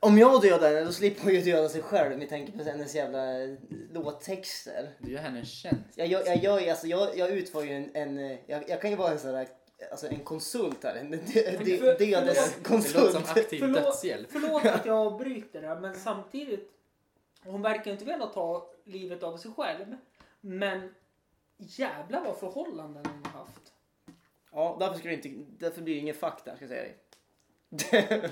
om 0.00 0.18
jag 0.18 0.42
dödar 0.42 0.68
henne 0.68 0.84
då 0.84 0.92
slipper 0.92 1.24
hon 1.24 1.34
ju 1.34 1.40
döda 1.40 1.68
sig 1.68 1.82
själv 1.82 2.18
med 2.18 2.28
tanke 2.28 2.52
på 2.52 2.64
hennes 2.64 2.94
jävla 2.94 3.22
låttexter. 3.92 4.88
Du 4.98 5.12
gör 5.12 5.20
henne 5.20 5.38
en 5.38 5.44
tjänst. 5.46 5.80
Jag, 5.94 6.06
jag, 6.06 6.26
jag, 6.26 6.36
gör 6.42 6.70
alltså, 6.70 6.86
jag, 6.86 7.16
jag 7.18 7.30
utför 7.30 7.62
ju 7.62 7.70
en, 7.72 7.90
en 7.94 8.18
eh, 8.18 8.38
jag, 8.46 8.68
jag 8.70 8.80
kan 8.80 8.90
ju 8.90 8.96
vara 8.96 9.10
en 9.12 9.18
sån 9.18 9.32
där, 9.32 9.48
alltså 9.90 10.06
en 10.08 10.18
konsult 10.24 10.84
här. 10.84 10.94
En 10.94 11.10
dö- 11.10 11.16
dö- 11.16 11.76
För- 11.78 11.98
Det 11.98 12.20
dödeskonsult. 12.20 12.94
låter 12.94 13.10
som 13.12 13.22
aktiv 13.22 13.58
Förlåt. 13.58 13.82
dödshjälp. 13.82 14.28
Förlåt 14.30 14.64
att 14.64 14.86
jag 14.86 14.96
avbryter 14.96 15.62
det, 15.62 15.80
men 15.80 15.94
samtidigt. 15.94 16.70
Hon 17.44 17.62
verkar 17.62 17.90
inte 17.90 18.04
vilja 18.04 18.26
ta 18.26 18.70
livet 18.84 19.22
av 19.22 19.36
sig 19.36 19.50
själv. 19.56 19.96
Men 20.40 20.94
jävlar 21.58 22.24
vad 22.24 22.36
förhållanden 22.38 23.06
hon 23.06 23.32
har 23.32 23.38
haft. 23.40 23.72
Ja, 24.52 24.76
därför, 24.80 24.98
ska 24.98 25.08
det 25.08 25.14
inte, 25.14 25.30
därför 25.58 25.82
blir 25.82 25.94
det 25.94 26.00
ingen 26.00 26.14
fuck 26.14 26.44
där 26.44 26.56
ska 26.56 26.64
jag 26.64 26.68
säga 26.70 26.82
dig. 26.82 26.96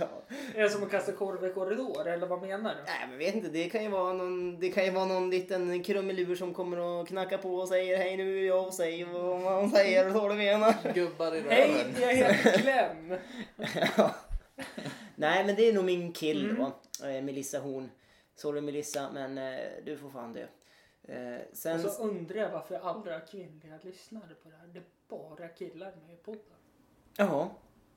ja. 0.00 0.08
Är 0.54 0.62
det 0.62 0.70
som 0.70 0.82
att 0.82 0.90
kasta 0.90 1.12
korv 1.12 1.44
i 1.44 1.52
korridor, 1.52 2.06
eller 2.08 2.26
vad 2.26 2.42
menar 2.42 2.74
du? 2.74 2.82
Nej 2.86 3.06
men 3.08 3.18
vet 3.18 3.34
inte, 3.34 3.48
det 3.48 3.68
kan 3.70 3.82
ju 3.82 3.88
vara 3.88 4.12
någon, 4.12 4.60
det 4.60 4.68
kan 4.68 4.84
ju 4.84 4.90
vara 4.90 5.04
någon 5.04 5.30
liten 5.30 5.82
krumelur 5.82 6.34
som 6.36 6.54
kommer 6.54 6.78
och 6.78 7.08
knackar 7.08 7.38
på 7.38 7.54
och 7.56 7.68
säger 7.68 7.96
hej 7.96 8.16
nu 8.16 8.38
är 8.42 8.46
jag 8.46 8.66
och 8.66 8.74
säger 8.74 9.06
vad 9.06 9.40
man 9.40 9.70
säger 9.70 10.06
och 10.06 10.12
så 10.12 10.28
du 10.28 10.34
menar. 10.34 10.74
Gubbar 10.94 11.34
i 11.34 11.40
Hej, 11.40 11.70
röven. 11.74 11.94
jag 12.00 12.14
heter 12.14 12.58
Clem. 12.58 13.14
Ja. 13.96 14.14
Nej 15.14 15.44
men 15.46 15.56
det 15.56 15.68
är 15.68 15.72
nog 15.72 15.84
min 15.84 16.12
kill 16.12 16.50
Mm. 16.50 16.56
då. 17.00 17.06
Eh, 17.08 17.22
Melissa 17.22 17.58
Horn. 17.58 17.90
Sorry 18.36 18.60
Melissa 18.60 19.10
men 19.12 19.38
eh, 19.38 19.58
du 19.84 19.96
får 19.96 20.10
fan 20.10 20.32
dö. 20.32 20.46
Eh, 21.08 21.40
sen, 21.52 21.84
Och 21.84 21.90
så 21.90 22.02
undrar 22.02 22.36
jag 22.36 22.50
varför 22.50 22.74
jag 22.74 22.84
aldrig 22.84 23.14
har 23.14 23.26
kvinnliga 23.26 23.78
lyssnare 23.82 24.34
på 24.42 24.48
det 24.48 24.56
här. 24.56 24.66
Det 24.66 24.78
är 24.78 24.84
bara 25.08 25.48
killar 25.48 25.92
med 26.06 26.14
i 26.14 26.16
podden. 26.16 26.40
Jaha. 27.16 27.48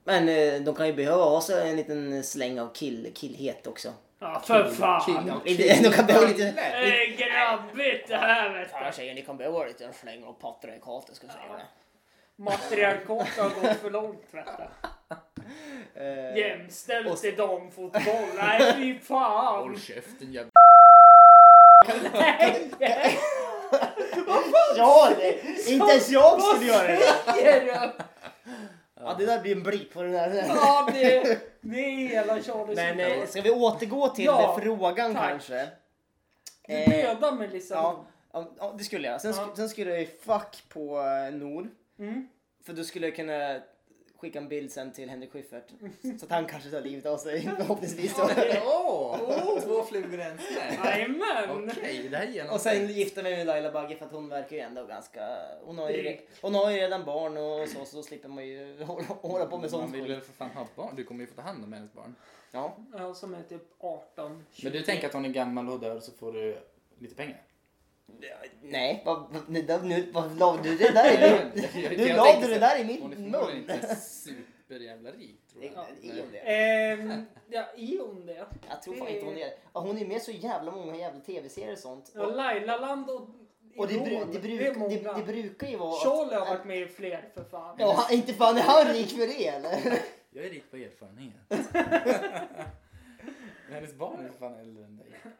Men 0.04 0.30
eh, 0.30 0.62
de 0.62 0.76
kan 0.76 0.88
ju 0.88 0.94
behöva 0.94 1.24
ha 1.24 1.42
sig 1.42 1.70
en 1.70 1.76
liten 1.76 2.24
släng 2.24 2.60
av 2.60 2.74
kill, 2.74 3.12
killhet 3.16 3.68
också. 3.68 3.94
Ja, 4.20 4.40
för 4.46 4.70
fan! 4.70 5.02
kill. 5.46 5.58
Lite, 5.58 5.84
de 5.90 5.90
kan 5.90 6.06
behöva 6.06 6.28
lite... 6.28 6.52
Det 6.52 6.60
är 6.62 7.18
grabbigt 7.18 8.08
det 8.08 8.18
här 8.18 8.60
vet 8.60 8.72
Fan 8.72 8.86
du. 8.86 8.94
tjejer, 8.98 9.16
ni 9.16 9.22
kan 9.22 9.38
behöva 9.38 9.66
lite 9.66 9.86
en 9.86 9.94
släng 9.94 10.24
av 10.24 10.34
patriarkatet 10.34 11.16
ska 11.16 11.28
jag 11.28 11.36
säga 11.36 11.54
det. 11.58 11.66
Matriarkat 12.36 13.28
har 13.28 13.62
gått 13.62 13.78
för 13.78 13.90
långt 13.90 14.26
vet 14.32 14.46
du. 14.58 14.64
Eh, 15.96 16.38
Jämställt 16.38 17.24
i 17.26 17.32
damfotboll. 17.32 18.02
Nej 18.38 18.74
fy 18.76 19.00
fan. 19.00 19.60
Håll 19.60 19.80
käften 19.80 20.34
jävla... 20.34 20.52
Ja, 24.78 25.10
det, 25.18 25.42
inte 25.70 25.92
ens 25.92 26.10
jag 26.10 26.42
skulle 26.42 26.72
göra 26.72 26.88
det. 26.88 27.92
Ja, 29.02 29.16
det 29.20 29.26
där 29.26 29.42
blir 29.42 29.52
en 29.56 29.64
blip 29.64 29.94
på 29.94 30.02
den 30.04 30.12
där. 30.12 30.44
Ja 30.48 30.90
det, 30.94 31.40
det 31.62 31.80
är 31.80 32.08
hela 32.08 32.42
Charlies 32.42 32.76
Men 32.78 33.00
eh, 33.00 33.26
ska 33.28 33.42
vi 33.42 33.50
återgå 33.52 34.08
till 34.10 34.26
Ja, 34.26 34.60
frågan 34.64 35.14
tack. 35.16 35.30
kanske? 35.30 35.68
Du 36.68 36.74
Eh, 36.74 36.90
dödar 36.90 37.32
Melissa 37.32 37.76
Ja, 37.76 38.06
ja, 38.34 38.52
ja, 38.60 38.76
det 38.78 38.84
skulle 38.84 39.08
jag. 39.08 39.22
Sen, 39.22 39.34
sk- 39.34 39.46
Ja. 39.50 39.56
sen 39.56 39.70
skulle 39.70 39.90
jag 39.92 40.00
ju 40.00 40.08
fuck 40.08 40.64
på 40.70 41.00
eh, 41.00 41.34
Nor. 41.34 41.68
Mm. 42.00 42.28
För 42.66 42.74
då 42.74 42.84
skulle 42.84 43.08
jag 43.08 43.16
kunna 43.16 43.60
skicka 44.20 44.40
en 44.40 44.48
bild 44.48 44.72
sen 44.72 44.92
till 44.92 45.10
Henrik 45.10 45.32
Schyffert. 45.32 45.64
Så 46.20 46.26
att 46.26 46.32
han 46.32 46.46
kanske 46.46 46.70
tar 46.70 46.82
livet 46.82 47.06
av 47.06 47.18
sig 47.18 47.42
förhoppningsvis. 47.58 48.16
Då. 48.18 48.30
Åh! 48.66 49.60
Två 49.64 49.84
flugor 49.84 50.20
i 50.20 50.24
en. 50.24 50.38
Jajamän. 50.86 51.70
Okej, 51.70 52.08
det 52.12 52.18
här 52.18 52.38
är 52.38 52.54
Och 52.54 52.62
sen 52.62 52.88
gifta 52.88 53.24
mig 53.24 53.38
med 53.38 53.48
Laila 53.48 53.72
Bagge 53.72 53.96
för 53.96 54.06
att 54.06 54.12
hon 54.12 54.30
verkar 54.30 54.56
ju 54.56 54.62
ändå 54.62 54.86
ganska... 54.86 55.22
Hon 55.64 55.78
har 55.78 55.90
ju, 55.90 56.18
hon 56.42 56.56
har 56.56 56.72
ju 56.72 56.78
redan 56.78 57.06
barn 57.06 57.38
och 57.38 57.68
så, 57.70 57.86
så 57.86 57.98
då 57.98 58.04
slipper 58.04 58.30
man 58.30 58.48
ju 58.48 58.84
hålla, 58.84 59.04
hålla 59.08 59.46
på 59.46 59.58
med 59.58 59.62
Man 59.62 59.70
sånt 59.70 59.94
vill 59.96 60.02
skit. 60.02 60.12
väl 60.12 60.22
för 60.22 60.34
fan 60.34 60.50
ha 60.50 60.68
barn? 60.76 60.96
Du 60.96 61.04
kommer 61.04 61.22
ju 61.22 61.28
få 61.28 61.36
ta 61.36 61.42
hand 61.42 61.64
om 61.64 61.74
hennes 61.74 61.94
barn. 61.94 62.16
Ja. 62.52 62.78
Ja, 62.98 63.14
som 63.14 63.34
är 63.34 63.44
typ 63.44 63.64
18, 63.80 64.46
20. 64.52 64.66
Men 64.66 64.74
du 64.74 64.82
tänker 64.82 65.08
att 65.08 65.14
hon 65.14 65.26
är 65.26 65.30
gammal 65.30 65.70
och 65.70 65.80
dör 65.80 66.00
så 66.00 66.12
får 66.12 66.34
du 66.34 66.58
lite 67.00 67.16
pengar? 67.16 67.42
Nej, 68.62 69.02
vad, 69.06 69.26
vad, 69.68 69.84
nu, 69.86 70.10
vad 70.12 70.40
la 70.40 70.58
du 70.64 70.76
det 70.78 70.92
där 70.92 71.14
i 71.14 71.18
min... 71.54 71.98
Nu 71.98 72.14
la 72.14 72.40
du 72.42 72.48
det 72.48 72.60
där 72.60 72.80
i 72.80 73.00
Hon 73.02 73.14
är 73.14 73.18
min 73.18 73.32
förmodligen 73.32 73.66
mun. 73.68 73.76
inte 73.76 73.96
superjävla 73.96 75.12
rik 75.12 75.48
tror 75.52 75.64
jag. 75.64 75.74
Ja, 75.76 75.86
i 76.02 76.22
om 76.22 76.28
det. 76.32 76.38
Ehm, 76.40 77.26
ja, 77.50 77.64
i 77.76 77.98
hon 77.98 78.26
det. 78.26 78.46
Jag 78.70 78.82
tror 78.84 78.96
fan 78.96 79.08
inte 79.08 79.26
hon 79.26 79.36
är 79.38 79.40
det. 79.46 79.54
Ja, 79.74 79.80
Hon 79.80 79.98
är 79.98 80.06
med 80.06 80.22
så 80.22 80.32
jävla 80.32 80.72
många 80.72 80.96
jävla 80.96 81.20
tv-serier 81.20 81.72
och 81.72 81.80
sånt. 81.80 82.12
Ja, 82.16 82.26
Lailaland 82.26 83.10
och 83.10 83.30
Och 83.78 83.88
det, 83.88 84.00
bru, 84.00 84.26
det, 84.34 84.40
bruk, 84.40 84.62
är 84.62 84.74
det, 84.74 84.80
många. 84.80 85.14
det 85.14 85.24
brukar 85.34 85.68
ju 85.68 85.78
vara... 85.78 86.00
Charlie 86.00 86.36
har 86.36 86.46
varit 86.46 86.66
med 86.66 86.82
i 86.82 86.88
fler 86.88 87.30
för 87.34 87.44
fan. 87.44 87.76
Ja, 87.80 88.08
inte 88.12 88.34
fan 88.34 88.58
är 88.58 88.62
han 88.62 88.94
rik 88.94 89.10
för 89.10 89.28
det 89.28 89.48
eller? 89.48 90.00
Jag 90.32 90.46
är 90.46 90.50
rik 90.50 90.72
på 90.72 90.78
erfarenhet. 90.78 91.36
Hennes 93.72 93.94
barn 93.94 94.26
är 94.26 94.32
fan 94.40 94.54
äldre 94.60 94.84
än 94.84 94.98
dig. 94.98 95.08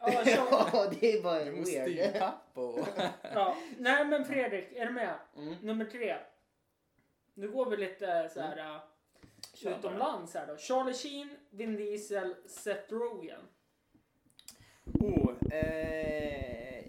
Ja, 0.72 0.90
det 1.00 1.12
är 1.12 1.22
bara 1.22 1.44
Du 1.44 1.52
måste 1.52 1.72
ju 1.72 1.94
weird. 1.94 2.18
pappa 2.18 2.60
och... 2.60 2.88
ja. 3.22 3.56
Nej 3.78 4.04
men 4.06 4.24
Fredrik, 4.24 4.72
är 4.72 4.86
du 4.86 4.92
med? 4.92 5.14
Mm. 5.36 5.54
Nummer 5.62 5.84
tre. 5.84 6.16
Nu 7.34 7.48
går 7.50 7.70
vi 7.70 7.76
lite 7.76 8.30
så 8.34 8.40
här 8.40 8.58
äh, 8.58 8.80
Kör 9.54 9.78
utomlands 9.78 10.34
här 10.34 10.46
då. 10.46 10.56
Charlie 10.56 10.94
Sheen, 10.94 11.28
Vin 11.50 11.76
Diesel, 11.76 12.34
Seth 12.46 12.92
Rogen. 12.94 13.40
Oh, 15.00 15.30
eh, 15.52 16.84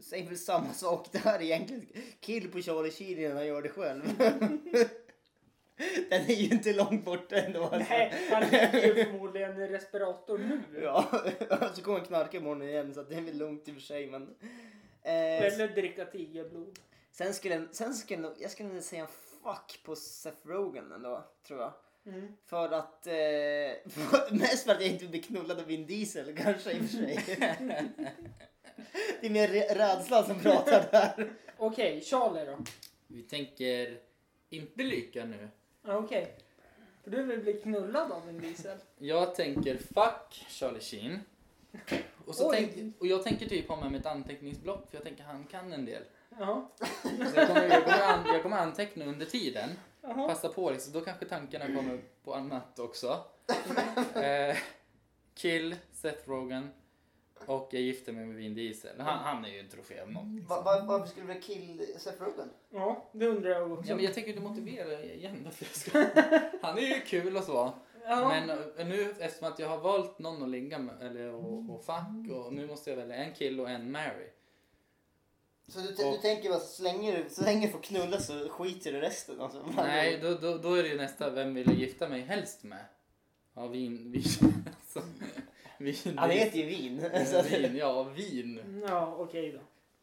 säger 0.00 0.28
väl 0.28 0.38
samma 0.38 0.72
sak 0.72 1.12
där 1.12 1.42
egentligen. 1.42 1.86
Kill 2.20 2.50
på 2.52 2.60
Charlie 2.60 2.90
Sheen 2.90 3.18
innan 3.18 3.36
han 3.36 3.46
gör 3.46 3.62
det 3.62 3.68
själv. 3.68 4.02
Den 6.10 6.22
är 6.22 6.34
ju 6.34 6.48
inte 6.48 6.72
långt 6.72 7.04
borta 7.04 7.36
ändå. 7.36 7.62
Alltså. 7.62 7.86
Nej, 7.90 8.12
han 8.30 8.42
ligger 8.42 8.96
ju 8.96 9.04
förmodligen 9.04 9.62
i 9.62 9.66
respirator 9.66 10.38
nu. 10.38 10.62
Ja, 10.82 11.10
så 11.74 11.82
kommer 11.82 11.98
han 11.98 12.06
knarka 12.06 12.36
imorgon 12.36 12.62
igen 12.62 12.94
så 12.94 13.00
att 13.00 13.08
det 13.08 13.14
är 13.16 13.20
väl 13.20 13.38
lugnt 13.38 13.68
i 13.68 13.70
och 13.70 13.74
för 13.74 13.82
sig. 13.82 14.06
Men, 14.06 14.22
eh, 15.02 15.42
Eller 15.42 15.68
dricka 15.68 16.04
tigerblod. 16.04 16.78
sen 17.12 17.34
skulle, 17.34 17.66
sen 17.72 17.94
skulle 17.94 18.32
jag, 18.38 18.50
skulle 18.50 18.80
säga 18.82 19.06
fuck 19.42 19.80
på 19.84 19.96
Seth 19.96 20.46
Rogen 20.48 20.92
ändå, 20.92 21.24
tror 21.46 21.60
jag. 21.60 21.72
Mm. 22.06 22.32
För 22.46 22.72
att, 22.72 23.06
eh, 23.06 23.12
mest 24.38 24.64
för 24.64 24.72
att 24.72 24.80
jag 24.80 24.90
inte 24.90 25.06
blir 25.06 25.22
knullad 25.22 25.58
av 25.58 25.66
Vin 25.66 25.86
Diesel 25.86 26.36
kanske 26.36 26.72
i 26.72 26.80
och 26.80 26.84
för 26.84 26.96
sig. 26.96 27.24
det 29.20 29.26
är 29.26 29.30
mer 29.30 29.48
re- 29.48 29.74
rädsla 29.74 30.22
som 30.24 30.40
pratar 30.40 30.88
där. 30.90 31.32
Okej, 31.58 32.00
Charlie 32.00 32.44
då? 32.46 32.58
Vi 33.06 33.22
tänker 33.22 33.98
inte 34.50 34.82
lycka 34.82 35.24
nu. 35.24 35.48
Ja, 35.88 35.96
Okej. 35.96 36.34
För 37.04 37.10
du 37.10 37.22
vill 37.22 37.40
bli 37.40 37.52
knullad 37.52 38.12
av 38.12 38.28
en 38.28 38.40
diesel? 38.40 38.78
Jag 38.98 39.34
tänker 39.34 39.76
fuck 39.76 40.46
Charlie 40.48 40.80
Sheen. 40.80 41.20
Och, 42.24 42.34
så 42.34 42.50
Oj. 42.50 42.56
tänk, 42.56 43.00
och 43.00 43.06
jag 43.06 43.22
tänker 43.24 43.46
typ 43.46 43.68
ha 43.68 43.80
med 43.80 43.92
mitt 43.92 44.06
anteckningsblock 44.06 44.90
för 44.90 44.96
jag 44.96 45.04
tänker 45.04 45.24
han 45.24 45.44
kan 45.44 45.72
en 45.72 45.84
del. 45.84 46.02
Ja. 46.38 46.70
Så 47.02 47.36
jag, 47.36 47.46
kommer, 47.48 47.68
jag, 47.68 47.84
kommer 47.84 48.02
an, 48.02 48.26
jag 48.26 48.42
kommer 48.42 48.56
anteckna 48.56 49.04
under 49.04 49.26
tiden. 49.26 49.70
Jaha. 50.00 50.28
Passa 50.28 50.48
på 50.48 50.70
liksom, 50.70 50.92
då 50.92 51.00
kanske 51.00 51.24
tankarna 51.24 51.66
kommer 51.66 52.00
på 52.24 52.34
annat 52.34 52.78
också. 52.78 53.24
Eh, 54.14 54.56
kill 55.34 55.76
Seth 55.92 56.28
Rogen 56.28 56.70
och 57.46 57.68
jag 57.72 57.82
gifter 57.82 58.12
mig 58.12 58.26
med 58.26 58.36
Vin 58.36 58.54
Diesel. 58.54 59.00
Han, 59.00 59.18
han 59.18 59.44
är 59.44 59.48
ju 59.48 59.58
en 59.60 59.68
trofé 59.68 60.00
av 60.00 60.10
något. 60.10 60.26
Liksom. 60.34 60.46
Va, 60.48 60.62
va, 60.62 60.84
varför 60.86 61.06
skulle 61.06 61.34
du 61.34 61.40
kill 61.40 61.86
Seth 61.98 62.22
Rogen? 62.22 62.50
Ja, 62.70 63.08
det 63.12 63.26
undrar 63.26 63.50
jag 63.50 63.72
också. 63.72 63.88
Ja, 63.90 63.94
men 63.96 64.04
jag 64.04 64.14
tänker 64.14 64.30
inte 64.30 64.42
motivera 64.42 65.02
igen. 65.02 65.40
Därför 65.44 65.64
jag 65.64 65.74
ska. 65.74 66.20
Han 66.66 66.78
är 66.78 66.82
ju 66.82 67.00
kul 67.00 67.36
och 67.36 67.44
så. 67.44 67.72
Ja. 68.04 68.28
Men 68.28 68.50
eh, 68.50 68.86
nu 68.86 69.14
eftersom 69.18 69.48
att 69.52 69.58
jag 69.58 69.68
har 69.68 69.78
valt 69.78 70.18
någon 70.18 70.42
att 70.42 70.48
ligga 70.48 70.78
med, 70.78 71.02
eller 71.02 71.32
och, 71.34 71.70
och 71.70 71.84
fuck 71.84 72.32
och 72.36 72.52
nu 72.52 72.66
måste 72.66 72.90
jag 72.90 72.96
välja 72.96 73.16
en 73.16 73.34
kill 73.34 73.60
och 73.60 73.70
en 73.70 73.90
marry. 73.90 74.28
Så 75.68 75.80
du, 75.80 75.94
du 75.94 76.04
Och- 76.04 76.20
tänker 76.22 76.48
bara 76.50 76.58
så 76.60 76.82
länge 76.82 77.16
du, 77.16 77.30
så 77.30 77.42
länge 77.44 77.66
du 77.66 77.72
får 77.72 77.78
knulla 77.78 78.20
så 78.20 78.48
skiter 78.48 78.92
du 78.92 79.00
resten? 79.00 79.40
Alltså. 79.40 79.66
Nej, 79.76 80.18
då, 80.22 80.34
då, 80.34 80.58
då 80.58 80.74
är 80.74 80.82
det 80.82 80.88
ju 80.88 80.96
nästa, 80.96 81.30
vem 81.30 81.54
vill 81.54 81.66
jag 81.68 81.76
gifta 81.78 82.08
mig 82.08 82.20
helst 82.20 82.64
med? 82.64 82.84
Ja, 83.54 83.66
vin, 83.66 84.12
vin, 84.12 84.22
vin. 85.78 86.18
Han 86.18 86.30
heter 86.30 86.58
ju 86.58 86.64
Vin. 86.66 87.00
så 87.26 87.34
Ja, 87.34 87.40
att- 87.40 87.50
vin, 87.50 87.76
ja, 87.76 88.02
vin. 88.02 88.82
Ja, 88.88 89.16
okej 89.18 89.52
då. 89.52 89.58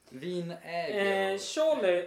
Vin 0.10 0.54
äger 0.64 1.32
Eh. 1.34 1.40
Charlie. 1.40 2.06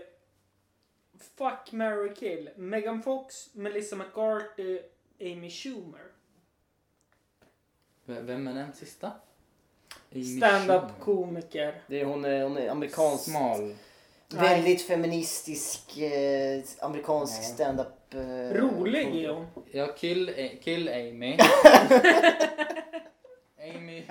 Fuck, 1.37 1.73
marry, 1.73 2.15
kill. 2.15 2.51
Megan 2.57 3.03
Fox, 3.03 3.55
Melissa 3.55 3.97
McCarthy, 3.97 4.79
Amy 5.21 5.51
Schumer. 5.51 6.01
V- 8.05 8.21
Vem 8.21 8.47
är 8.49 8.55
den 8.55 8.73
sista? 8.73 9.13
Amy 10.15 10.25
Stand-up 10.25 10.83
Schumer. 10.83 11.01
komiker. 11.01 11.83
Det 11.87 12.01
är, 12.01 12.05
hon, 12.05 12.25
är, 12.25 12.43
hon 12.43 12.57
är 12.57 12.69
amerikansk. 12.69 13.25
Smal. 13.25 13.75
Väldigt 14.29 14.83
feministisk 14.83 15.99
eh, 15.99 16.63
amerikansk 16.81 17.39
Ja. 17.39 17.43
stand-up. 17.43 18.15
Eh, 18.15 18.21
Rolig 18.61 19.25
är 19.25 19.29
hon. 19.29 19.47
Ja, 19.73 19.87
kill, 19.87 20.29
eh, 20.37 20.51
kill 20.63 20.89
Amy. 20.89 21.39
Amy. 23.77 24.05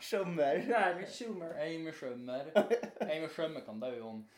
Schumer. 0.00 0.56
Där, 0.68 1.06
Schumer. 1.10 1.50
Amy 1.62 1.92
Schumer. 1.92 2.52
Amy 3.00 3.28
Schumer 3.28 3.60
kan 3.66 3.80
dö 3.80 4.00
hon. 4.00 4.28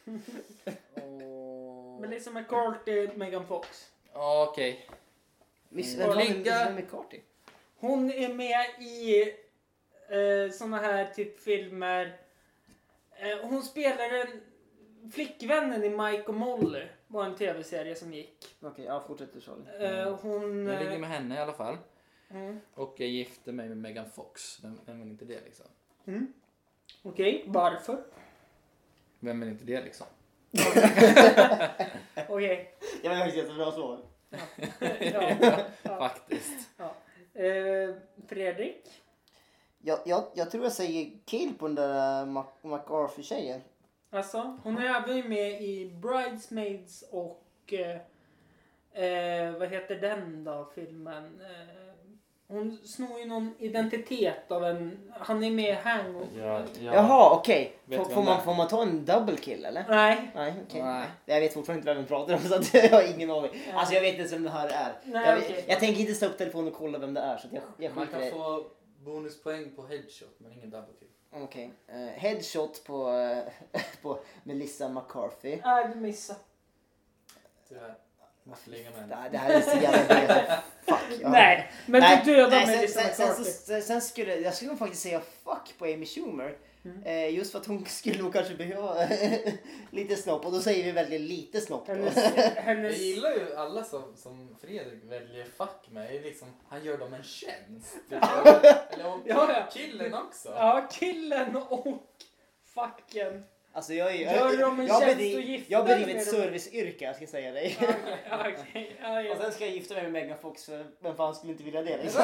Och... 0.94 2.00
Melissa 2.00 2.30
McCarthy, 2.30 3.08
Megan 3.16 3.46
Fox. 3.46 3.90
Ja, 4.12 4.48
Okej. 4.50 4.88
Miss, 5.68 5.94
Mm. 5.94 6.06
vem 6.08 6.16
var 6.16 6.22
Ligga- 6.24 6.70
Miss 6.74 6.84
McCarthy? 6.84 7.20
Hon 7.76 8.10
är 8.10 8.34
med 8.34 8.66
i 8.80 9.22
eh, 10.08 10.50
såna 10.52 10.76
här 10.78 11.06
typ 11.06 11.40
filmer. 11.40 12.16
Eh, 13.16 13.38
hon 13.42 13.62
spelar 13.62 14.10
en 14.14 14.40
flickvännen 15.12 15.84
i 15.84 15.88
Mike 15.90 16.22
och 16.26 16.34
Molly. 16.34 16.82
Var 17.06 17.24
en 17.24 17.36
tv-serie 17.36 17.94
som 17.96 18.12
gick. 18.14 18.56
Okej, 18.62 18.84
ja 18.84 19.00
fortsätt 19.06 19.32
du 19.32 19.40
Charlie. 19.40 19.86
Eh, 20.00 20.16
hon... 20.22 20.66
Jag 20.66 20.78
ligger 20.78 20.92
Eh, 20.92 20.98
med 20.98 21.10
henne 21.10 21.34
i 21.34 21.38
alla 21.38 21.52
fall. 21.52 21.76
Mm, 22.34 22.60
Och 22.74 22.94
jag 22.98 23.08
gifte 23.08 23.52
mig 23.52 23.68
med 23.68 23.76
Megan 23.78 24.10
Fox. 24.10 24.58
Vem, 24.62 24.78
vem 24.86 25.00
vill 25.00 25.08
inte 25.10 25.24
det 25.24 25.40
liksom? 25.44 25.66
mm. 26.04 26.32
Okej, 27.02 27.44
varför? 27.46 28.04
Vem 29.20 29.40
vill 29.40 29.48
inte 29.48 29.64
det 29.64 29.82
liksom? 29.82 30.06
Okej. 32.28 32.74
Det 33.02 33.08
var 33.08 33.16
faktiskt 33.16 33.36
ett 33.36 33.42
jättebra 33.44 33.72
svar. 33.72 34.00
ja. 35.00 35.36
ja. 35.82 35.98
Faktiskt. 35.98 36.68
Eh, 37.34 37.94
Fredrik? 38.28 39.02
Jag, 39.78 39.98
jag, 40.04 40.24
jag 40.34 40.50
tror 40.50 40.62
jag 40.64 40.72
säger 40.72 41.18
kill 41.24 41.54
på 41.58 41.66
den 41.66 41.74
där 41.74 42.26
Mac- 42.26 42.62
McCarthy-tjejen. 42.62 43.60
Alltså, 44.10 44.58
hon 44.62 44.78
är 44.78 44.84
även 45.02 45.28
med 45.28 45.62
i 45.62 45.90
Bridesmaids 46.02 47.04
och 47.10 47.72
eh, 47.72 47.96
eh, 49.04 49.58
vad 49.58 49.68
heter 49.68 49.96
den 49.96 50.44
då 50.44 50.70
filmen? 50.74 51.40
Eh, 51.40 51.83
hon 52.48 52.78
snor 52.84 53.18
ju 53.18 53.24
någon 53.24 53.54
identitet 53.58 54.52
av 54.52 54.64
en, 54.64 55.12
han 55.12 55.44
är 55.44 55.50
med 55.50 55.68
i 55.68 55.72
Hang 55.72 56.28
Ja, 56.38 56.62
ja. 56.80 56.94
Jaha, 56.94 57.34
okej. 57.36 57.76
Vet 57.84 58.12
Får, 58.12 58.22
man, 58.22 58.42
får 58.44 58.54
man 58.54 58.68
ta 58.68 58.82
en 58.82 59.04
double 59.04 59.36
kill 59.36 59.64
eller? 59.64 59.84
Nej. 59.88 60.30
Nej, 60.34 60.54
okej. 60.66 60.82
Nej. 60.82 61.06
Jag 61.24 61.40
vet 61.40 61.54
fortfarande 61.54 61.80
inte 61.80 61.94
vem 61.94 62.02
vi 62.02 62.08
pratar 62.08 62.34
om 62.34 62.40
så 62.40 62.54
att 62.54 62.74
jag 62.74 62.88
har 62.90 63.14
ingen 63.14 63.30
aning. 63.30 63.50
Ja. 63.68 63.78
Alltså 63.78 63.94
jag 63.94 64.00
vet 64.00 64.08
inte 64.08 64.20
ens 64.20 64.32
vem 64.32 64.42
det 64.42 64.50
här 64.50 64.68
är. 64.68 64.92
Nej, 65.04 65.28
jag, 65.28 65.38
okej. 65.38 65.64
jag 65.68 65.80
tänker 65.80 66.00
inte 66.00 66.14
stå 66.14 66.26
upp 66.26 66.38
telefonen 66.38 66.68
och 66.68 66.78
kolla 66.78 66.98
vem 66.98 67.14
det 67.14 67.20
är 67.20 67.36
så 67.38 67.46
att 67.46 67.52
jag, 67.52 67.62
jag 67.78 67.96
Man 67.96 68.06
kan 68.06 68.20
det. 68.20 68.30
få 68.30 68.66
bonuspoäng 69.04 69.76
på 69.76 69.86
headshot 69.86 70.34
men 70.38 70.52
ingen 70.52 70.70
double 70.70 70.94
kill. 70.98 71.08
Okej. 71.32 71.70
Eh, 71.88 71.96
headshot 71.96 72.84
på, 72.84 73.10
eh, 73.10 73.80
på 74.02 74.18
Melissa 74.42 74.88
McCarthy. 74.88 75.58
Nej, 75.64 75.88
du 75.94 76.00
missade. 76.00 76.38
Tyvärr. 77.68 77.94
Det 78.44 79.28
det 79.30 79.38
här 79.38 79.50
är 79.50 79.60
så 79.60 79.76
jävla 79.76 80.14
det. 80.14 80.62
Fuck. 80.86 81.20
ja. 81.20 81.28
Nej, 81.30 81.70
men 81.86 82.00
Nej, 82.00 82.22
du 82.24 82.34
dödar 82.34 82.50
nej, 82.50 82.66
mig 82.66 82.88
sen, 82.88 83.06
liksom 83.06 83.44
sen, 83.44 83.44
sen, 83.44 83.82
sen, 83.82 84.00
skulle 84.00 84.36
jag 84.36 84.54
skulle 84.54 84.76
faktiskt 84.76 85.02
säga 85.02 85.20
fuck 85.20 85.78
på 85.78 85.84
Amy 85.84 86.06
Schumer. 86.06 86.56
Mm. 86.84 87.02
Eh, 87.02 87.34
just 87.34 87.52
för 87.52 87.58
att 87.58 87.66
hon 87.66 87.84
skulle 87.86 88.22
nog 88.22 88.32
kanske 88.32 88.54
behöva 88.54 89.08
lite 89.90 90.16
snopp 90.16 90.46
och 90.46 90.52
då 90.52 90.60
säger 90.60 90.84
vi 90.84 90.92
väldigt 90.92 91.20
lite 91.20 91.60
snopp. 91.60 91.86
Då. 91.86 91.92
Hennes, 91.92 92.16
Jag 92.16 92.42
hennes, 92.42 92.98
gillar 92.98 93.30
ju 93.30 93.56
alla 93.56 93.84
som, 93.84 94.16
som 94.16 94.56
Fredrik 94.60 95.04
väljer 95.04 95.44
fuck 95.44 95.90
med. 95.90 96.22
Liksom, 96.22 96.48
han 96.68 96.84
gör 96.84 96.98
dem 96.98 97.14
en 97.14 97.22
tjänst. 97.22 97.96
Eller 98.10 99.06
och 99.06 99.20
Ja, 99.26 99.52
ja. 99.52 99.68
killen 99.72 100.14
också. 100.14 100.48
ja, 100.48 100.88
killen 100.92 101.56
och 101.56 101.86
fucken. 102.74 103.44
Alltså 103.76 103.94
jag, 103.94 104.14
är, 104.14 104.34
Gör 104.34 104.56
dem 104.60 104.80
en 104.80 104.86
jag, 104.86 105.02
tjänst 105.02 105.16
och 105.36 105.40
gifta 105.40 105.72
jag 105.72 105.86
bedriver 105.86 106.14
ett 106.20 106.26
serviceyrke, 106.26 107.04
jag 107.04 107.16
ska 107.16 107.26
säga 107.26 107.52
dig. 107.52 107.78
Ja, 108.30 108.40
Okej, 108.40 108.56
okej. 108.70 108.96
Ja, 109.02 109.32
Och 109.32 109.38
sen 109.38 109.52
ska 109.52 109.64
jag 109.64 109.74
gifta 109.74 109.94
mig 109.94 110.02
med 110.02 110.12
Megan 110.12 110.38
Fox 110.38 110.64
för 110.64 110.86
vem 111.00 111.16
fan 111.16 111.34
skulle 111.34 111.52
inte 111.52 111.64
vilja 111.64 111.82
det 111.82 112.02
liksom? 112.02 112.22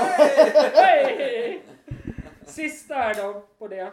Nej! 0.74 1.16
Hej! 1.18 1.62
Sista 2.46 2.94
här 2.94 3.14
då 3.14 3.46
på 3.58 3.68
det. 3.68 3.92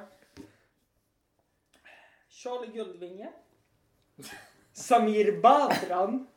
Charlie 2.30 2.72
Guldvinge. 2.72 3.30
Samir 4.74 5.42
Badran. 5.42 6.28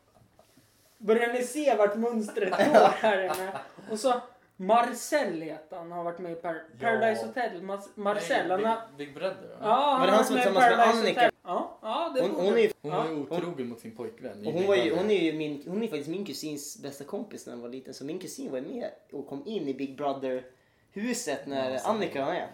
Börjar 0.99 1.33
ni 1.33 1.43
se 1.43 1.75
vart 1.75 1.97
mönstret 1.97 2.51
går 2.51 2.89
här 3.01 3.25
inne? 3.25 3.53
Och 3.91 3.99
så 4.01 4.21
Marcel 4.61 5.41
heter 5.43 5.77
han, 5.77 5.93
har 5.93 6.05
varit 6.05 6.19
med 6.19 6.33
i 6.33 6.35
Par- 6.35 6.55
Ja. 6.55 6.81
Paradise 6.81 7.27
Hotel. 7.27 7.63
Mas- 7.63 7.89
Marcel, 7.95 8.51
han 8.51 8.65
har... 8.65 8.79
Big, 8.97 9.07
Big 9.09 9.15
Brother 9.17 9.49
va? 9.49 9.57
Ja, 9.61 9.97
Var 10.01 10.07
det 10.07 10.11
har 10.13 10.17
han 10.17 10.25
som 10.25 10.37
varit 10.37 10.55
var 10.55 10.63
i 10.63 10.69
tillsammans 10.69 10.77
med 10.77 10.77
Paradise 10.79 10.99
Annika? 11.01 11.21
Hotel. 11.21 11.33
Ja, 11.45 11.79
ja 11.83 12.13
det 12.15 12.21
Hon, 12.23 12.31
hon 12.31 12.55
är 12.55 12.59
ju 12.59 12.71
Hon 12.83 12.93
Ja. 12.93 13.03
var 13.03 13.09
ju 13.11 13.17
otrogen 13.17 13.69
mot 13.69 13.81
sin 13.81 13.97
pojkvän. 13.97 14.47
Och 14.47 14.53
hon, 14.53 14.67
var 14.67 14.75
ju, 14.75 14.83
Brother. 14.83 14.97
hon, 15.03 15.11
är 15.11 15.23
ju 15.23 15.33
min, 15.33 15.63
hon 15.69 15.83
är 15.83 15.89
faktiskt 15.89 16.09
min 16.11 16.25
kusins 16.25 16.79
bästa 16.83 17.05
kompis 17.05 17.47
när 17.47 17.53
hon 17.53 17.63
var 17.63 17.69
liten. 17.69 17.95
Så 17.95 18.05
min 18.05 18.19
kusin 18.19 18.53
var 18.53 18.61
med 18.61 18.91
och 19.13 19.27
kom 19.29 19.47
in 19.47 19.69
i 19.69 19.75
Big 19.75 19.97
Brother-huset 19.97 21.47
när 21.47 21.71
Ja, 21.71 21.81
Annika 21.85 22.25
var 22.25 22.33
med. 22.33 22.49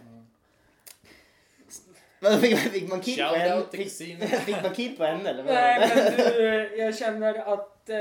Fick, 2.41 2.59
fick 2.59 2.89
man 2.91 3.01
kill 3.01 3.19
på 3.19 3.35
henne? 3.35 3.63
Fick, 3.73 3.91
fick 4.45 4.63
man 4.63 4.75
kill 4.75 4.97
på 4.97 5.05
henne 5.05 5.31
eller? 5.31 5.43
vad? 5.43 5.55
Nej 5.55 5.91
men 5.95 6.27
du, 6.35 6.77
jag 6.77 6.97
känner 6.99 7.35
att 7.55 7.91
eh, 7.91 7.97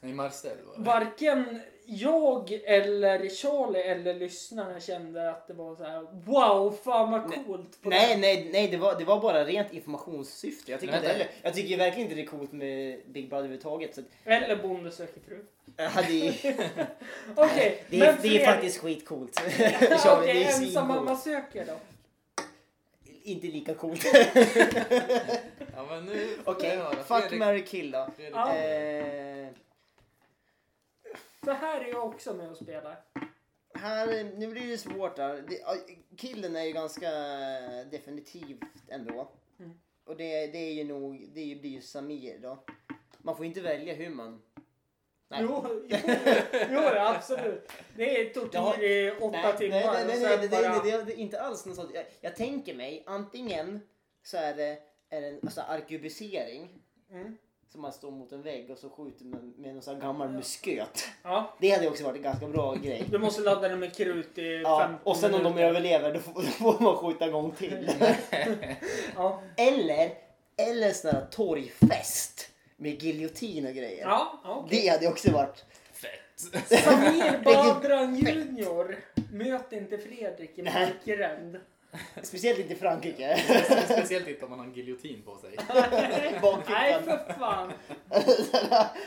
Nej, 0.00 0.12
Marcel 0.12 0.56
var 0.66 0.76
det. 0.76 0.82
varken 0.82 1.60
jag 1.90 2.52
eller 2.64 3.28
Charlie 3.28 3.80
eller 3.82 4.14
lyssnarna 4.14 4.80
kände 4.80 5.30
att 5.30 5.46
det 5.48 5.54
var 5.54 5.76
så 5.76 5.84
här: 5.84 6.00
wow, 6.24 6.76
fan 6.84 7.10
vad 7.10 7.28
Nej, 7.30 7.38
coolt. 7.46 7.82
på 7.82 7.88
Nej, 7.88 8.14
det. 8.14 8.20
nej, 8.20 8.48
nej 8.52 8.68
det, 8.68 8.76
var, 8.76 8.94
det 8.98 9.04
var 9.04 9.20
bara 9.20 9.44
rent 9.44 9.72
informationssyfte. 9.72 10.70
Jag 10.70 10.80
tycker, 10.80 10.92
Nej, 10.92 11.00
inte 11.00 11.12
heller, 11.12 11.28
jag 11.42 11.54
tycker 11.54 11.68
ju 11.68 11.76
verkligen 11.76 12.02
inte 12.10 12.14
det 12.14 12.22
är 12.22 12.26
coolt 12.26 12.52
med 12.52 13.00
Big 13.06 13.28
Brother 13.28 13.38
överhuvudtaget. 13.44 13.94
Så 13.94 14.00
att, 14.00 14.06
Eller 14.24 14.56
Bonde 14.56 14.90
söker 14.90 15.20
fru. 15.20 15.44
ju, 16.10 16.32
Okej, 17.34 17.84
det, 17.90 18.00
är, 18.00 18.16
det 18.22 18.42
är 18.42 18.46
faktiskt 18.46 18.78
skitcoolt. 18.78 19.40
Okej, 19.44 19.76
det 20.26 20.44
är 20.44 20.46
ensam 20.62 20.88
mamma 20.88 21.16
söker 21.16 21.64
då. 21.66 21.72
Inte 23.22 23.46
lika 23.46 23.74
coolt. 23.74 24.04
Ja, 25.76 26.02
Okej, 26.44 26.76
höra. 26.76 27.20
fuck, 27.20 27.32
marry, 27.38 27.64
kill 27.64 27.90
då. 27.90 28.08
Fredrik- 28.16 28.32
Ja. 28.34 28.56
Eh, 28.56 29.48
För 31.48 31.54
här 31.54 31.80
är 31.80 31.88
jag 31.88 32.06
också 32.06 32.34
med 32.34 32.50
och 32.50 32.56
spelar. 32.56 33.04
Här, 33.74 34.32
nu 34.36 34.46
blir 34.48 34.68
det 34.68 34.78
svårt 34.78 35.16
där. 35.16 35.44
Det, 35.48 35.60
killen 36.16 36.56
är 36.56 36.62
ju 36.64 36.72
ganska 36.72 37.10
definitivt 37.90 38.64
ändå. 38.88 39.30
Mm. 39.58 39.80
Och 40.04 40.16
det, 40.16 40.46
det 40.46 40.58
är 40.58 40.72
ju 40.72 40.84
nog, 40.84 41.28
det 41.34 41.60
blir 41.60 41.70
ju 41.70 41.80
Samir 41.80 42.38
då. 42.38 42.64
Man 43.18 43.36
får 43.36 43.46
inte 43.46 43.60
välja 43.60 43.94
hur 43.94 44.10
man... 44.10 44.42
Nej. 45.28 45.40
Jo, 45.42 45.64
jo, 45.88 45.98
jo, 46.70 46.80
absolut. 46.96 47.72
Det 47.96 48.20
är 48.20 48.34
tortyr 48.34 48.82
i 48.82 49.10
åtta 49.10 49.30
nej, 49.30 49.56
timmar. 49.58 49.76
Nej, 49.76 50.04
nej, 50.06 50.20
nej, 50.20 50.38
nej, 50.38 50.48
det, 50.48 50.48
bara... 50.48 50.82
det, 50.82 51.04
det 51.04 51.12
är 51.12 51.18
inte 51.18 51.40
alls 51.40 51.66
något 51.66 51.76
sånt. 51.76 51.90
Jag, 51.94 52.04
jag 52.20 52.36
tänker 52.36 52.74
mig 52.74 53.04
antingen 53.06 53.80
så 54.22 54.36
är 54.36 54.54
det, 54.54 54.78
är 55.10 55.20
det 55.20 55.28
en 55.28 55.40
alltså, 55.42 55.60
arkebusering. 55.60 56.82
Mm. 57.10 57.36
Som 57.72 57.80
man 57.82 57.92
står 57.92 58.10
mot 58.10 58.32
en 58.32 58.42
vägg 58.42 58.70
och 58.70 58.78
så 58.78 58.90
skjuter 58.90 59.24
man 59.24 59.54
med 59.58 59.72
någon 59.74 59.82
sån 59.82 59.94
här 59.94 60.00
gammal 60.02 60.28
musköt. 60.30 61.08
Ja, 61.22 61.54
Det 61.60 61.70
hade 61.70 61.88
också 61.88 62.04
varit 62.04 62.16
en 62.16 62.22
ganska 62.22 62.46
bra 62.46 62.74
grej. 62.82 63.04
du 63.10 63.18
måste 63.18 63.42
ladda 63.42 63.68
den 63.68 63.78
med 63.80 63.96
krut 63.96 64.38
i 64.38 64.60
Ja, 64.64 64.78
15 64.80 65.00
och 65.12 65.16
sen 65.16 65.34
om 65.34 65.42
de 65.42 65.58
överlever 65.58 66.14
då 66.14 66.20
får, 66.20 66.32
då 66.34 66.42
får 66.48 66.80
man 66.84 66.96
skjuta 66.96 67.24
en 67.24 67.32
gång 67.32 67.50
till. 67.52 67.90
Ja, 69.16 69.42
eller, 69.56 70.10
eller 70.56 70.92
sån 70.92 71.10
här 71.10 71.26
torgfest 71.30 72.50
med 72.76 73.02
giljotin 73.02 73.66
och 73.66 73.72
grejer. 73.74 74.00
ja, 74.06 74.40
okej. 74.44 74.80
Det 74.82 74.88
hade 74.88 75.08
också 75.08 75.32
varit... 75.32 75.64
Fett. 75.92 76.68
Samir 76.68 77.38
Badran 77.44 78.16
Junior. 78.16 78.96
Möt 79.32 79.72
inte 79.72 79.98
Fredrik 79.98 80.58
i. 80.58 80.62
Markgränd. 80.62 81.58
Speciellt 82.22 82.58
inte 82.58 82.72
i 82.72 82.76
Frankrike. 82.76 83.36
Speciellt 83.90 84.28
inte 84.28 84.44
om 84.44 84.50
man 84.50 84.58
har 84.58 84.66
en 84.66 84.72
giljotin 84.72 85.22
på 85.22 85.36
sig. 85.38 85.56
Nej, 86.68 87.02
för 87.04 87.32
fan. 87.38 87.72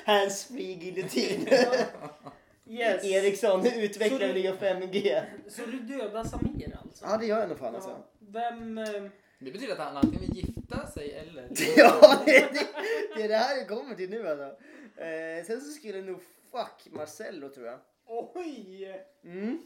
Handsfree 0.05 0.73
giljotin. 0.73 1.47
Yes. 2.67 3.03
Ericsson 3.03 3.65
utvecklar 3.67 4.19
du- 4.27 4.33
nya 4.33 4.55
5G. 4.55 5.21
Så 5.47 5.61
du 5.65 5.79
dödar 5.79 6.23
Samir 6.23 6.77
alltså? 6.83 7.05
Ja 7.05 7.17
det 7.17 7.25
gör 7.25 7.39
jag 7.39 7.49
nog 7.49 7.57
fan 7.59 7.75
alltså. 7.75 7.89
Ja. 7.89 8.05
Vem... 8.19 8.77
eh, 8.77 8.85
Det 9.39 9.51
betyder 9.51 9.73
att 9.73 9.79
han 9.79 9.97
antingen 9.97 10.19
vill 10.21 10.37
gifta 10.37 10.87
sig 10.87 11.11
eller... 11.13 11.47
Ja, 11.77 12.21
det, 12.25 12.31
det, 12.53 12.67
det 13.15 13.23
är 13.23 13.27
det 13.27 13.35
här 13.35 13.59
det 13.59 13.65
kommer 13.65 13.95
till 13.95 14.09
nu 14.09 14.27
alltså. 14.27 14.45
Eh, 15.01 15.45
sen 15.47 15.61
så 15.61 15.71
skulle 15.71 15.97
jag 15.97 16.05
nog 16.05 16.21
fuck 16.51 16.93
Marcello 16.93 17.49
tror 17.49 17.65
jag. 17.67 17.79
Oj! 18.07 19.01
Mm. 19.23 19.61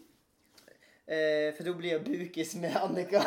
Eh, 1.08 1.54
för 1.56 1.64
då 1.64 1.74
blir 1.74 1.92
jag 1.92 2.04
bukis 2.04 2.56
med 2.56 2.76
Annika. 2.78 3.26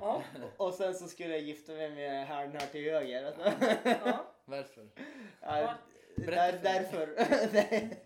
Ja, 0.00 0.22
Och 0.56 0.74
sen 0.74 0.94
så 0.94 1.08
skulle 1.08 1.30
jag 1.30 1.40
gifta 1.40 1.72
mig 1.72 1.90
med 1.90 2.26
herrn 2.26 2.52
här 2.52 2.66
till 2.66 2.84
höger. 2.92 3.34
Ja. 4.04 4.32
Varför? 4.44 4.88
Ja, 5.40 5.74
där, 6.16 6.60
därför. 6.62 7.08
Nej. 7.52 8.02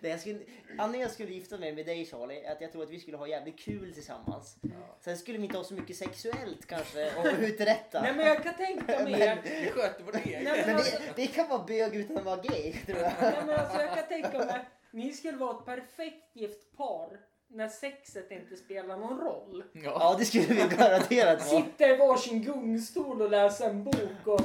Det 0.00 0.08
jag 0.08 0.20
skulle, 0.20 0.38
anledningen 0.68 1.00
jag 1.00 1.10
skulle 1.10 1.32
gifta 1.32 1.58
mig 1.58 1.72
med 1.72 1.86
dig 1.86 2.06
Charlie 2.06 2.40
är 2.44 2.52
att 2.52 2.60
jag 2.60 2.72
tror 2.72 2.82
att 2.82 2.90
vi 2.90 3.00
skulle 3.00 3.16
ha 3.16 3.26
jävligt 3.28 3.58
kul 3.58 3.94
tillsammans. 3.94 4.56
Sen 5.00 5.16
skulle 5.18 5.38
vi 5.38 5.44
inte 5.44 5.56
ha 5.56 5.64
så 5.64 5.74
mycket 5.74 5.96
sexuellt 5.96 6.66
kanske 6.66 7.10
och 7.16 7.26
uträtta. 7.40 8.02
Nej 8.02 8.14
men 8.14 8.26
jag 8.26 8.42
kan 8.42 8.54
tänka 8.54 9.04
mig... 9.04 9.28
att- 9.28 9.38
Vi 9.44 9.70
sköter 9.70 10.04
vårt 10.04 10.26
eget. 10.26 10.42
Nej, 10.44 10.62
Men 10.66 10.76
alltså- 10.76 10.98
vi, 11.16 11.22
vi 11.22 11.26
kan 11.26 11.48
vara 11.48 11.64
bög 11.64 11.96
utan 11.96 12.18
att 12.18 12.24
vara 12.24 12.36
gay 12.42 12.72
tror 12.86 12.98
jag. 12.98 13.12
Nej 13.20 13.34
men 13.46 13.60
alltså 13.60 13.80
jag 13.80 13.94
kan 13.94 14.06
tänka 14.08 14.38
mig... 14.38 14.60
Ni 14.90 15.12
skulle 15.12 15.36
vara 15.38 15.58
ett 15.58 15.64
perfekt 15.64 16.36
gift 16.36 16.76
par 16.76 17.20
när 17.48 17.68
sexet 17.68 18.30
inte 18.30 18.56
spelar 18.56 18.96
någon 18.96 19.20
roll. 19.20 19.64
Ja. 19.72 19.80
Ja 19.82 20.16
det 20.18 20.24
skulle 20.24 20.46
vi 20.46 20.54
garanterat 20.54 21.52
vara. 21.52 21.62
Sitta 21.62 21.88
i 21.88 21.96
varsin 21.96 22.42
gungstol 22.42 23.22
och 23.22 23.30
läsa 23.30 23.70
en 23.70 23.84
bok 23.84 24.26
och 24.26 24.40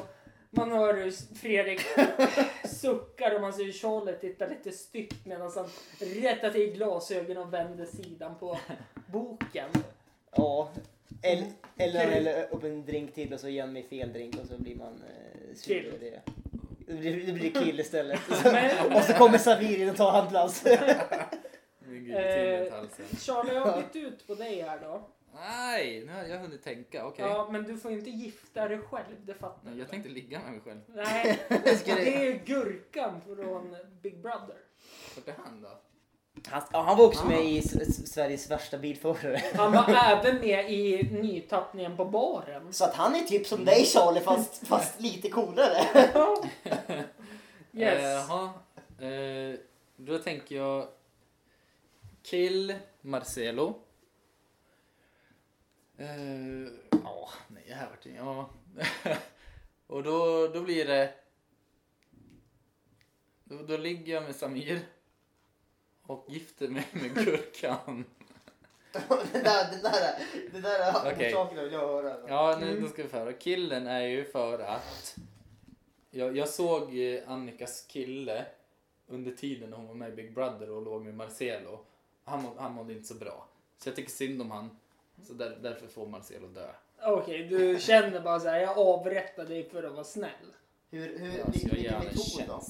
man 0.50 0.72
hör 0.72 0.94
hur 0.94 1.36
Fredrik 1.36 1.82
suckar 2.66 3.36
och 3.36 3.41
man 3.41 3.54
ser 3.54 3.64
hur 3.64 3.72
Charlotte 3.72 4.22
tittar 4.22 4.50
lite 4.50 4.72
styggt 4.72 5.26
medan 5.26 5.52
han 5.56 5.70
rättar 6.00 6.50
till 6.50 6.74
glasögonen 6.74 7.38
och 7.38 7.54
vänder 7.54 7.86
sidan 7.86 8.36
på 8.39 8.60
boken. 9.12 9.70
Ja. 10.32 10.70
Eller, 11.22 11.48
eller 11.78 12.12
eller 12.12 12.54
upp 12.54 12.64
en 12.64 12.86
drink 12.86 13.14
till 13.14 13.34
och 13.34 13.39
så 13.39 13.50
ger 13.50 13.68
mig 13.68 13.84
fel 13.84 14.14
drink 14.14 14.36
och 14.41 14.48
så 14.48 14.58
blir 14.58 14.76
man 14.76 14.94
eh, 14.94 15.56
sur 15.56 15.98
det. 16.00 16.22
Det 16.94 17.00
blir, 17.00 17.26
det 17.26 17.34
blir 17.34 17.52
kill 17.52 17.80
istället. 17.80 18.20
Men- 18.44 18.94
och 18.96 19.04
så 19.04 19.14
kommer 19.14 19.38
Savir 19.38 19.82
in 19.82 19.89
och 19.89 19.96
tar 19.98 20.12
hans 20.12 20.30
plats. 20.30 20.66
Med 20.66 21.94
giljotin 21.94 22.60
runt 22.60 22.72
halsen. 22.72 23.06
Charlie, 23.20 23.54
jag 23.54 23.66
har 23.66 23.82
bytt 23.82 23.96
ut 23.96 24.28
på 24.28 24.36
dig 24.36 24.62
här 24.62 24.80
då. 24.80 25.10
Nej, 25.36 26.04
nu 26.06 26.12
har 26.14 26.24
jag 26.24 26.39
hunnit 26.39 26.64
tänka. 26.64 27.06
Okej. 27.06 27.26
Ja, 27.26 27.50
men 27.52 27.64
du 27.64 27.78
får 27.78 27.91
ju 27.91 27.98
inte 27.98 28.10
gifta 28.10 28.68
dig 28.68 28.78
själv, 28.78 29.16
det 29.26 29.34
fattar 29.34 29.70
Nej. 29.70 29.80
Jag 29.80 29.89
tänkte 29.89 30.10
ligga 30.10 30.39
med 30.39 30.52
mig 30.52 30.62
själv. 30.62 30.80
Nej, 30.88 31.39
det 31.86 32.16
är 32.16 32.24
ju 32.24 32.39
Gurkan 32.46 33.22
från 33.22 33.76
Big 34.02 34.22
Brother. 34.22 34.58
Vart 35.16 35.28
är 35.28 35.34
han 35.46 35.62
då? 35.62 35.70
Han, 36.47 36.61
han 36.71 36.97
var 36.97 37.05
också 37.05 37.25
med 37.27 37.45
i 37.45 37.57
S- 37.59 37.75
S- 37.81 38.13
Sveriges 38.13 38.51
värsta 38.51 38.77
bilförare. 38.77 39.41
Han 39.55 39.71
var 39.71 39.86
även 40.11 40.39
med 40.39 40.71
i 40.71 41.03
nytappningen 41.11 41.97
på 41.97 42.05
baren. 42.05 42.73
Så 42.73 42.86
att 42.86 42.93
han 42.95 43.15
är 43.15 43.19
typ 43.19 43.47
som 43.47 43.65
dig 43.65 43.86
Charlie 43.86 44.19
fast, 44.21 44.67
fast 44.67 44.99
lite 45.01 45.29
coolare. 45.29 45.84
Yes. 47.75 47.99
Eh, 47.99 48.03
Jaha. 48.09 48.53
Eh, 49.09 49.59
då 49.95 50.17
tänker 50.19 50.55
jag 50.55 50.88
Kill 52.23 52.75
Marcelo. 53.01 53.73
Eh, 55.97 56.07
Ja, 57.03 57.29
nej, 57.47 57.63
här 57.69 57.89
vart 57.89 58.05
Ja. 58.05 58.49
Och 59.88 60.03
då, 60.03 60.47
då 60.47 60.61
blir 60.61 60.86
det... 60.86 61.13
Då, 63.43 63.61
då 63.63 63.77
ligger 63.77 64.13
jag 64.13 64.23
med 64.23 64.36
Samir. 64.36 64.79
Och 66.08 66.26
gifter 66.30 66.68
mig 66.68 66.88
med 66.91 67.14
Gurkan. 67.16 68.06
det 68.91 69.39
där, 69.43 69.72
det 69.72 69.82
där, 69.82 70.20
det 70.51 70.60
där 70.62 71.14
Okej. 71.14 71.34
orsakerna 71.34 71.64
vill 71.64 71.74
jag 71.74 71.80
höra. 71.80 72.16
Ja, 72.28 72.58
nu 72.62 72.80
då 72.80 72.88
ska 72.88 73.04
vi 73.04 73.10
få 73.10 73.18
höra. 73.18 73.34
Killen 73.34 73.88
är 73.88 74.01
ju 74.01 74.26
för 74.26 74.60
att 74.60 75.16
jag, 76.12 76.38
jag 76.38 76.49
såg 76.49 76.97
eh, 76.99 77.20
Annikas 77.32 77.86
kille 77.88 78.45
under 79.08 79.32
tiden 79.32 79.70
när 79.70 79.78
hon 79.78 79.88
var 79.88 79.93
med 79.95 80.10
i 80.10 80.16
Big 80.16 80.34
Brother 80.34 80.70
och 80.70 80.82
låg 80.82 81.01
med 81.06 81.14
Marcelo. 81.14 81.80
Han, 82.24 82.43
må- 82.43 82.56
han 82.58 82.72
mådde 82.74 82.93
inte 82.93 83.08
så 83.08 83.14
bra. 83.16 83.47
Så 83.78 83.89
jag 83.89 83.95
tycker 83.95 84.12
synd 84.12 84.41
om 84.41 84.51
han. 84.51 84.78
Så 85.28 85.34
där, 85.34 85.58
därför 85.62 85.88
får 85.88 86.08
Marcelo 86.08 86.47
dö. 86.47 86.68
Okej, 87.01 87.43
du 87.47 87.80
känner 87.80 88.22
bara 88.22 88.39
så 88.39 88.47
här, 88.47 88.60
jag 88.60 88.78
avrättar 88.78 89.45
dig 89.45 89.70
för 89.70 89.84
att 89.84 89.93
vara 89.93 90.04
snäll. 90.04 90.30
Hur, 90.91 91.20
hur, 91.20 91.38
Ja, 91.38 91.45
så 91.45 91.51
vilken 91.51 91.70
jag 91.70 91.78
ger 91.80 91.84
vilken 91.84 91.93
han 91.93 92.01
en 92.08 92.14
metod 92.38 92.47
då? 92.47 92.64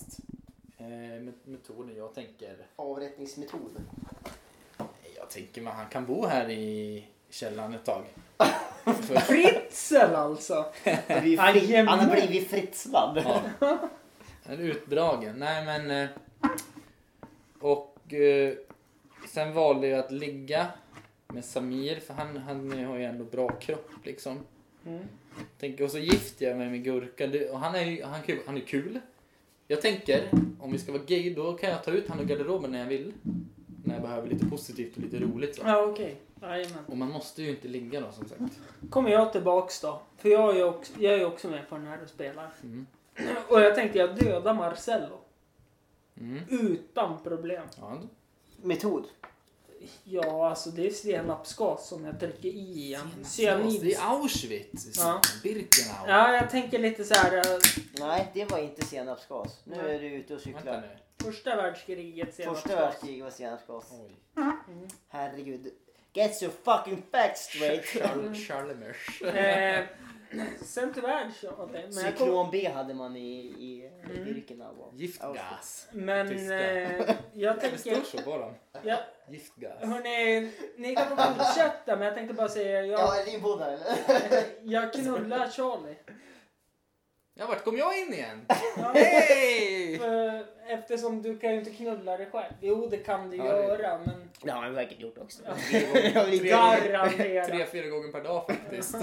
Eh, 0.83 1.21
met- 1.21 1.45
metoden 1.45 1.95
jag 1.97 2.13
tänker... 2.15 2.55
Avrättningsmetod. 2.75 3.71
Jag 5.15 5.29
tänker 5.29 5.61
mig 5.61 5.73
han 5.73 5.85
kan 5.89 6.05
bo 6.05 6.25
här 6.25 6.49
i 6.49 7.03
källaren 7.29 7.73
ett 7.73 7.85
tag. 7.85 8.03
Fritzl 9.27 9.95
alltså! 9.95 10.65
Han 11.87 11.99
har 11.99 12.11
blivit 12.15 12.49
fritzlad. 12.49 13.23
Ja. 13.59 13.77
En 14.45 14.59
utdragen. 14.59 15.35
Nej 15.39 15.65
men... 15.65 15.91
eh, 15.91 16.09
Och 17.59 18.13
eh, 18.13 18.53
sen 19.29 19.53
valde 19.53 19.87
jag 19.87 19.99
att 19.99 20.11
ligga 20.11 20.67
med 21.27 21.45
Samir 21.45 21.99
för 21.99 22.13
han, 22.13 22.37
han 22.37 22.85
har 22.85 22.97
ju 22.97 23.03
ändå 23.05 23.23
bra 23.23 23.49
kropp 23.49 23.89
liksom. 24.03 24.39
Mm. 24.85 25.03
Tänker, 25.59 25.83
och 25.83 25.91
så 25.91 25.97
gifter 25.99 26.45
jag 26.45 26.57
mig 26.57 26.69
med 26.69 26.83
Gurka 26.83 27.51
och 27.51 27.59
han 27.59 27.75
är 27.75 27.85
ju 27.85 28.03
han, 28.03 28.19
han 28.45 28.57
är 28.57 28.61
kul. 28.61 28.99
Jag 29.73 29.81
tänker, 29.81 30.29
om 30.59 30.71
vi 30.71 30.77
ska 30.77 30.91
vara 30.91 31.03
gay 31.03 31.33
då 31.33 31.53
kan 31.53 31.69
jag 31.69 31.83
ta 31.83 31.91
ut 31.91 32.09
han 32.09 32.19
ur 32.19 32.25
garderoben 32.25 32.71
när 32.71 32.79
jag 32.79 32.85
vill. 32.85 33.13
När 33.83 33.93
jag 33.93 34.01
behöver 34.01 34.29
lite 34.29 34.45
positivt 34.45 34.95
och 34.95 35.03
lite 35.03 35.19
roligt 35.19 35.55
så. 35.55 35.61
Ja, 35.65 35.85
okej. 35.85 36.15
Jajamän. 36.41 36.85
Och 36.87 36.97
man 36.97 37.09
måste 37.09 37.43
ju 37.43 37.49
inte 37.49 37.67
ligga 37.67 38.01
då 38.01 38.11
som 38.11 38.27
sagt. 38.27 38.41
Kommer 38.89 39.09
jag 39.09 39.31
tillbaks 39.31 39.81
då. 39.81 40.01
För 40.17 40.29
jag 40.29 40.53
är 40.53 40.57
ju 40.57 40.63
också, 40.63 40.93
jag 40.99 41.13
är 41.13 41.25
också 41.25 41.47
med 41.47 41.69
på 41.69 41.75
den 41.75 41.87
här 41.87 42.03
och 42.03 42.09
spelar. 42.09 42.49
Mm. 42.63 42.85
Och 43.49 43.61
jag 43.61 43.75
tänkte 43.75 43.97
jag 43.97 44.15
dödar 44.15 44.53
Marcello. 44.53 45.19
Mm. 46.19 46.39
Utan 46.49 47.23
problem. 47.23 47.63
Ja, 47.79 48.01
Metod. 48.61 49.03
Ja, 50.03 50.49
alltså 50.49 50.69
det 50.69 50.87
är 50.87 50.91
senapsgas 50.91 51.87
som 51.87 52.05
jag 52.05 52.19
trycker 52.19 52.47
i 52.49 52.59
igen. 52.59 53.25
Cyanid. 53.25 53.81
Det 53.81 53.93
är 53.93 54.09
Auschwitz. 54.09 54.97
Ja. 54.97 55.21
Birkenau. 55.43 56.07
Ja, 56.07 56.33
jag 56.33 56.49
tänker 56.49 56.79
lite 56.79 57.03
så 57.03 57.13
här. 57.13 57.37
eh, 57.37 57.43
Nej, 57.99 58.31
det 58.33 58.45
var 58.51 58.59
inte 58.59 58.85
senapsgas. 58.85 59.59
Nu 59.63 59.75
Nej. 59.83 59.95
är 59.95 59.99
du 59.99 60.07
ute 60.07 60.33
och 60.35 60.47
Vänta 60.47 60.59
cyklar. 60.59 60.77
eh, 60.77 61.25
Första 61.25 61.55
världskriget 61.55 62.35
senapsgas. 62.35 62.61
Första 62.63 62.75
världskriget 62.81 63.23
var 63.23 63.31
senapsgas. 63.31 63.85
Oj. 63.91 64.15
Mm. 64.37 64.87
Herregud. 65.09 65.67
Get 66.13 66.41
your 66.43 66.53
fucking 66.63 67.03
facts 67.11 67.41
straight. 67.49 67.85
Charles 67.85 68.47
Charlemers. 68.47 69.21
Eh, 69.21 69.85
sen 70.61 70.93
tyvärr 70.93 71.29
så. 71.41 71.69
Men 71.71 71.81
jag 71.81 71.91
kom, 71.91 71.91
Cyklon 71.93 72.51
B 72.51 72.69
hade 72.73 72.93
man 72.93 73.15
i, 73.15 73.39
i 73.39 73.89
Mm. 74.09 74.23
Birkenau. 74.25 74.79
och 74.81 74.93
Giftgas. 74.95 75.87
men 75.91 76.27
Tyska. 76.29 76.71
eh, 76.71 77.15
jag 77.33 77.55
Det 77.61 77.77
står 77.77 77.91
tänker... 77.91 78.17
så 78.17 78.17
på 78.23 78.37
dem. 78.37 78.53
Ja, 78.83 78.97
Giftgas. 79.29 79.79
hörni, 79.83 80.51
ni 80.77 80.95
kan 80.95 81.07
få 81.09 81.15
fortsätta 81.15 81.95
men 81.95 82.01
jag 82.01 82.15
tänkte 82.15 82.33
bara 82.33 82.49
säga. 82.49 82.81
Jag, 82.85 82.99
Ja, 82.99 83.15
är 83.21 83.25
din 83.25 83.41
podd 83.41 83.59
här 83.59 83.71
eller? 83.71 84.43
jag 84.63 84.93
knullar 84.93 85.49
Charlie. 85.49 85.95
Ja, 87.35 87.45
vart 87.47 87.63
kom 87.63 87.77
jag 87.77 87.99
in 87.99 88.13
igen? 88.13 88.45
Ja, 88.77 88.91
Hej! 88.95 89.97
för- 89.99 90.45
Eftersom 90.67 91.21
du 91.21 91.37
kan 91.39 91.51
ju 91.53 91.59
inte 91.59 91.71
knulla 91.71 92.17
dig 92.17 92.29
själv. 92.31 92.53
Jo, 92.61 92.87
det 92.91 92.97
kan 92.97 93.29
du 93.29 93.37
Ja, 93.37 93.43
det- 93.43 93.63
göra, 93.63 93.99
men... 94.05 94.29
Det 94.41 94.51
har 94.51 94.61
han 94.63 94.75
säkert 94.75 94.99
gjort 94.99 95.17
också. 95.17 95.41
Ja. 95.45 95.77
Jag 96.13 96.25
vill 96.25 96.33
inte- 96.33 96.47
Garanterat. 96.47 97.47
Tre, 97.49 97.65
fyra 97.65 97.87
gånger 97.87 98.11
per 98.11 98.23
dag 98.23 98.45
faktiskt. 98.47 98.95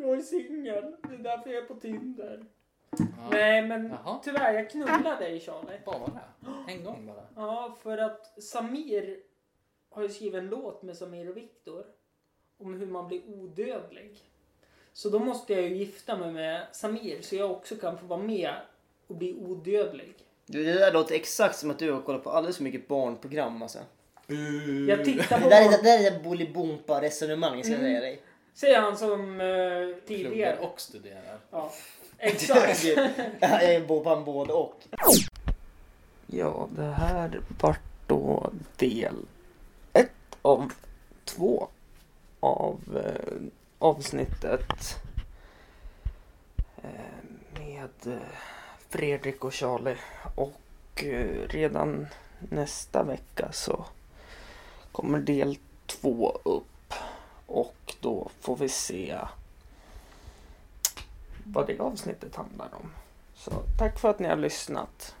Jag 0.00 0.18
är 0.18 0.20
singel. 0.22 0.84
Det 1.08 1.14
är 1.14 1.18
därför 1.18 1.50
jag 1.50 1.62
är 1.62 1.66
på 1.66 1.74
Tinder. 1.74 2.44
Ja. 2.90 3.06
Nej, 3.30 3.62
men 3.66 3.88
Jaha. 4.04 4.20
tyvärr, 4.24 4.54
jag 4.54 4.70
knullade 4.70 5.16
dig 5.18 5.40
Charlie. 5.40 5.80
Bara? 5.86 6.20
En 6.68 6.84
gång 6.84 7.06
bara? 7.06 7.26
Ja, 7.46 7.76
för 7.82 7.98
att 7.98 8.42
Samir 8.42 9.16
har 9.90 10.02
ju 10.02 10.08
skrivit 10.08 10.34
en 10.34 10.46
låt 10.48 10.82
med 10.82 10.96
Samir 10.96 11.30
och 11.30 11.36
Viktor 11.36 11.84
om 12.58 12.74
hur 12.74 12.86
man 12.86 13.08
blir 13.08 13.20
odödlig. 13.28 14.18
Så 14.92 15.08
då 15.08 15.18
måste 15.18 15.52
jag 15.52 15.62
ju 15.62 15.76
gifta 15.76 16.16
mig 16.16 16.32
med 16.32 16.66
Samir 16.72 17.22
så 17.22 17.36
jag 17.36 17.50
också 17.50 17.76
kan 17.76 17.98
få 17.98 18.06
vara 18.06 18.20
med 18.22 18.54
och 19.06 19.16
bli 19.16 19.34
odödlig. 19.34 20.14
Du, 20.46 20.64
det 20.64 20.72
där 20.72 20.92
låter 20.92 21.14
exakt 21.14 21.56
som 21.56 21.70
att 21.70 21.78
du 21.78 21.92
har 21.92 22.00
kollat 22.02 22.24
på 22.24 22.30
alldeles 22.30 22.56
för 22.56 22.64
mycket 22.64 22.88
barnprogram 22.88 23.62
alltså. 23.62 23.78
Jag 24.88 25.04
tittar 25.04 25.36
Det 25.38 25.42
på... 25.44 25.48
där 25.50 25.64
är 25.64 25.70
det 25.70 25.82
där 25.82 26.06
är 26.06 26.10
det 26.10 26.24
Bolibompa-resonemang 26.24 27.62
ska 27.64 27.72
jag 27.72 27.80
säga 27.80 28.00
dig. 28.00 28.22
Säger 28.54 28.80
han 28.80 28.96
som 28.96 29.36
Pluggar 29.36 30.00
tidigare. 30.06 30.58
och 30.58 30.80
studerar. 30.80 31.38
Ja, 31.50 31.72
exakt. 32.18 32.84
Jag 33.40 33.62
är 33.64 33.86
på 33.86 34.10
en 34.10 34.24
både 34.24 34.52
och. 34.52 34.74
Ja, 36.26 36.68
det 36.76 36.82
här 36.92 37.40
vart 37.60 37.80
då 38.06 38.52
del 38.76 39.16
ett 39.92 40.10
av 40.42 40.72
två 41.24 41.68
av 42.40 43.02
eh, 43.04 43.42
avsnittet 43.78 44.96
eh, 46.82 47.60
med 47.60 48.14
eh, 48.14 48.18
Fredrik 48.88 49.44
och 49.44 49.54
Charlie. 49.54 49.96
Och 50.34 51.04
eh, 51.04 51.48
redan 51.48 52.06
nästa 52.38 53.02
vecka 53.02 53.52
så 53.52 53.84
kommer 54.92 55.18
del 55.18 55.58
två 55.86 56.38
upp. 56.44 56.64
Och 57.50 57.94
då 58.00 58.30
får 58.40 58.56
vi 58.56 58.68
se 58.68 59.18
vad 61.44 61.66
det 61.66 61.78
avsnittet 61.78 62.36
handlar 62.36 62.68
om. 62.74 62.92
Så 63.34 63.50
tack 63.78 63.98
för 63.98 64.10
att 64.10 64.18
ni 64.18 64.28
har 64.28 64.36
lyssnat. 64.36 65.14